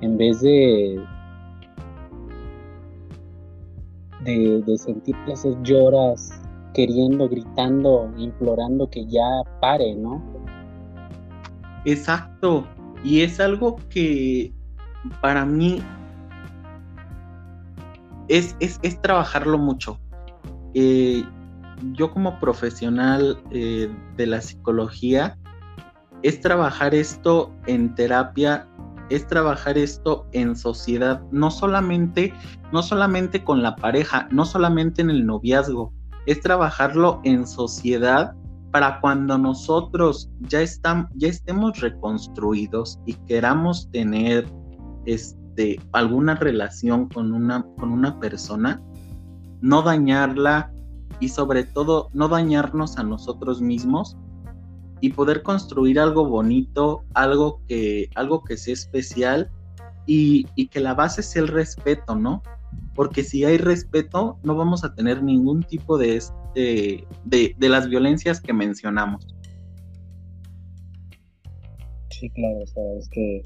en 0.00 0.16
vez 0.16 0.40
de, 0.40 1.02
de, 4.24 4.62
de 4.62 4.78
sentir 4.78 5.16
placer 5.24 5.56
lloras 5.62 6.42
queriendo, 6.72 7.28
gritando, 7.28 8.12
implorando 8.16 8.88
que 8.88 9.06
ya 9.06 9.42
pare, 9.60 9.94
¿no? 9.94 10.22
Exacto. 11.84 12.66
Y 13.04 13.22
es 13.22 13.40
algo 13.40 13.76
que 13.90 14.52
para 15.20 15.44
mí 15.44 15.82
es, 18.28 18.56
es, 18.60 19.00
trabajarlo 19.02 19.58
mucho. 19.58 19.98
Eh, 20.74 21.24
yo 21.92 22.10
como 22.10 22.38
profesional 22.38 23.38
eh, 23.50 23.90
de 24.16 24.26
la 24.26 24.40
psicología, 24.40 25.36
es 26.22 26.40
trabajar 26.40 26.94
esto 26.94 27.52
en 27.66 27.94
terapia, 27.94 28.68
es 29.10 29.26
trabajar 29.26 29.76
esto 29.76 30.26
en 30.32 30.56
sociedad, 30.56 31.20
no 31.32 31.50
solamente, 31.50 32.32
no 32.72 32.82
solamente 32.82 33.42
con 33.42 33.62
la 33.62 33.74
pareja, 33.74 34.28
no 34.30 34.44
solamente 34.44 35.02
en 35.02 35.10
el 35.10 35.26
noviazgo, 35.26 35.92
es 36.26 36.40
trabajarlo 36.40 37.20
en 37.24 37.46
sociedad 37.46 38.34
para 38.70 39.00
cuando 39.00 39.36
nosotros 39.36 40.30
ya, 40.40 40.60
ya 41.14 41.28
estemos 41.28 41.80
reconstruidos 41.80 42.98
y 43.04 43.14
queramos 43.26 43.90
tener 43.90 44.46
este, 45.04 45.78
alguna 45.92 46.34
relación 46.34 47.08
con 47.08 47.32
una, 47.32 47.64
con 47.78 47.92
una 47.92 48.18
persona, 48.18 48.80
no 49.60 49.82
dañarla 49.82 50.72
y 51.20 51.28
sobre 51.28 51.64
todo 51.64 52.08
no 52.14 52.28
dañarnos 52.28 52.98
a 52.98 53.02
nosotros 53.02 53.60
mismos 53.60 54.16
y 55.00 55.12
poder 55.12 55.42
construir 55.42 56.00
algo 56.00 56.26
bonito, 56.26 57.04
algo 57.12 57.60
que, 57.68 58.08
algo 58.14 58.42
que 58.42 58.56
sea 58.56 58.72
especial 58.72 59.50
y, 60.06 60.46
y 60.54 60.68
que 60.68 60.80
la 60.80 60.94
base 60.94 61.22
sea 61.22 61.42
el 61.42 61.48
respeto, 61.48 62.14
¿no? 62.14 62.42
Porque 62.94 63.22
si 63.22 63.44
hay 63.44 63.58
respeto 63.58 64.38
no 64.42 64.54
vamos 64.54 64.84
a 64.84 64.94
tener 64.94 65.22
ningún 65.22 65.62
tipo 65.62 65.98
de, 65.98 66.16
este, 66.16 67.06
de, 67.24 67.68
las 67.68 67.88
violencias 67.88 68.40
que 68.40 68.52
mencionamos. 68.52 69.26
Sí, 72.10 72.28
claro, 72.30 72.58
o 72.62 72.66
sea, 72.66 72.82
es 72.98 73.08
que 73.08 73.42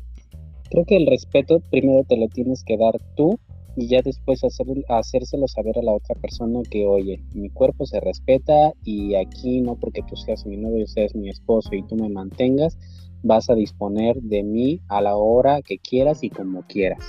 creo 0.70 0.84
que 0.84 0.96
el 0.96 1.06
respeto 1.06 1.60
primero 1.70 2.04
te 2.04 2.16
lo 2.16 2.28
tienes 2.28 2.64
que 2.64 2.76
dar 2.76 2.98
tú 3.16 3.38
y 3.76 3.88
ya 3.88 4.02
después 4.02 4.42
hacer, 4.42 4.66
hacérselo 4.88 5.46
saber 5.48 5.78
a 5.78 5.82
la 5.82 5.92
otra 5.92 6.14
persona 6.16 6.60
que, 6.70 6.86
oye, 6.86 7.20
mi 7.34 7.50
cuerpo 7.50 7.86
se 7.86 8.00
respeta 8.00 8.72
y 8.84 9.14
aquí 9.14 9.60
no 9.60 9.76
porque 9.76 10.02
tú 10.08 10.16
seas 10.16 10.46
mi 10.46 10.56
novio, 10.56 10.86
seas 10.86 11.14
mi 11.14 11.28
esposo 11.28 11.74
y 11.74 11.82
tú 11.86 11.94
me 11.94 12.08
mantengas, 12.08 12.78
vas 13.22 13.50
a 13.50 13.54
disponer 13.54 14.16
de 14.16 14.42
mí 14.42 14.80
a 14.88 15.00
la 15.00 15.16
hora 15.16 15.60
que 15.62 15.78
quieras 15.78 16.22
y 16.24 16.30
como 16.30 16.62
quieras. 16.62 17.04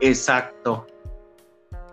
Exacto. 0.00 0.86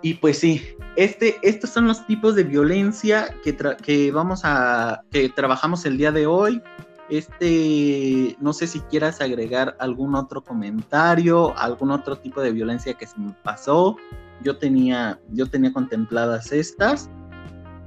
Y 0.02 0.16
pues 0.16 0.40
sí, 0.40 0.62
este, 0.98 1.38
estos 1.44 1.70
son 1.70 1.88
los 1.88 2.06
tipos 2.06 2.36
de 2.36 2.44
violencia 2.44 3.34
que, 3.42 4.12
vamos 4.12 4.42
a, 4.44 5.02
que 5.10 5.30
trabajamos 5.30 5.86
el 5.86 5.98
día 5.98 6.12
de 6.12 6.28
hoy. 6.28 6.62
Este, 7.10 8.36
no 8.42 8.52
sé 8.52 8.68
si 8.68 8.82
quieras 8.82 9.22
agregar 9.22 9.78
algún 9.80 10.16
otro 10.16 10.44
comentario, 10.44 11.58
algún 11.58 11.92
otro 11.92 12.18
tipo 12.18 12.42
de 12.42 12.52
violencia 12.52 12.94
que 12.96 13.08
se 13.08 13.18
me 13.18 13.34
pasó. 13.44 13.96
Yo 14.42 14.58
tenía, 14.58 15.20
yo 15.32 15.50
tenía 15.50 15.72
contempladas 15.72 16.52
estas. 16.52 17.10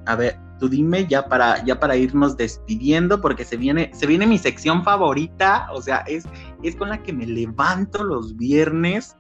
A 0.07 0.17
ver, 0.17 0.39
tú 0.59 0.69
dime 0.69 1.07
ya 1.07 1.29
para, 1.29 1.63
ya 1.65 1.79
para 1.79 1.97
irnos 1.97 2.37
despidiendo, 2.37 3.21
porque 3.21 3.45
se 3.45 3.57
viene, 3.57 3.91
se 3.93 4.07
viene 4.07 4.27
mi 4.27 4.39
sección 4.39 4.85
favorita, 4.85 5.69
o 5.73 5.83
sea, 5.83 5.99
es, 6.07 6.25
es 6.63 6.77
con 6.77 6.89
la 6.89 7.03
que 7.03 7.13
me 7.13 7.27
levanto 7.27 8.05
los 8.05 8.37
viernes. 8.37 9.17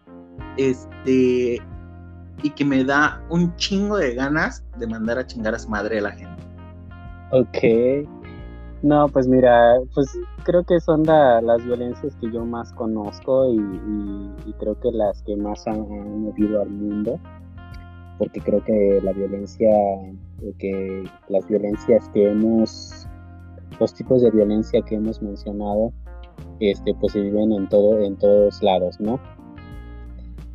Este, 0.57 1.59
y 2.43 2.51
que 2.51 2.65
me 2.65 2.85
da 2.85 3.23
un 3.31 3.55
chingo 3.57 3.97
de 3.97 4.15
ganas 4.15 4.65
de 4.79 4.87
mandar 4.87 5.19
a 5.19 5.27
chingar 5.27 5.55
a 5.55 5.59
su 5.59 5.69
madre 5.69 5.99
a 5.99 6.03
la 6.03 6.13
gente. 6.13 6.43
Ok. 7.33 8.07
No, 8.83 9.09
pues 9.09 9.27
mira, 9.27 9.79
pues 9.95 10.17
creo 10.45 10.63
que 10.63 10.79
son 10.81 11.03
las 11.05 11.65
violencias 11.65 12.15
que 12.17 12.31
yo 12.31 12.45
más 12.45 12.73
conozco 12.75 13.51
y, 13.51 14.53
creo 14.59 14.79
que 14.81 14.93
las 14.93 15.23
que 15.23 15.35
más 15.37 15.67
han, 15.67 15.81
movido 16.21 16.63
al 16.63 16.71
mundo, 16.71 17.19
porque 18.19 18.41
creo 18.41 18.63
que 18.65 19.01
la 19.03 19.13
violencia, 19.13 19.75
que 20.59 21.05
las 21.29 21.47
violencias 21.49 22.09
que 22.11 22.31
hemos, 22.31 23.09
los 23.81 23.95
tipos 23.95 24.23
de 24.23 24.31
violencia 24.31 24.83
que 24.83 24.95
hemos 24.95 25.21
mencionado, 25.21 25.93
este, 26.61 26.95
pues 26.95 27.15
se 27.15 27.23
viven 27.23 27.53
en 27.53 27.69
todo, 27.69 27.99
en 28.01 28.17
todos 28.17 28.63
lados, 28.63 29.01
¿no? 29.01 29.19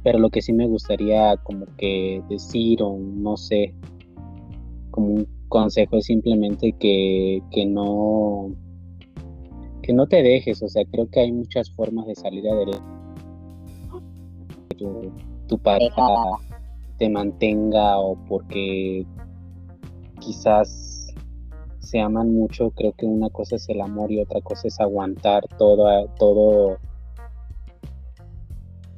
Pero 0.03 0.19
lo 0.19 0.29
que 0.29 0.41
sí 0.41 0.53
me 0.53 0.67
gustaría 0.67 1.37
como 1.37 1.65
que 1.77 2.23
decir 2.29 2.81
o 2.81 2.97
no 2.97 3.37
sé, 3.37 3.73
como 4.89 5.07
un 5.07 5.27
consejo 5.47 5.97
es 5.97 6.05
simplemente 6.05 6.73
que, 6.73 7.41
no 7.67 8.51
que 9.83 9.93
no 9.93 10.07
te 10.07 10.23
dejes, 10.23 10.61
o 10.63 10.67
sea, 10.67 10.83
creo 10.91 11.09
que 11.09 11.21
hay 11.21 11.31
muchas 11.31 11.71
formas 11.71 12.07
de 12.07 12.15
salir 12.15 12.47
adelante. 12.47 12.81
Tu, 14.77 15.11
tu 15.47 15.57
pareja 15.59 16.01
te 16.97 17.09
mantenga 17.09 17.99
o 17.99 18.15
porque 18.27 19.05
quizás 20.19 21.07
se 21.79 21.99
aman 21.99 22.33
mucho, 22.33 22.71
creo 22.71 22.93
que 22.93 23.05
una 23.05 23.29
cosa 23.29 23.57
es 23.57 23.67
el 23.69 23.81
amor 23.81 24.11
y 24.11 24.21
otra 24.21 24.39
cosa 24.41 24.67
es 24.67 24.79
aguantar 24.79 25.45
todo, 25.57 26.07
todo 26.17 26.77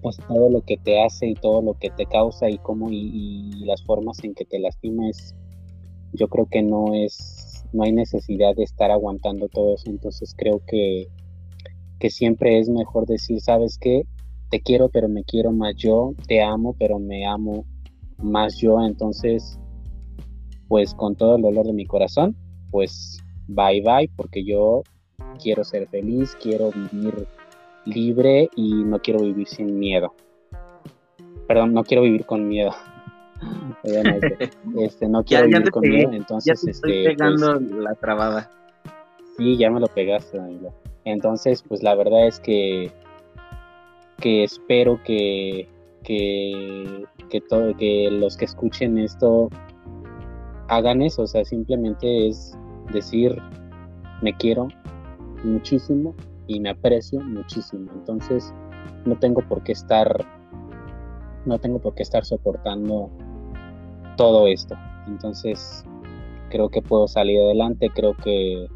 pues 0.04 0.18
todo 0.28 0.49
lo 0.49 0.62
que 0.62 0.78
te 0.78 1.01
hace 1.01 1.28
y 1.28 1.34
todo 1.34 1.62
lo 1.62 1.76
que 1.76 1.89
te 1.89 2.06
causa 2.06 2.49
y 2.49 2.58
cómo 2.58 2.89
y, 2.91 3.64
las 3.66 3.82
formas 3.84 4.22
en 4.24 4.36
que 4.36 4.43
te 4.43 4.60
lastimes, 4.60 5.34
yo 6.12 6.28
creo 6.28 6.45
que 6.45 6.62
no 6.62 6.93
es, 6.93 7.64
no 7.72 7.84
hay 7.84 7.93
necesidad 7.93 8.54
de 8.56 8.64
estar 8.64 8.91
aguantando 8.91 9.47
todo 9.47 9.74
eso, 9.74 9.89
entonces 9.89 10.36
creo 10.38 10.62
que, 10.68 11.08
que 11.99 12.10
siempre 12.10 12.60
es 12.60 12.68
mejor 12.68 13.06
decir, 13.06 13.39
sabes 13.39 13.78
qué, 13.80 14.06
te 14.49 14.62
quiero 14.62 14.89
pero 14.89 15.08
me 15.08 15.24
quiero 15.24 15.54
más 15.54 15.76
yo, 15.78 16.14
te 16.28 16.43
amo 16.43 16.76
pero 16.78 16.99
me 16.99 17.26
amo 17.26 17.66
más 18.18 18.58
yo, 18.58 18.86
entonces 18.86 19.58
pues 20.68 20.93
con 20.93 21.16
todo 21.16 21.38
el 21.38 21.41
dolor 21.41 21.66
de 21.66 21.74
mi 21.74 21.86
corazón, 21.86 22.36
pues 22.72 23.20
bye 23.47 23.82
bye, 23.82 24.12
porque 24.18 24.43
yo 24.43 24.84
quiero 25.41 25.64
ser 25.64 25.88
feliz, 25.88 26.36
quiero 26.41 26.72
vivir 26.72 27.26
libre 27.86 28.50
y 28.56 28.84
no 28.84 29.00
quiero 29.00 29.22
vivir 29.22 29.48
sin 29.48 29.80
miedo. 29.80 30.14
Perdón, 31.48 31.74
no 31.74 31.84
quiero 31.84 32.04
vivir 32.04 32.26
con 32.26 32.48
miedo. 32.48 32.72
este, 34.78 35.08
no 35.10 35.24
quiero 35.24 35.48
vivir 35.48 35.72
con 35.72 35.82
miedo, 35.82 36.14
entonces 36.14 36.62
ya 36.64 36.72
estoy 36.72 36.92
este, 36.92 37.10
pegando 37.10 37.60
pues, 37.60 37.72
la 37.72 37.96
trabada. 37.96 38.50
Sí, 39.38 39.58
ya 39.58 39.70
me 39.70 39.80
lo 39.80 39.88
pegaste, 39.88 40.38
Danilo. 40.38 40.74
Entonces, 41.06 41.64
pues 41.68 41.84
la 41.84 41.96
verdad 41.96 42.28
es 42.28 42.40
que 42.40 42.92
que 44.20 44.44
espero 44.44 45.02
que 45.04 45.68
que, 46.04 47.06
que 47.30 47.42
todo 47.42 47.76
que 47.76 48.10
los 48.12 48.38
que 48.38 48.46
escuchen 48.46 48.98
esto 48.98 49.50
hagan 50.70 51.02
eso, 51.02 51.24
o 51.24 51.28
sea, 51.28 51.44
simplemente 51.44 52.28
es 52.28 52.58
decir 52.94 53.36
me 54.22 54.36
quiero 54.38 54.70
muchísimo 55.44 56.16
y 56.48 56.60
me 56.60 56.72
aprecio 56.72 57.20
muchísimo. 57.22 57.91
Entonces, 57.94 58.54
no 59.06 59.18
tengo 59.18 59.41
por 59.48 59.64
qué 59.64 59.72
estar 59.72 60.26
no 61.46 61.60
tengo 61.60 61.80
por 61.80 61.94
qué 61.96 62.04
estar 62.04 62.24
soportando 62.26 63.12
todo 64.18 64.48
esto. 64.48 64.76
Entonces, 65.08 65.84
creo 66.50 66.70
que 66.70 66.82
puedo 66.82 67.08
salir 67.08 67.39
adelante, 67.41 67.89
creo 67.94 68.16
que, 68.16 68.68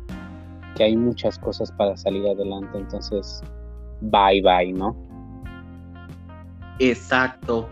que 0.75 0.83
hay 0.83 0.97
muchas 0.97 1.39
cosas 1.39 1.71
para 1.71 1.95
salir 1.95 2.27
adelante, 2.27 2.77
entonces, 2.77 3.41
bye 4.01 4.41
bye, 4.41 4.73
¿no? 4.73 4.95
Exacto. 6.79 7.69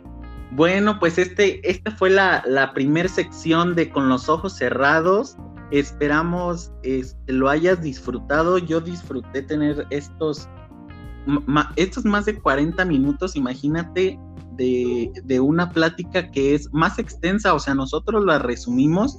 Bueno, 0.51 0.99
pues 0.99 1.17
este, 1.17 1.59
esta 1.69 1.91
fue 1.91 2.09
la, 2.09 2.43
la 2.45 2.71
primera 2.73 3.09
sección 3.09 3.75
de 3.75 3.89
Con 3.89 4.07
los 4.09 4.29
ojos 4.29 4.53
cerrados. 4.53 5.37
Esperamos 5.71 6.71
este, 6.83 7.33
lo 7.33 7.49
hayas 7.49 7.81
disfrutado. 7.81 8.57
Yo 8.57 8.81
disfruté 8.81 9.41
tener 9.41 9.85
estos, 9.89 10.47
estos 11.75 12.05
más 12.05 12.25
de 12.25 12.39
40 12.39 12.85
minutos, 12.85 13.35
imagínate, 13.35 14.19
de, 14.57 15.39
una 15.39 15.71
plática 15.71 16.31
que 16.31 16.55
es 16.55 16.71
más 16.73 16.99
extensa. 16.99 17.53
O 17.53 17.59
sea, 17.59 17.73
nosotros 17.73 18.23
la 18.25 18.39
resumimos. 18.39 19.17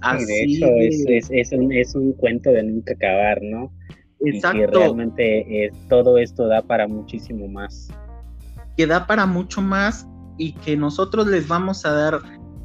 Así 0.00 0.26
de 0.26 0.42
hecho, 0.42 0.66
es, 1.30 1.52
un, 1.52 1.72
es, 1.72 1.94
un, 1.94 2.12
cuento 2.12 2.50
de 2.50 2.62
nunca 2.62 2.92
acabar, 2.92 3.38
¿no? 3.42 3.72
Exacto. 4.20 4.58
Y 4.58 4.66
realmente 4.66 5.70
todo 5.88 6.18
esto 6.18 6.46
da 6.46 6.62
para 6.62 6.86
muchísimo 6.88 7.48
más. 7.48 7.88
Que 8.76 8.86
da 8.86 9.06
para 9.06 9.24
mucho 9.26 9.62
más 9.62 10.06
y 10.36 10.52
que 10.52 10.76
nosotros 10.76 11.26
les 11.26 11.46
vamos 11.48 11.86
a 11.86 11.92
dar 11.92 12.20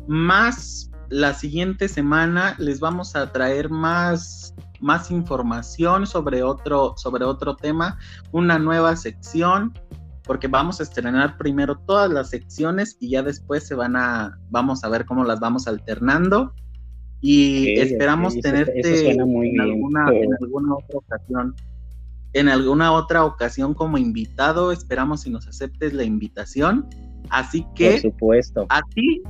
más 0.07 0.88
la 1.09 1.33
siguiente 1.33 1.87
semana 1.87 2.55
les 2.59 2.79
vamos 2.79 3.15
a 3.15 3.31
traer 3.31 3.69
más, 3.69 4.53
más 4.79 5.11
información 5.11 6.05
sobre 6.05 6.43
otro, 6.43 6.93
sobre 6.97 7.25
otro 7.25 7.55
tema, 7.55 7.97
una 8.31 8.59
nueva 8.59 8.95
sección, 8.95 9.73
porque 10.23 10.47
vamos 10.47 10.79
a 10.79 10.83
estrenar 10.83 11.37
primero 11.37 11.79
todas 11.79 12.09
las 12.11 12.29
secciones 12.29 12.95
y 12.99 13.09
ya 13.09 13.23
después 13.23 13.65
se 13.67 13.73
van 13.73 13.95
a, 13.95 14.37
vamos 14.49 14.83
a 14.83 14.89
ver 14.89 15.05
cómo 15.05 15.23
las 15.23 15.39
vamos 15.39 15.67
alternando. 15.67 16.53
Y 17.21 17.77
esperamos 17.79 18.39
tenerte 18.39 19.11
en, 19.11 19.19
alguna, 19.19 20.09
en 20.09 20.29
alguna 20.39 20.75
otra 20.75 20.99
ocasión. 20.99 21.55
En 22.31 22.47
alguna 22.47 22.93
otra 22.93 23.25
ocasión 23.25 23.73
como 23.73 23.97
invitado, 23.97 24.71
esperamos 24.71 25.21
si 25.21 25.29
nos 25.29 25.45
aceptes 25.47 25.93
la 25.93 26.03
invitación. 26.03 26.87
Así 27.29 27.65
que, 27.75 27.93
Por 27.93 27.99
supuesto. 27.99 28.65
a 28.69 28.81
ti, 28.93 29.21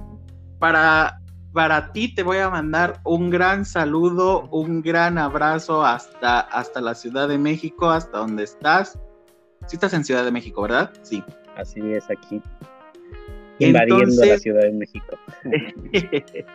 para 0.59 1.18
para 1.53 1.91
ti 1.91 2.13
te 2.13 2.23
voy 2.23 2.37
a 2.37 2.49
mandar 2.49 3.01
un 3.03 3.29
gran 3.29 3.65
saludo, 3.65 4.47
un 4.51 4.81
gran 4.81 5.17
abrazo 5.17 5.83
hasta, 5.83 6.41
hasta 6.41 6.81
la 6.81 6.93
Ciudad 6.93 7.27
de 7.27 7.37
México, 7.37 7.89
hasta 7.89 8.19
donde 8.19 8.43
estás. 8.43 8.99
Sí 9.65 9.75
estás 9.75 9.93
en 9.93 10.03
Ciudad 10.03 10.23
de 10.23 10.31
México, 10.31 10.61
¿verdad? 10.61 10.91
Sí. 11.01 11.23
Así 11.57 11.81
es, 11.91 12.09
aquí. 12.09 12.41
Invadiendo 13.59 14.25
la 14.25 14.37
Ciudad 14.37 14.61
de 14.61 14.71
México. 14.71 15.17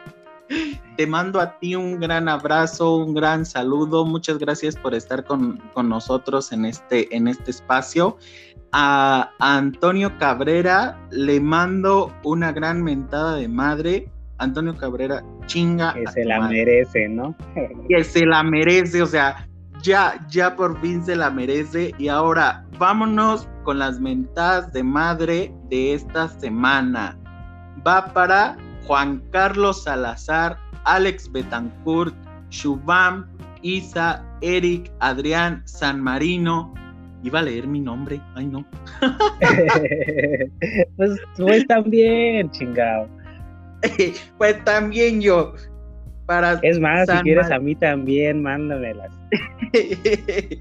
te 0.97 1.07
mando 1.07 1.41
a 1.41 1.59
ti 1.59 1.75
un 1.75 2.01
gran 2.01 2.29
abrazo, 2.29 2.97
un 2.97 3.15
gran 3.15 3.45
saludo. 3.45 4.07
Muchas 4.07 4.39
gracias 4.39 4.77
por 4.77 4.95
estar 4.95 5.25
con, 5.25 5.61
nosotros 5.77 6.53
en 6.53 6.65
este, 6.65 7.15
en 7.15 7.29
este 7.29 7.51
espacio. 7.51 8.17
a 8.73 9.31
Antonio 9.39 10.17
Cabrera 10.19 10.99
le 11.11 11.41
mando 11.41 12.13
una 12.23 12.53
gran 12.53 12.83
mentada 12.83 13.37
de 13.37 13.49
madre 13.49 14.14
Antonio 14.39 14.77
Cabrera 14.77 15.23
chinga. 15.47 15.95
Que 15.95 16.07
se 16.09 16.25
la 16.25 16.49
merece, 16.49 17.09
¿no? 17.09 17.35
que 17.89 18.05
se 18.05 18.27
la 18.27 18.43
merece, 18.43 19.03
o 19.03 19.07
sea, 19.07 19.47
ya, 19.83 20.25
ya 20.29 20.57
por 20.57 20.81
fin 20.81 21.05
se 21.05 21.17
la 21.17 21.31
merece. 21.31 21.93
Y 21.99 22.09
ahora 22.09 22.65
vámonos 22.79 23.49
con 23.65 23.79
las 23.79 24.01
mentadas 24.01 24.73
de 24.73 24.83
madre 24.83 25.55
de 25.69 25.95
esta 25.95 26.29
semana. 26.29 27.19
Va 27.87 28.13
para 28.13 28.57
Juan 28.87 29.23
Carlos 29.31 29.85
Salazar, 29.85 30.59
Alex 30.85 31.31
Betancourt, 31.31 32.15
Shubam, 32.51 33.27
Isa, 33.63 34.25
Eric, 34.41 34.91
Adrián, 35.01 35.63
San 35.65 36.01
Marino, 36.01 36.75
Iba 37.25 37.39
a 37.39 37.43
leer 37.43 37.67
mi 37.67 37.81
nombre. 37.81 38.21
Ay, 38.35 38.47
no. 38.47 38.67
pues, 40.97 41.19
pues 41.39 41.67
también, 41.67 42.51
chingado. 42.51 43.09
pues 44.39 44.65
también 44.65 45.21
yo. 45.21 45.55
Para 46.27 46.55
es 46.63 46.81
más, 46.81 47.07
si 47.09 47.17
quieres 47.19 47.51
a 47.51 47.59
mí 47.59 47.75
también, 47.75 48.43
mándamelas. 48.43 49.13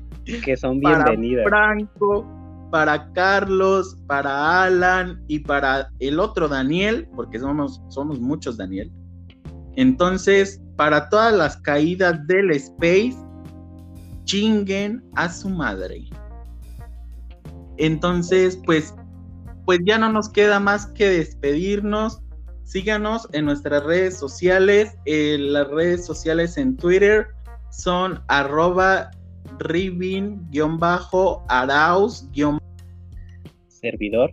que 0.43 0.57
son 0.57 0.79
bienvenidas. 0.79 1.45
Para 1.45 1.67
Franco, 1.67 2.27
para 2.71 3.11
Carlos, 3.13 3.97
para 4.07 4.63
Alan 4.63 5.23
y 5.27 5.39
para 5.39 5.89
el 5.99 6.19
otro 6.19 6.47
Daniel, 6.47 7.07
porque 7.15 7.39
somos, 7.39 7.81
somos 7.89 8.19
muchos 8.19 8.57
Daniel. 8.57 8.91
Entonces, 9.75 10.59
para 10.75 11.07
todas 11.09 11.33
las 11.33 11.57
caídas 11.57 12.25
del 12.27 12.49
space, 12.49 13.15
chinguen 14.23 15.03
a 15.15 15.29
su 15.29 15.49
madre. 15.49 16.09
Entonces, 17.77 18.59
pues, 18.65 18.95
pues 19.65 19.79
ya 19.85 19.99
no 19.99 20.11
nos 20.11 20.29
queda 20.29 20.59
más 20.59 20.87
que 20.87 21.07
despedirnos. 21.09 22.22
Síganos 22.63 23.27
en 23.33 23.45
nuestras 23.45 23.83
redes 23.83 24.17
sociales. 24.17 24.95
las 25.05 25.67
redes 25.67 26.03
sociales 26.05 26.57
en 26.57 26.77
Twitter 26.77 27.27
son 27.71 28.23
arroba 28.27 29.11
ribin-arauz- 29.59 32.27
servidor 33.67 34.31